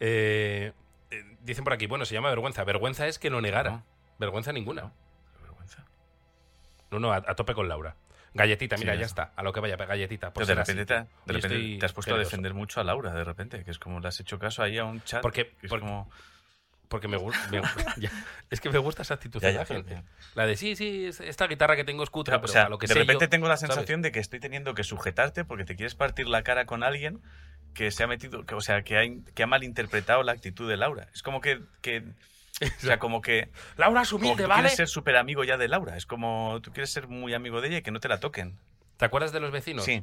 Eh, 0.00 0.72
eh, 1.10 1.24
dicen 1.42 1.64
por 1.64 1.72
aquí, 1.72 1.86
bueno, 1.86 2.04
se 2.04 2.14
llama 2.14 2.30
vergüenza. 2.30 2.64
Vergüenza 2.64 3.06
es 3.06 3.18
que 3.18 3.30
lo 3.30 3.40
negara. 3.40 3.70
No. 3.70 3.84
Vergüenza 4.18 4.52
ninguna. 4.52 4.82
No. 4.82 4.92
Vergüenza. 5.42 5.84
No, 6.90 6.98
no, 6.98 7.12
a, 7.12 7.16
a 7.16 7.34
tope 7.34 7.54
con 7.54 7.68
Laura. 7.68 7.94
Galletita, 8.34 8.76
mira, 8.76 8.94
ya 8.94 9.00
ya 9.00 9.06
está. 9.06 9.32
A 9.36 9.42
lo 9.42 9.52
que 9.52 9.60
vaya, 9.60 9.76
galletita. 9.76 10.32
Pero 10.32 10.46
de 10.46 10.54
repente, 10.54 10.84
te, 10.86 10.94
de 10.94 11.00
Hoy 11.00 11.06
repente 11.26 11.46
estoy 11.56 11.78
te 11.78 11.86
has 11.86 11.92
puesto 11.92 12.14
a 12.14 12.18
defender 12.18 12.54
mucho 12.54 12.80
a 12.80 12.84
Laura, 12.84 13.12
de 13.12 13.24
repente, 13.24 13.64
que 13.64 13.70
es 13.70 13.78
como 13.78 14.00
le 14.00 14.08
has 14.08 14.20
hecho 14.20 14.38
caso 14.38 14.62
ahí 14.62 14.78
a 14.78 14.84
un 14.84 15.02
chat. 15.02 15.22
Porque- 15.22 15.48
que 15.60 15.66
es 15.66 15.70
porque- 15.70 15.80
como... 15.86 16.10
Porque 16.88 17.08
me 17.08 17.16
gusta. 17.18 17.40
es 18.50 18.60
que 18.60 18.70
me 18.70 18.78
gusta 18.78 19.02
esa 19.02 19.14
actitud 19.14 19.40
Ya, 19.40 19.48
de 19.48 19.54
ya, 19.54 19.60
la 19.60 19.66
gente. 19.66 20.02
La 20.34 20.46
de 20.46 20.56
sí, 20.56 20.74
sí, 20.76 21.06
es- 21.06 21.20
esta 21.20 21.46
guitarra 21.46 21.76
que 21.76 21.84
tengo 21.84 22.02
es 22.02 22.10
cutre, 22.10 22.36
o 22.36 22.40
pero 22.40 22.52
sea, 22.52 22.64
a 22.64 22.68
lo 22.68 22.78
que 22.78 22.86
de 22.86 22.94
sé 22.94 23.00
repente 23.00 23.24
yo, 23.24 23.28
tengo 23.28 23.48
la 23.48 23.56
¿sabes? 23.56 23.74
sensación 23.74 24.02
de 24.02 24.10
que 24.12 24.20
estoy 24.20 24.40
teniendo 24.40 24.74
que 24.74 24.84
sujetarte 24.84 25.44
porque 25.44 25.64
te 25.64 25.76
quieres 25.76 25.94
partir 25.94 26.28
la 26.28 26.42
cara 26.42 26.64
con 26.66 26.82
alguien 26.82 27.20
que 27.74 27.90
se 27.90 28.02
ha 28.02 28.06
metido, 28.06 28.44
que, 28.46 28.54
o 28.54 28.60
sea, 28.60 28.82
que 28.82 28.96
ha, 28.96 29.04
in- 29.04 29.24
que 29.34 29.42
ha 29.42 29.46
malinterpretado 29.46 30.22
la 30.22 30.32
actitud 30.32 30.68
de 30.68 30.76
Laura. 30.76 31.08
Es 31.14 31.22
como 31.22 31.40
que, 31.40 31.60
que 31.82 32.02
o 32.60 32.80
sea, 32.80 32.98
como 32.98 33.20
que, 33.20 33.50
Laura 33.76 34.02
es 34.02 34.12
humilde, 34.12 34.46
¿vale? 34.46 34.54
quieres 34.62 34.76
ser 34.76 34.88
súper 34.88 35.16
amigo 35.16 35.44
ya 35.44 35.56
de 35.58 35.68
Laura. 35.68 35.96
Es 35.96 36.06
como 36.06 36.58
tú 36.62 36.72
quieres 36.72 36.90
ser 36.90 37.06
muy 37.06 37.34
amigo 37.34 37.60
de 37.60 37.68
ella 37.68 37.78
y 37.78 37.82
que 37.82 37.90
no 37.90 38.00
te 38.00 38.08
la 38.08 38.18
toquen. 38.18 38.58
¿Te 38.96 39.04
acuerdas 39.04 39.30
de 39.32 39.40
los 39.40 39.52
vecinos? 39.52 39.84
Sí, 39.84 40.02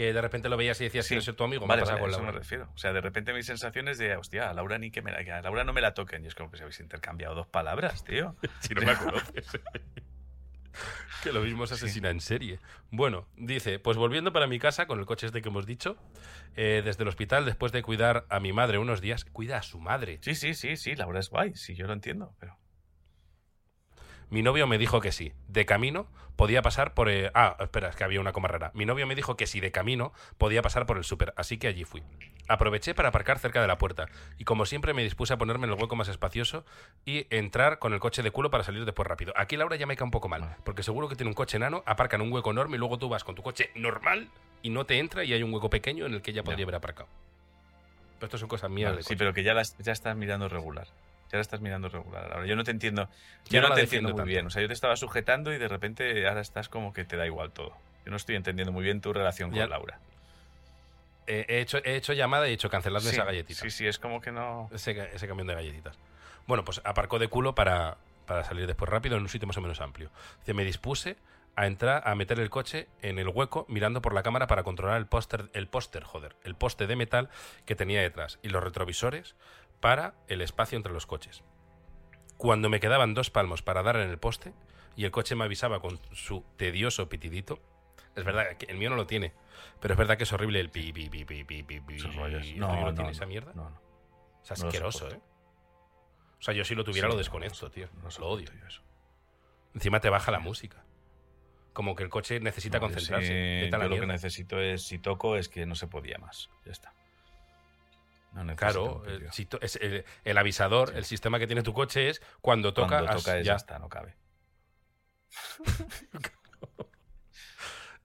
Que 0.00 0.14
de 0.14 0.22
repente 0.22 0.48
lo 0.48 0.56
veías 0.56 0.80
y 0.80 0.84
decías, 0.84 1.04
sí. 1.04 1.10
quiero 1.10 1.20
ser 1.20 1.34
tu 1.34 1.44
amigo. 1.44 1.66
Vale, 1.66 1.82
me 1.82 1.88
vale, 1.88 2.00
con 2.00 2.08
eso 2.08 2.20
me 2.20 2.24
Laura. 2.28 2.38
refiero. 2.38 2.70
O 2.74 2.78
sea, 2.78 2.94
de 2.94 3.02
repente 3.02 3.34
mis 3.34 3.44
sensaciones 3.44 3.98
de, 3.98 4.16
hostia, 4.16 4.48
a 4.48 4.54
Laura 4.54 4.78
ni 4.78 4.90
que 4.90 5.02
me 5.02 5.12
la, 5.12 5.22
que 5.22 5.30
a 5.30 5.42
Laura 5.42 5.62
no 5.62 5.74
me 5.74 5.82
la 5.82 5.92
toquen. 5.92 6.24
Y 6.24 6.28
es 6.28 6.34
como 6.34 6.50
que 6.50 6.56
si 6.56 6.62
habéis 6.62 6.80
intercambiado 6.80 7.34
dos 7.34 7.48
palabras, 7.48 8.02
tío. 8.02 8.34
Si 8.60 8.72
no 8.72 8.80
me 8.80 8.96
conoces. 8.96 9.60
que 11.22 11.32
lo 11.32 11.42
mismo 11.42 11.66
se 11.66 11.74
asesina 11.74 12.08
en 12.08 12.20
serie. 12.20 12.60
Bueno, 12.90 13.28
dice, 13.36 13.78
pues 13.78 13.98
volviendo 13.98 14.32
para 14.32 14.46
mi 14.46 14.58
casa 14.58 14.86
con 14.86 15.00
el 15.00 15.04
coche 15.04 15.26
este 15.26 15.42
que 15.42 15.50
hemos 15.50 15.66
dicho, 15.66 15.98
eh, 16.56 16.80
desde 16.82 17.02
el 17.02 17.08
hospital, 17.10 17.44
después 17.44 17.70
de 17.70 17.82
cuidar 17.82 18.24
a 18.30 18.40
mi 18.40 18.54
madre 18.54 18.78
unos 18.78 19.02
días, 19.02 19.26
cuida 19.26 19.58
a 19.58 19.62
su 19.62 19.80
madre. 19.80 20.18
Sí, 20.22 20.34
sí, 20.34 20.54
sí, 20.54 20.78
sí, 20.78 20.96
Laura 20.96 21.20
es 21.20 21.28
guay, 21.28 21.54
sí, 21.56 21.74
yo 21.74 21.86
lo 21.86 21.92
entiendo, 21.92 22.34
pero... 22.40 22.56
Mi 24.30 24.42
novio 24.42 24.66
me 24.66 24.78
dijo 24.78 25.00
que 25.00 25.10
sí. 25.12 25.32
De 25.48 25.66
camino 25.66 26.06
podía 26.36 26.62
pasar 26.62 26.94
por... 26.94 27.08
eh, 27.10 27.30
Ah, 27.34 27.56
espera, 27.60 27.88
es 27.88 27.96
que 27.96 28.04
había 28.04 28.20
una 28.20 28.32
coma 28.32 28.48
rara. 28.48 28.70
Mi 28.74 28.86
novio 28.86 29.06
me 29.06 29.14
dijo 29.14 29.36
que 29.36 29.46
sí, 29.46 29.60
de 29.60 29.72
camino 29.72 30.12
podía 30.38 30.62
pasar 30.62 30.86
por 30.86 30.96
el 30.96 31.04
súper, 31.04 31.34
así 31.36 31.58
que 31.58 31.66
allí 31.66 31.84
fui. 31.84 32.02
Aproveché 32.48 32.94
para 32.94 33.08
aparcar 33.10 33.38
cerca 33.38 33.60
de 33.60 33.66
la 33.68 33.76
puerta 33.78 34.06
y 34.38 34.44
como 34.44 34.66
siempre 34.66 34.94
me 34.94 35.02
dispuse 35.02 35.32
a 35.34 35.38
ponerme 35.38 35.66
en 35.66 35.72
el 35.74 35.80
hueco 35.80 35.96
más 35.96 36.08
espacioso 36.08 36.64
y 37.04 37.26
entrar 37.30 37.78
con 37.78 37.92
el 37.92 38.00
coche 38.00 38.22
de 38.22 38.30
culo 38.30 38.50
para 38.50 38.64
salir 38.64 38.84
después 38.84 39.06
rápido. 39.06 39.32
Aquí 39.36 39.56
Laura 39.56 39.76
ya 39.76 39.86
me 39.86 39.96
cae 39.96 40.04
un 40.04 40.10
poco 40.10 40.28
mal, 40.28 40.56
porque 40.64 40.82
seguro 40.82 41.08
que 41.08 41.16
tiene 41.16 41.28
un 41.30 41.34
coche 41.34 41.56
enano, 41.58 41.82
aparca 41.86 42.16
en 42.16 42.22
un 42.22 42.32
hueco 42.32 42.50
enorme 42.50 42.76
y 42.76 42.78
luego 42.78 42.98
tú 42.98 43.08
vas 43.08 43.22
con 43.24 43.34
tu 43.34 43.42
coche 43.42 43.70
normal 43.74 44.28
y 44.62 44.70
no 44.70 44.84
te 44.86 44.98
entra 44.98 45.24
y 45.24 45.32
hay 45.32 45.42
un 45.42 45.52
hueco 45.52 45.70
pequeño 45.70 46.06
en 46.06 46.14
el 46.14 46.22
que 46.22 46.30
ella 46.32 46.42
podría 46.42 46.58
Ya. 46.60 46.64
haber 46.64 46.74
aparcado. 46.76 47.08
Pero 48.18 48.26
esto 48.26 48.38
son 48.38 48.48
cosas 48.48 48.70
mías. 48.70 48.90
Vale, 48.92 49.02
sí, 49.02 49.08
coche. 49.08 49.16
pero 49.18 49.32
que 49.34 49.42
ya, 49.42 49.54
las, 49.54 49.76
ya 49.78 49.92
estás 49.92 50.16
mirando 50.16 50.48
regular. 50.48 50.86
Ya 51.30 51.36
la 51.38 51.42
estás 51.42 51.60
mirando 51.60 51.88
regular. 51.88 52.32
Ahora, 52.32 52.46
yo 52.46 52.56
no 52.56 52.64
te 52.64 52.70
entiendo. 52.72 53.08
Yo 53.48 53.60
no 53.60 53.72
te 53.72 53.82
entiendo 53.82 54.08
muy 54.10 54.16
tanto. 54.16 54.28
bien. 54.28 54.46
O 54.46 54.50
sea, 54.50 54.60
yo 54.62 54.68
te 54.68 54.74
estaba 54.74 54.96
sujetando 54.96 55.52
y 55.52 55.58
de 55.58 55.68
repente 55.68 56.26
ahora 56.26 56.40
estás 56.40 56.68
como 56.68 56.92
que 56.92 57.04
te 57.04 57.16
da 57.16 57.26
igual 57.26 57.52
todo. 57.52 57.70
Yo 58.04 58.10
no 58.10 58.16
estoy 58.16 58.34
entendiendo 58.36 58.72
muy 58.72 58.82
bien 58.82 59.00
tu 59.00 59.12
relación 59.12 59.52
Ya- 59.52 59.62
con 59.62 59.70
Laura. 59.70 59.98
Eh, 61.26 61.44
he, 61.48 61.60
hecho, 61.60 61.78
he 61.84 61.94
hecho 61.96 62.12
llamada 62.12 62.48
y 62.48 62.52
he 62.52 62.54
hecho 62.54 62.70
canceladme 62.70 63.10
sí, 63.10 63.14
esa 63.16 63.24
galletita. 63.24 63.60
Sí, 63.60 63.70
sí, 63.70 63.86
es 63.86 63.98
como 63.98 64.20
que 64.20 64.32
no. 64.32 64.68
ese, 64.72 64.90
ese 65.14 65.28
camión 65.28 65.46
de 65.46 65.54
galletitas. 65.54 65.96
Bueno, 66.46 66.64
pues 66.64 66.80
aparcó 66.84 67.18
de 67.20 67.28
culo 67.28 67.54
para, 67.54 67.98
para 68.26 68.42
salir 68.42 68.66
después 68.66 68.88
rápido 68.88 69.16
en 69.16 69.22
un 69.22 69.28
sitio 69.28 69.46
más 69.46 69.56
o 69.56 69.60
menos 69.60 69.80
amplio. 69.80 70.10
Dice, 70.40 70.54
me 70.54 70.64
dispuse 70.64 71.16
a 71.54 71.66
entrar, 71.66 72.02
a 72.06 72.14
meter 72.16 72.40
el 72.40 72.50
coche 72.50 72.88
en 73.02 73.18
el 73.18 73.28
hueco 73.28 73.64
mirando 73.68 74.02
por 74.02 74.14
la 74.14 74.22
cámara 74.24 74.46
para 74.48 74.62
controlar 74.64 74.96
el 74.96 75.06
póster, 75.06 75.50
el 75.52 75.68
póster, 75.68 76.02
joder, 76.02 76.34
el 76.42 76.54
poste 76.56 76.86
de 76.88 76.96
metal 76.96 77.28
que 77.66 77.76
tenía 77.76 78.00
detrás 78.00 78.38
y 78.42 78.48
los 78.48 78.64
retrovisores 78.64 79.34
para 79.80 80.14
el 80.28 80.40
espacio 80.40 80.76
entre 80.76 80.92
los 80.92 81.06
coches. 81.06 81.42
Cuando 82.36 82.68
me 82.68 82.80
quedaban 82.80 83.14
dos 83.14 83.30
palmos 83.30 83.62
para 83.62 83.82
dar 83.82 83.96
en 83.96 84.08
el 84.08 84.18
poste 84.18 84.52
y 84.96 85.04
el 85.04 85.10
coche 85.10 85.34
me 85.34 85.44
avisaba 85.44 85.80
con 85.80 86.00
su 86.12 86.44
tedioso 86.56 87.08
pitidito, 87.08 87.58
es 88.16 88.24
verdad 88.24 88.56
que 88.56 88.66
el 88.66 88.76
mío 88.78 88.90
no 88.90 88.96
lo 88.96 89.06
tiene, 89.06 89.32
pero 89.80 89.94
es 89.94 89.98
verdad 89.98 90.16
que 90.16 90.24
es 90.24 90.32
horrible 90.32 90.60
el 90.60 90.70
pi, 90.70 90.92
pi, 90.92 91.08
pi, 91.08 91.24
pi, 91.24 91.44
pi, 91.44 91.62
pi, 91.62 91.80
pi. 91.80 91.94
Esos 91.96 92.14
rollos. 92.16 92.44
¿El 92.46 92.54
tuyo 92.54 92.66
no 92.80 92.94
tiene 92.94 93.10
esa 93.10 93.26
mierda? 93.26 93.52
No, 93.54 93.70
no. 93.70 93.80
Es 94.42 94.60
No 94.62 94.66
asqueroso, 94.68 94.98
soporto. 95.00 95.16
¿eh? 95.16 95.20
O 96.38 96.42
sea, 96.42 96.54
yo 96.54 96.64
si 96.64 96.74
lo 96.74 96.84
tuviera 96.84 97.06
Sí, 97.06 97.10
lo 97.10 97.14
no, 97.14 97.18
desconecto, 97.18 97.66
no 97.66 97.70
tío. 97.70 97.88
no 98.02 98.08
lo 98.18 98.28
odio. 98.28 98.46
yo 98.58 98.66
eso. 98.66 98.82
Encima 99.74 100.00
te 100.00 100.08
baja 100.08 100.30
la 100.32 100.40
música. 100.40 100.84
Como 101.74 101.94
que 101.94 102.02
el 102.02 102.08
coche 102.08 102.40
necesita 102.40 102.78
No, 102.78 102.86
concentrarse. 102.86 103.64
sí, 103.66 103.70
yo 103.70 103.78
lo 103.88 104.00
que 104.00 104.06
necesito 104.06 104.58
es, 104.60 104.82
si 104.86 104.98
toco, 104.98 105.36
es 105.36 105.48
que 105.48 105.66
no 105.66 105.74
se 105.74 105.86
podía 105.86 106.18
más. 106.18 106.48
Ya 106.64 106.72
está. 106.72 106.94
No 108.32 108.54
Claro, 108.56 109.02
el, 109.06 109.30
si 109.32 109.46
to- 109.46 109.60
es 109.60 109.76
el, 109.76 110.04
el 110.24 110.38
avisador, 110.38 110.90
Sí. 110.90 110.96
el 110.98 111.04
sistema 111.04 111.38
que 111.38 111.46
tiene 111.46 111.62
tu 111.62 111.72
coche 111.74 112.08
es 112.08 112.22
cuando 112.40 112.72
toca, 112.72 112.88
Cuando 112.98 113.10
has- 113.10 113.16
toca 113.24 113.38
es, 113.38 113.46
ya. 113.46 113.56
está, 113.56 113.78
no 113.78 113.88
cabe. 113.88 114.14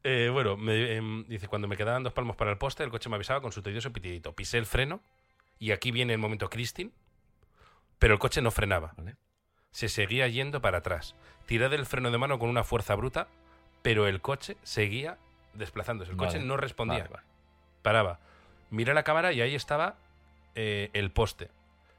Eh, 0.07 0.29
bueno, 0.31 0.55
me, 0.55 0.97
em, 0.97 1.25
dice, 1.27 1.47
cuando 1.47 1.67
me 1.67 1.75
quedaban 1.77 2.03
dos 2.03 2.13
palmos 2.13 2.35
para 2.35 2.51
el 2.51 2.59
poste, 2.59 2.83
el 2.83 2.91
coche 2.91 3.09
me 3.09 3.15
avisaba 3.15 3.41
con 3.41 3.51
su 3.51 3.63
tedioso 3.63 3.91
pitidito. 3.91 4.33
Pisé 4.35 4.59
el 4.59 4.67
freno 4.67 5.01
y 5.57 5.71
aquí 5.71 5.89
viene 5.91 6.13
el 6.13 6.19
momento 6.19 6.47
Christine, 6.47 6.91
pero 7.97 8.13
el 8.13 8.19
coche 8.19 8.39
no 8.41 8.51
frenaba. 8.51 8.93
¿Vale? 8.97 9.15
Se 9.71 9.89
seguía 9.89 10.27
yendo 10.27 10.61
para 10.61 10.77
atrás. 10.79 11.15
Tiré 11.47 11.69
del 11.69 11.87
freno 11.87 12.11
de 12.11 12.19
mano 12.19 12.37
con 12.37 12.49
una 12.49 12.63
fuerza 12.63 12.93
bruta, 12.93 13.27
pero 13.81 14.05
el 14.07 14.21
coche 14.21 14.57
seguía 14.61 15.17
desplazándose. 15.53 16.11
El 16.11 16.17
coche 16.17 16.37
Vale, 16.37 16.47
no 16.47 16.57
respondía. 16.57 17.07
Vale. 17.09 17.23
Paraba. 17.81 18.19
Miré 18.69 18.93
la 18.93 19.01
cámara 19.03 19.33
y 19.33 19.41
ahí 19.41 19.55
estaba 19.55 19.95
eh, 20.55 20.89
el 20.93 21.11
poste, 21.11 21.49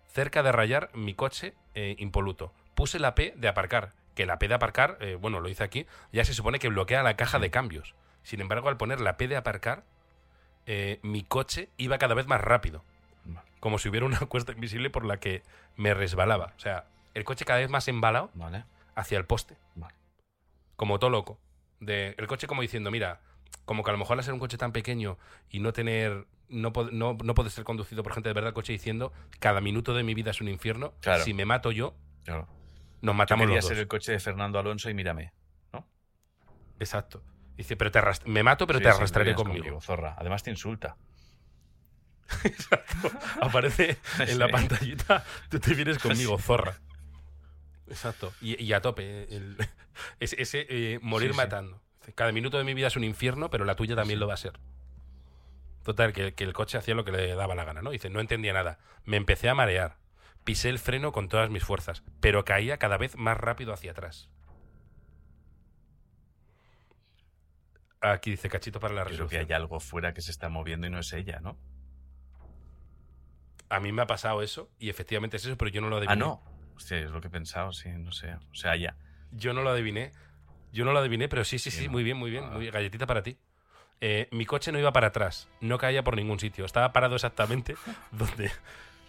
cerca 0.09 0.42
de 0.42 0.52
rayar 0.52 0.90
mi 0.94 1.14
coche 1.14 1.54
eh, 1.74 1.94
impoluto. 1.98 2.52
Puse 2.74 2.98
la 2.98 3.14
P 3.14 3.34
de 3.36 3.48
aparcar, 3.48 3.92
que 4.14 4.26
la 4.26 4.38
P 4.38 4.48
de 4.48 4.54
aparcar, 4.54 4.98
eh, 5.00 5.14
bueno, 5.14 5.40
lo 5.40 5.48
hice 5.48 5.62
aquí, 5.62 5.86
ya 6.12 6.24
se 6.24 6.34
supone 6.34 6.59
que 6.59 6.68
bloquea 6.68 7.02
la 7.02 7.16
caja 7.16 7.38
de 7.38 7.50
cambios. 7.50 7.94
Sin 8.22 8.40
embargo, 8.40 8.68
al 8.68 8.76
poner 8.76 9.00
la 9.00 9.16
P 9.16 9.28
de 9.28 9.36
aparcar, 9.36 9.84
mi 11.02 11.22
coche 11.22 11.68
iba 11.76 11.96
cada 11.98 12.14
vez 12.14 12.26
más 12.26 12.40
rápido, 12.40 12.82
como 13.61 13.78
si 13.78 13.88
hubiera 13.88 14.04
una 14.04 14.18
cuesta 14.26 14.50
invisible 14.50 14.90
por 14.90 15.04
la 15.04 15.18
que 15.18 15.42
me 15.76 15.94
resbalaba. 15.94 16.54
O 16.57 16.61
sea, 16.61 16.86
el 17.14 17.22
coche 17.22 17.44
cada 17.44 17.61
vez 17.61 17.70
más 17.70 17.86
embalado 17.86 18.30
Vale. 18.34 18.64
hacia 18.96 19.16
el 19.16 19.26
poste 19.26 19.57
Vale. 19.76 19.94
como 20.74 20.98
todo 20.98 21.11
loco. 21.11 21.38
De, 21.78 22.14
el 22.18 22.26
coche 22.26 22.46
como 22.46 22.62
diciendo, 22.62 22.90
mira, 22.90 23.20
como 23.64 23.82
que 23.82 23.90
a 23.90 23.92
lo 23.92 23.98
mejor 23.98 24.18
al 24.18 24.24
ser 24.24 24.32
un 24.32 24.40
coche 24.40 24.57
tan 24.57 24.72
pequeño 24.72 25.18
y 25.50 25.61
no 25.61 25.72
tener, 25.72 26.26
no, 26.49 26.72
no, 26.92 27.16
no 27.22 27.34
poder 27.34 27.51
ser 27.53 27.64
conducido 27.64 28.03
por 28.03 28.12
gente 28.14 28.28
de 28.28 28.32
verdad, 28.34 28.49
el 28.49 28.55
coche 28.55 28.72
diciendo, 28.72 29.12
cada 29.40 29.61
minuto 29.61 29.94
de 29.94 30.03
mi 30.03 30.14
vida 30.14 30.30
es 30.30 30.40
un 30.40 30.49
infierno, 30.49 30.94
Claro. 31.01 31.24
si 31.24 31.34
me 31.34 31.44
mato 31.44 31.72
yo, 31.72 31.94
Claro. 32.24 32.49
nos 33.03 33.12
Yo 33.12 33.14
matamos 33.14 33.42
quería 33.44 33.57
los 33.57 33.64
dos. 33.64 33.68
ser 33.70 33.78
el 33.78 33.88
coche 33.88 34.12
de 34.12 34.20
Fernando 34.20 34.59
Alonso 34.59 34.88
y 34.90 34.94
mírame. 34.94 35.32
Exacto. 36.78 37.22
Dice, 37.57 37.74
pero 37.76 37.90
te 37.90 38.01
me 38.26 38.42
mato, 38.42 38.66
pero 38.66 38.78
Sí, 38.80 38.82
te 38.82 38.90
arrastraré 38.90 39.34
conmigo. 39.34 39.80
Zorra. 39.80 40.14
Además 40.18 40.42
te 40.42 40.51
insulta. 40.51 40.97
Aparece 43.40 43.97
en 44.18 44.38
la 44.38 44.49
pantallita, 44.49 45.24
tú 45.49 45.59
te 45.61 45.74
vienes 45.74 45.99
conmigo, 45.99 46.38
zorra. 46.38 46.78
Exacto. 47.88 48.32
Y, 48.40 48.62
y 48.62 48.72
a 48.72 48.80
tope. 48.82 49.34
el- 49.34 49.57
ese 50.20 50.42
ese, 50.42 50.66
eh, 50.68 50.99
morir 51.03 51.30
Sí, 51.30 51.36
matando. 51.36 51.80
Cada 52.14 52.30
minuto 52.32 52.59
de 52.59 52.64
mi 52.64 52.74
vida 52.74 52.88
es 52.88 52.97
un 52.97 53.05
infierno, 53.05 53.49
pero 53.51 53.64
la 53.64 53.74
tuya 53.74 53.97
también 53.97 54.20
lo 54.20 54.26
va 54.26 54.34
a 54.34 54.38
ser. 54.38 54.59
Total, 55.87 56.12
que, 56.12 56.34
que 56.34 56.43
el 56.43 56.53
coche 56.53 56.78
hacía 56.78 56.97
lo 56.97 57.05
que 57.05 57.12
le 57.12 57.32
daba 57.37 57.55
la 57.55 57.62
gana, 57.62 57.80
¿no? 57.80 57.93
Dice, 57.93 58.11
no 58.11 58.18
entendía 58.18 58.53
nada. 58.53 58.80
Me 59.05 59.16
empecé 59.16 59.49
a 59.49 59.55
marear. 59.55 59.99
Pisé 60.43 60.68
el 60.68 60.80
freno 60.80 61.12
con 61.12 61.28
todas 61.28 61.49
mis 61.49 61.62
fuerzas, 61.62 62.03
pero 62.18 62.45
caía 62.45 62.78
cada 62.78 62.97
vez 62.97 63.14
más 63.16 63.37
rápido 63.39 63.72
hacia 63.72 63.93
atrás. 63.93 64.28
Aquí 68.01 68.30
dice 68.30 68.49
cachito 68.49 68.80
para 68.80 68.95
la 68.95 69.03
Yo 69.03 69.07
creo 69.07 69.16
que 69.28 69.37
resolución. 69.37 69.47
hay 69.47 69.53
algo 69.62 69.78
fuera 69.78 70.12
que 70.12 70.22
se 70.22 70.32
está 70.32 70.49
moviendo 70.49 70.89
y 70.89 70.91
no 70.91 70.99
es 70.99 71.12
ella, 71.12 71.39
¿no? 71.39 71.57
A 73.68 73.78
mí 73.78 73.93
me 73.93 74.03
ha 74.03 74.07
pasado 74.09 74.43
eso, 74.43 74.68
y 74.80 74.91
efectivamente 74.91 75.37
es 75.37 75.45
eso, 75.45 75.57
pero 75.57 75.70
yo 75.70 75.80
no 75.80 75.89
lo 75.89 75.99
adiviné. 75.99 76.12
Ah, 76.14 76.16
no. 76.16 76.43
Hostia, 76.74 76.99
es 76.99 77.12
lo 77.12 77.20
que 77.20 77.28
he 77.28 77.30
pensado, 77.30 77.72
sí, 77.72 77.91
no 77.91 78.11
sé. 78.11 78.34
O 78.34 78.55
sea, 78.57 78.74
ya. 78.74 78.97
Yo 79.30 79.53
no 79.53 79.62
lo 79.62 79.70
adiviné. 79.70 80.11
Yo 80.72 80.84
no 80.84 80.93
lo 80.93 80.99
adiviné, 80.99 81.28
pero 81.28 81.45
sí, 81.45 81.61
sí, 81.61 81.70
Sí, 81.70 81.78
sí, 81.78 81.87
¿no? 81.87 81.93
muy 81.93 82.03
bien, 82.03 82.16
muy 82.16 82.32
bien. 82.32 82.43
Ah. 82.45 82.51
Muy 82.51 82.62
bien. 82.62 82.72
Galletita 82.72 83.07
para 83.07 83.22
ti. 83.22 83.39
Eh, 84.01 84.28
mi 84.30 84.44
coche 84.44 84.72
no 84.72 84.78
iba 84.78 84.92
para 84.92 85.09
atrás, 85.09 85.49
no 85.61 85.78
caía 85.78 86.05
por 86.05 86.16
ningún 86.16 86.38
sitio. 86.38 86.64
Estaba 86.64 86.92
parado 86.92 87.14
exactamente 87.14 87.76
donde 88.11 88.51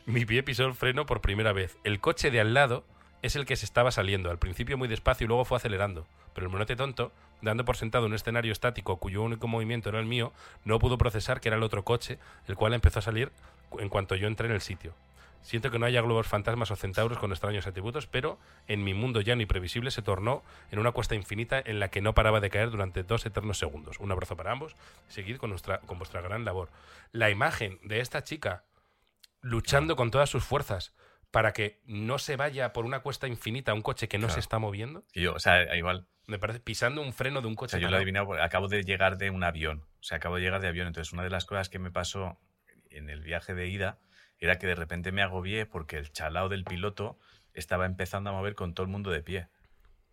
mi 0.05 0.25
pie 0.25 0.43
pisó 0.43 0.65
el 0.65 0.73
freno 0.73 1.05
por 1.05 1.21
primera 1.21 1.53
vez. 1.53 1.77
El 1.83 1.99
coche 1.99 2.31
de 2.31 2.39
al 2.39 2.53
lado 2.53 2.85
es 3.21 3.35
el 3.35 3.45
que 3.45 3.55
se 3.55 3.65
estaba 3.65 3.91
saliendo, 3.91 4.29
al 4.29 4.39
principio 4.39 4.77
muy 4.77 4.87
despacio 4.87 5.25
y 5.25 5.27
luego 5.27 5.45
fue 5.45 5.57
acelerando. 5.57 6.07
Pero 6.33 6.47
el 6.47 6.51
monote 6.51 6.75
tonto, 6.75 7.11
dando 7.41 7.65
por 7.65 7.77
sentado 7.77 8.05
un 8.05 8.13
escenario 8.13 8.51
estático 8.51 8.97
cuyo 8.97 9.23
único 9.23 9.47
movimiento 9.47 9.89
era 9.89 9.99
el 9.99 10.05
mío, 10.05 10.33
no 10.63 10.79
pudo 10.79 10.97
procesar 10.97 11.41
que 11.41 11.49
era 11.49 11.57
el 11.57 11.63
otro 11.63 11.83
coche, 11.83 12.19
el 12.47 12.55
cual 12.55 12.73
empezó 12.73 12.99
a 12.99 13.01
salir 13.01 13.31
en 13.79 13.89
cuanto 13.89 14.15
yo 14.15 14.27
entré 14.27 14.47
en 14.47 14.53
el 14.53 14.61
sitio. 14.61 14.93
Siento 15.47 15.71
que 15.71 15.79
no 15.79 15.85
haya 15.85 16.01
globos 16.01 16.27
fantasmas 16.27 16.71
o 16.71 16.75
centauros 16.75 17.19
con 17.19 17.31
extraños 17.31 17.65
atributos, 17.67 18.05
pero 18.05 18.37
en 18.67 18.83
mi 18.83 18.93
mundo 18.93 19.21
llano 19.21 19.41
y 19.41 19.45
previsible 19.45 19.91
se 19.91 20.01
tornó 20.01 20.43
en 20.71 20.79
una 20.79 20.91
cuesta 20.91 21.15
infinita 21.15 21.57
en 21.63 21.79
la 21.79 21.87
que 21.89 22.01
no 22.01 22.13
paraba 22.13 22.41
de 22.41 22.49
caer 22.49 22.69
durante 22.69 23.03
dos 23.03 23.25
eternos 23.25 23.57
segundos. 23.57 23.97
Un 24.01 24.11
abrazo 24.11 24.35
para 24.35 24.51
ambos. 24.51 24.75
Seguid 25.07 25.37
con, 25.37 25.49
nuestra, 25.51 25.79
con 25.79 25.99
vuestra 25.99 26.19
gran 26.19 26.43
labor. 26.43 26.69
La 27.13 27.29
imagen 27.29 27.79
de 27.83 28.01
esta 28.01 28.25
chica 28.25 28.65
luchando 29.41 29.95
con 29.95 30.11
todas 30.11 30.29
sus 30.29 30.43
fuerzas 30.43 30.93
para 31.31 31.53
que 31.53 31.79
no 31.85 32.17
se 32.19 32.35
vaya 32.35 32.73
por 32.73 32.83
una 32.83 32.99
cuesta 32.99 33.27
infinita 33.27 33.73
un 33.73 33.81
coche 33.81 34.09
que 34.09 34.17
no 34.17 34.27
Claro. 34.27 34.33
se 34.33 34.39
está 34.41 34.59
moviendo, 34.59 35.05
yo, 35.13 35.33
o 35.33 35.39
sea, 35.39 35.75
igual. 35.77 36.07
me 36.25 36.39
parece 36.39 36.59
pisando 36.59 37.01
un 37.01 37.13
freno 37.13 37.39
de 37.39 37.47
un 37.47 37.53
O 37.53 37.55
coche. 37.55 37.71
sea, 37.71 37.79
yo 37.79 37.87
lo 37.87 37.93
he 37.95 37.97
adivinado 37.99 38.33
acabo 38.41 38.67
de 38.67 38.83
llegar 38.83 39.17
de 39.17 39.29
un 39.29 39.45
avión. 39.45 39.85
O 40.01 40.03
sea, 40.03 40.17
acabo 40.17 40.35
de 40.35 40.41
llegar 40.41 40.59
de 40.59 40.67
avión. 40.67 40.87
Entonces, 40.87 41.13
una 41.13 41.23
de 41.23 41.29
las 41.29 41.45
cosas 41.45 41.69
que 41.69 41.79
me 41.79 41.89
pasó 41.89 42.37
en 42.89 43.09
el 43.09 43.21
viaje 43.21 43.53
de 43.53 43.67
ida 43.67 43.97
era 44.39 44.57
que 44.59 44.67
de 44.67 44.75
repente 44.75 45.11
me 45.11 45.21
agobié 45.21 45.65
porque 45.65 45.97
el 45.97 46.11
chalao 46.11 46.49
del 46.49 46.63
piloto 46.63 47.17
estaba 47.53 47.85
empezando 47.85 48.29
a 48.29 48.33
mover 48.33 48.55
con 48.55 48.73
todo 48.73 48.85
el 48.85 48.91
mundo 48.91 49.09
de 49.11 49.21
pie. 49.23 49.47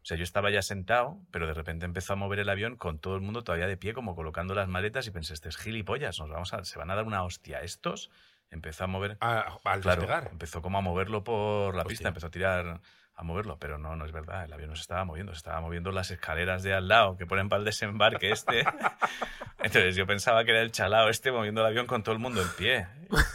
O 0.02 0.06
sea, 0.06 0.16
yo 0.18 0.24
estaba 0.24 0.50
ya 0.50 0.60
sentado, 0.60 1.18
pero 1.30 1.46
de 1.46 1.54
repente 1.54 1.86
empezó 1.86 2.12
a 2.12 2.16
mover 2.16 2.38
el 2.38 2.48
avión 2.50 2.76
con 2.76 2.98
todo 2.98 3.14
el 3.14 3.22
mundo 3.22 3.42
todavía 3.42 3.66
de 3.66 3.76
pie, 3.78 3.94
como 3.94 4.14
colocando 4.14 4.54
las 4.54 4.68
maletas 4.68 5.06
y 5.06 5.10
pensé, 5.10 5.32
este 5.32 5.48
es 5.48 5.56
gilipollas, 5.56 6.18
nos 6.20 6.28
vamos 6.28 6.52
a, 6.52 6.64
se 6.64 6.78
van 6.78 6.90
a 6.90 6.94
dar 6.94 7.04
una 7.06 7.22
hostia 7.24 7.60
estos. 7.62 8.10
Empezó 8.50 8.84
a 8.84 8.86
mover... 8.86 9.16
Ah, 9.20 9.58
al 9.64 9.80
Claro, 9.80 10.02
despegar. 10.02 10.28
empezó 10.30 10.60
como 10.62 10.76
a 10.78 10.80
moverlo 10.82 11.24
por 11.24 11.74
la 11.74 11.80
Hostia. 11.82 11.88
pista, 11.88 12.08
empezó 12.08 12.26
a 12.26 12.30
tirar 12.30 12.80
a 13.16 13.22
moverlo, 13.22 13.58
pero 13.58 13.78
no, 13.78 13.94
no 13.96 14.04
es 14.04 14.12
verdad, 14.12 14.44
el 14.44 14.52
avión 14.52 14.70
no 14.70 14.76
se 14.76 14.82
estaba 14.82 15.04
moviendo, 15.04 15.32
se 15.32 15.38
estaba 15.38 15.60
moviendo 15.60 15.92
las 15.92 16.10
escaleras 16.10 16.62
de 16.64 16.74
al 16.74 16.88
lado 16.88 17.16
que 17.16 17.26
ponen 17.26 17.48
para 17.48 17.60
el 17.60 17.64
desembarque 17.64 18.30
este. 18.30 18.64
Entonces 19.58 19.96
yo 19.96 20.06
pensaba 20.06 20.44
que 20.44 20.50
era 20.50 20.60
el 20.60 20.72
chalao 20.72 21.08
este 21.08 21.32
moviendo 21.32 21.60
el 21.62 21.68
avión 21.68 21.86
con 21.86 22.02
todo 22.02 22.12
el 22.12 22.18
mundo 22.18 22.42
en 22.42 22.48
pie. 22.58 22.86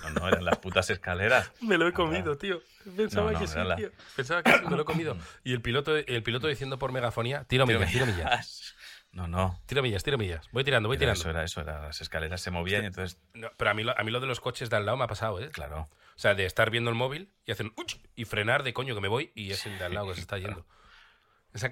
No, 0.04 0.10
no, 0.22 0.28
eran 0.28 0.46
las 0.46 0.58
putas 0.60 0.90
escaleras. 0.90 1.52
Me 1.62 1.78
lo 1.78 1.88
he 1.88 1.94
comido, 1.94 2.38
tío. 2.38 2.62
Pensaba 2.96 3.28
No, 3.32 3.34
no, 3.34 3.40
que 3.40 3.48
sí, 3.48 3.54
era 3.56 3.64
la- 3.64 3.76
tío. 3.78 3.90
Pensaba 4.16 4.44
que 4.44 4.52
sí, 4.52 4.60
me 4.70 4.76
lo 4.76 4.82
he 4.82 4.86
comido. 4.86 5.18
Y 5.44 5.54
el 5.54 5.62
piloto, 5.62 5.96
el 5.96 6.24
piloto 6.24 6.48
diciendo 6.48 6.78
por 6.78 6.92
megafonía, 6.92 7.46
tiro 7.46 7.66
millas, 7.66 7.92
tiro 7.92 8.06
millas. 8.06 8.76
No, 9.12 9.28
no. 9.28 9.60
Tiro 9.66 9.82
millas, 9.82 10.04
tiro 10.04 10.20
millas. 10.20 10.48
Voy 10.52 10.64
tirando, 10.64 10.88
voy 10.88 10.98
Era 10.98 11.00
tirando. 11.00 11.20
eso 11.22 11.30
era 11.32 11.44
eso, 11.44 11.62
era, 11.62 11.82
las 11.88 12.00
escaleras 12.00 12.42
se 12.42 12.52
movían 12.52 12.84
y 12.84 12.88
entonces, 12.88 13.20
No, 13.34 13.50
pero 13.58 13.72
a 13.72 13.74
mí, 13.74 13.84
lo, 13.84 14.00
a 14.00 14.04
mí 14.04 14.12
lo 14.12 14.20
de 14.20 14.28
los 14.28 14.40
coches 14.40 14.70
de 14.70 14.76
al 14.78 14.86
lado 14.86 15.00
me 15.00 15.06
ha 15.06 15.08
pasado, 15.08 15.40
¿eh? 15.42 15.50
claro. 15.50 15.90
O 16.20 16.22
sea, 16.22 16.36
de 16.36 16.43
estar 16.43 16.70
viendo 16.70 16.89
el 16.89 16.97
móvil 16.97 17.32
y 17.45 17.53
hacer 17.53 17.67
"Uch", 17.78 17.95
y 18.13 18.26
frenar 18.26 18.63
de 18.63 18.74
coño 18.74 18.93
que 18.93 18.99
me 18.99 19.07
voy 19.07 19.32
y 19.36 19.51
es 19.51 19.65
el 19.65 19.78
de 19.78 19.86
al 19.86 19.93
lado 19.93 20.09
que 20.09 20.15
se 20.15 20.20
está 20.20 20.38
yendo. 20.38 20.65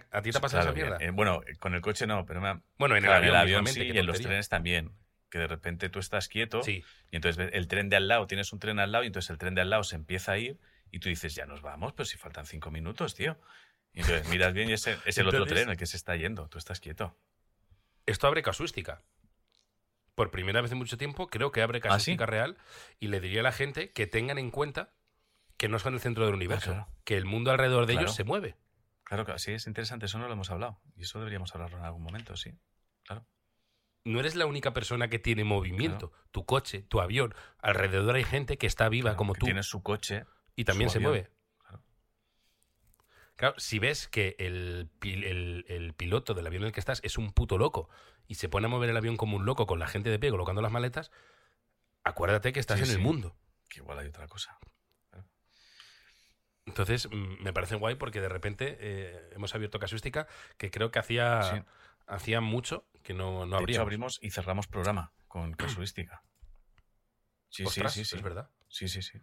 ¿A 0.09 0.21
ti 0.21 0.31
te 0.31 0.37
ha 0.37 0.39
pasado 0.39 0.61
Claro, 0.63 0.69
esa 0.69 0.73
mierda? 0.73 0.97
eh, 1.05 1.09
bueno, 1.11 1.41
con 1.59 1.75
el 1.75 1.81
coche 1.81 2.07
no, 2.07 2.25
pero 2.25 2.39
me 2.39 2.47
ha- 2.47 2.61
bueno, 2.77 2.95
en 2.95 3.03
el 3.03 3.11
avión, 3.11 3.43
mismamente, 3.45 3.81
sí 3.81 3.87
qué 3.87 3.95
y 3.95 3.97
en 3.99 4.05
los 4.05 4.21
trenes 4.21 4.47
también. 4.47 4.93
Que 5.29 5.39
de 5.39 5.47
repente 5.47 5.89
tú 5.89 5.99
estás 5.99 6.29
quieto 6.29 6.63
Sí, 6.63 6.81
Y 7.11 7.17
entonces 7.17 7.35
ves 7.35 7.49
el 7.55 7.67
tren 7.67 7.89
de 7.89 7.97
al 7.97 8.07
lado, 8.07 8.25
tienes 8.25 8.53
un 8.53 8.59
tren 8.59 8.79
al 8.79 8.93
lado 8.93 9.03
y 9.03 9.07
entonces 9.07 9.31
el 9.31 9.37
tren 9.37 9.53
de 9.53 9.59
al 9.59 9.69
lado 9.69 9.83
se 9.83 9.97
empieza 9.97 10.31
a 10.31 10.37
ir 10.37 10.57
y 10.91 10.99
tú 10.99 11.09
dices, 11.09 11.35
ya 11.35 11.45
nos 11.45 11.61
vamos, 11.61 11.91
pero 11.91 12.05
si 12.05 12.15
faltan 12.15 12.45
cinco 12.45 12.71
minutos, 12.71 13.15
tío. 13.15 13.37
Y 13.91 13.99
entonces 13.99 14.29
miras 14.29 14.53
bien 14.53 14.69
y 14.69 14.73
es 14.73 14.87
el, 14.87 14.97
es 15.05 15.17
el 15.17 15.27
otro 15.27 15.45
tren 15.45 15.69
el 15.71 15.75
que 15.75 15.85
se 15.87 15.97
está 15.97 16.15
yendo, 16.15 16.47
tú 16.47 16.57
estás 16.57 16.79
quieto. 16.79 17.17
esto 18.05 18.27
abre 18.27 18.41
casuística. 18.43 19.01
Por 20.18 20.32
primera 20.32 20.61
vez 20.61 20.72
en 20.72 20.80
mucho 20.80 20.97
tiempo, 20.97 21.28
creo 21.28 21.51
que 21.51 21.61
abre 21.61 21.78
¿Ah, 21.78 21.82
sí? 21.82 21.88
casuística 21.89 22.26
real 22.26 22.57
y 22.99 23.09
le 23.09 23.20
diría 23.22 23.41
a 23.41 23.43
la 23.43 23.51
gente 23.51 23.91
que 23.91 24.07
tengan 24.07 24.39
en 24.39 24.49
cuenta 24.49 24.89
que 25.57 25.70
no 25.70 25.78
son 25.78 25.93
el 25.93 25.99
centro 25.99 26.26
del 26.26 26.34
universo, 26.34 26.72
claro. 26.72 26.88
que 27.03 27.18
el 27.18 27.26
mundo 27.26 27.51
alrededor 27.51 27.86
de 27.86 27.93
Claro. 27.93 28.05
ellos 28.07 28.15
se 28.15 28.24
mueve. 28.24 28.55
Claro 29.03 29.28
que 29.28 29.38
sí, 29.38 29.51
es 29.51 29.68
interesante, 29.68 30.07
eso 30.07 30.18
no 30.18 30.26
lo 30.26 30.34
hemos 30.34 30.49
hablado. 30.49 30.82
Y 30.95 31.03
eso 31.03 31.20
deberíamos 31.20 31.53
hablarlo 31.53 31.78
en 31.78 31.86
algún 31.86 32.01
momento, 32.01 32.36
sí. 32.36 32.51
Claro. 33.03 33.28
No 34.05 34.20
eres 34.20 34.36
la 34.36 34.47
única 34.47 34.74
persona 34.74 35.07
que 35.07 35.20
tiene 35.20 35.43
movimiento. 35.43 36.11
Tu 36.32 36.47
coche, 36.47 36.82
tu 36.82 36.99
avión, 36.99 37.36
alrededor 37.59 38.15
hay 38.15 38.24
gente 38.24 38.57
que 38.57 38.65
está 38.65 38.89
viva 38.89 39.09
Claro, 39.11 39.18
como 39.18 39.34
que 39.34 39.39
tú 39.41 39.45
Tienes 39.45 39.68
su 39.68 39.84
coche. 39.84 40.26
y 40.55 40.63
también 40.65 40.89
se 40.89 40.97
avión. 40.97 41.11
mueve. 41.11 41.30
Claro. 43.38 43.55
Si 43.57 43.79
ves 43.79 44.07
que 44.07 44.35
el, 44.39 44.89
pil- 44.99 45.23
el- 45.23 45.65
el 45.69 45.93
piloto 45.93 46.33
del 46.33 46.45
avión 46.47 46.63
en 46.63 46.67
el 46.67 46.73
que 46.73 46.79
estás 46.79 46.99
es 47.03 47.17
un 47.17 47.31
puto 47.31 47.57
loco 47.57 47.88
y 48.27 48.35
se 48.35 48.49
pone 48.49 48.65
a 48.65 48.69
mover 48.69 48.89
el 48.89 48.97
avión 48.97 49.15
como 49.15 49.38
un 49.38 49.45
loco 49.45 49.65
con 49.67 49.79
la 49.79 49.88
gente 49.88 50.09
de 50.09 50.19
pie 50.19 50.29
colocando 50.31 50.61
las 50.61 50.71
maletas, 50.71 51.11
acuérdate 52.03 52.51
que 52.51 52.59
estás 52.59 52.79
Sí, 52.79 52.85
en 52.85 52.91
el 52.91 52.99
mundo. 52.99 53.38
Que 53.69 53.79
igual 53.79 53.99
hay 53.99 54.07
otra 54.07 54.27
cosa. 54.27 54.57
Entonces, 56.65 57.07
mm, 57.09 57.41
me 57.43 57.53
parece 57.53 57.75
guay 57.75 57.95
porque 57.95 58.19
de 58.21 58.29
repente 58.29 58.77
eh, 58.79 59.29
hemos 59.33 59.55
abierto 59.55 59.79
casuística 59.79 60.27
que 60.57 60.69
creo 60.69 60.91
que 60.91 60.99
hacía, 60.99 61.43
Sí. 61.43 61.61
hacía 62.07 62.41
mucho 62.41 62.85
que 63.03 63.13
no, 63.13 63.45
no 63.45 63.55
de 63.55 63.61
habría. 63.61 63.75
hecho, 63.75 63.81
abrimos 63.83 64.19
y 64.21 64.31
cerramos 64.31 64.67
programa 64.67 65.13
con 65.27 65.53
casuística. 65.53 66.23
Sí, 67.49 67.63
Ostras, 67.63 67.93
sí, 67.93 68.03
sí, 68.03 68.09
sí. 68.11 68.15
es 68.17 68.21
verdad. 68.23 68.49
Sí, 68.67 68.88
sí, 68.89 69.01
sí. 69.01 69.19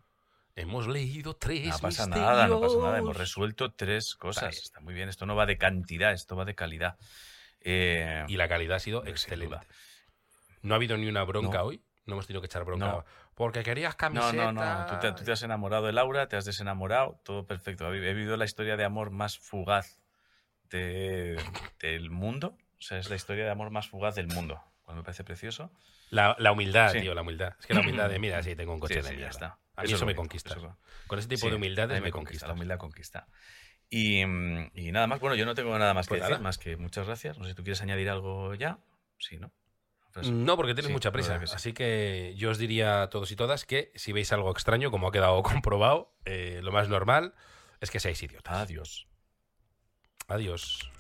Hemos 0.57 0.87
leído 0.87 1.35
tres 1.35 1.69
No 1.69 1.79
pasa 1.79 2.07
nada, 2.07 2.47
no 2.47 2.61
pasa 2.61 2.77
nada. 2.77 2.99
Hemos 2.99 3.09
misterios. 3.09 3.17
resuelto 3.19 3.73
tres 3.73 4.15
cosas. 4.15 4.51
bien. 4.51 4.63
Está 4.63 4.81
muy 4.81 4.95
bien. 4.95 5.09
Esto 5.09 5.27
no 5.27 5.35
va 5.35 5.47
de 5.47 5.59
cantidad, 5.59 6.13
esto 6.13 6.37
va 6.37 6.45
de 6.45 6.55
calidad. 6.55 6.97
Eh, 7.61 8.25
Y 8.29 8.37
la 8.37 8.49
calidad 8.49 8.77
ha 8.77 8.81
sido 8.81 9.05
excelente. 9.07 9.57
No 10.63 10.75
ha 10.75 10.77
habido 10.77 10.97
ni 10.97 11.09
una 11.09 11.25
bronca 11.25 11.59
No. 11.59 11.65
hoy. 11.65 11.83
No 12.07 12.15
hemos 12.15 12.27
tenido 12.27 12.41
que 12.43 12.47
echar 12.47 12.65
bronca. 12.65 12.87
No. 12.87 13.05
Porque 13.35 13.63
querías 13.63 13.95
no, 13.95 13.97
camiseta. 13.97 14.53
no, 14.53 14.53
no. 14.53 14.87
Tú 14.87 14.99
te, 15.01 15.13
tú 15.13 15.25
te 15.25 15.33
has 15.33 15.43
enamorado 15.43 15.87
de 15.87 15.93
Laura, 15.93 16.29
te 16.29 16.37
has 16.37 16.45
desenamorado, 16.45 17.19
todo 17.25 17.47
perfecto. 17.47 17.93
He, 17.93 17.99
vivido 18.15 18.37
la 18.37 18.45
historia 18.45 18.77
de 18.77 18.85
amor 18.85 19.11
más 19.11 19.39
fugaz 19.39 19.99
de- 20.71 21.43
del 21.81 22.11
mundo. 22.11 22.57
O 22.79 22.83
sea, 22.83 22.99
es 22.99 23.09
la 23.11 23.17
historia 23.17 23.45
de 23.45 23.51
amor 23.51 23.71
más 23.71 23.89
fugaz 23.89 24.15
del 24.15 24.29
mundo. 24.29 24.63
Cual 24.83 24.99
me 24.99 25.03
parece 25.03 25.25
precioso. 25.25 25.73
La, 26.11 26.37
la 26.39 26.53
humildad, 26.53 26.93
Sí. 26.93 27.01
tío, 27.01 27.15
la 27.15 27.23
humildad. 27.23 27.55
Es 27.59 27.67
que 27.67 27.75
la 27.75 27.81
humildad 27.81 28.11
de, 28.11 28.19
mira, 28.21 28.43
sí, 28.43 28.55
tengo 28.55 28.75
un 28.75 28.81
coche 28.81 28.95
Sí, 28.95 29.01
de 29.01 29.05
sí, 29.09 29.11
ya 29.15 29.17
mierda. 29.17 29.31
está. 29.31 29.59
A 29.77 29.83
mí 29.83 29.93
Eso 29.93 30.07
me 30.07 30.15
conquista. 30.15 30.55
eso- 30.55 30.77
Con 31.07 31.19
ese 31.19 31.29
tipo 31.29 31.43
Sí, 31.43 31.51
de 31.51 31.57
humildades 31.57 32.01
me, 32.01 32.11
conquista. 32.11 32.47
La 32.47 32.55
humildad 32.55 32.79
conquista. 32.79 33.27
Y, 33.91 34.25
mm, 34.25 34.71
y 34.75 34.93
nada 34.93 35.07
más, 35.07 35.21
bueno, 35.21 35.37
yo 35.37 35.45
no 35.47 35.55
tengo 35.55 35.79
nada 35.79 35.95
más 35.95 36.07
que 36.07 36.11
Pues 36.11 36.21
decir, 36.23 36.33
nada. 36.33 36.43
más 36.43 36.59
que 36.59 36.77
muchas 36.77 37.07
gracias. 37.07 37.39
No 37.39 37.45
sé 37.45 37.51
si 37.51 37.55
tú 37.57 37.63
quieres 37.65 37.83
añadir 37.83 38.09
algo 38.09 38.55
ya. 38.55 38.79
Sí, 39.19 39.39
¿no? 39.39 39.53
No, 40.23 40.57
porque 40.57 40.75
tienes 40.75 40.87
Sí, 40.87 40.93
mucha 40.93 41.11
prisa. 41.11 41.41
que 41.41 41.49
sí. 41.49 41.55
Así 41.57 41.73
que 41.73 42.35
yo 42.37 42.51
os 42.51 42.59
diría 42.59 43.03
a 43.03 43.11
todos 43.11 43.33
y 43.33 43.37
todas 43.37 43.65
que 43.65 43.91
si 43.97 44.13
veis 44.13 44.33
algo 44.33 44.51
extraño, 44.53 44.93
como 44.93 45.09
ha 45.09 45.13
quedado 45.13 45.43
comprobado, 45.65 46.15
eh, 46.25 46.61
lo 46.63 46.71
más 46.71 46.89
normal 46.89 47.35
es 47.81 47.91
que 47.91 47.99
seáis 47.99 48.23
idiotas. 48.23 48.55
Adiós. 48.55 49.09
Adiós. 50.29 50.91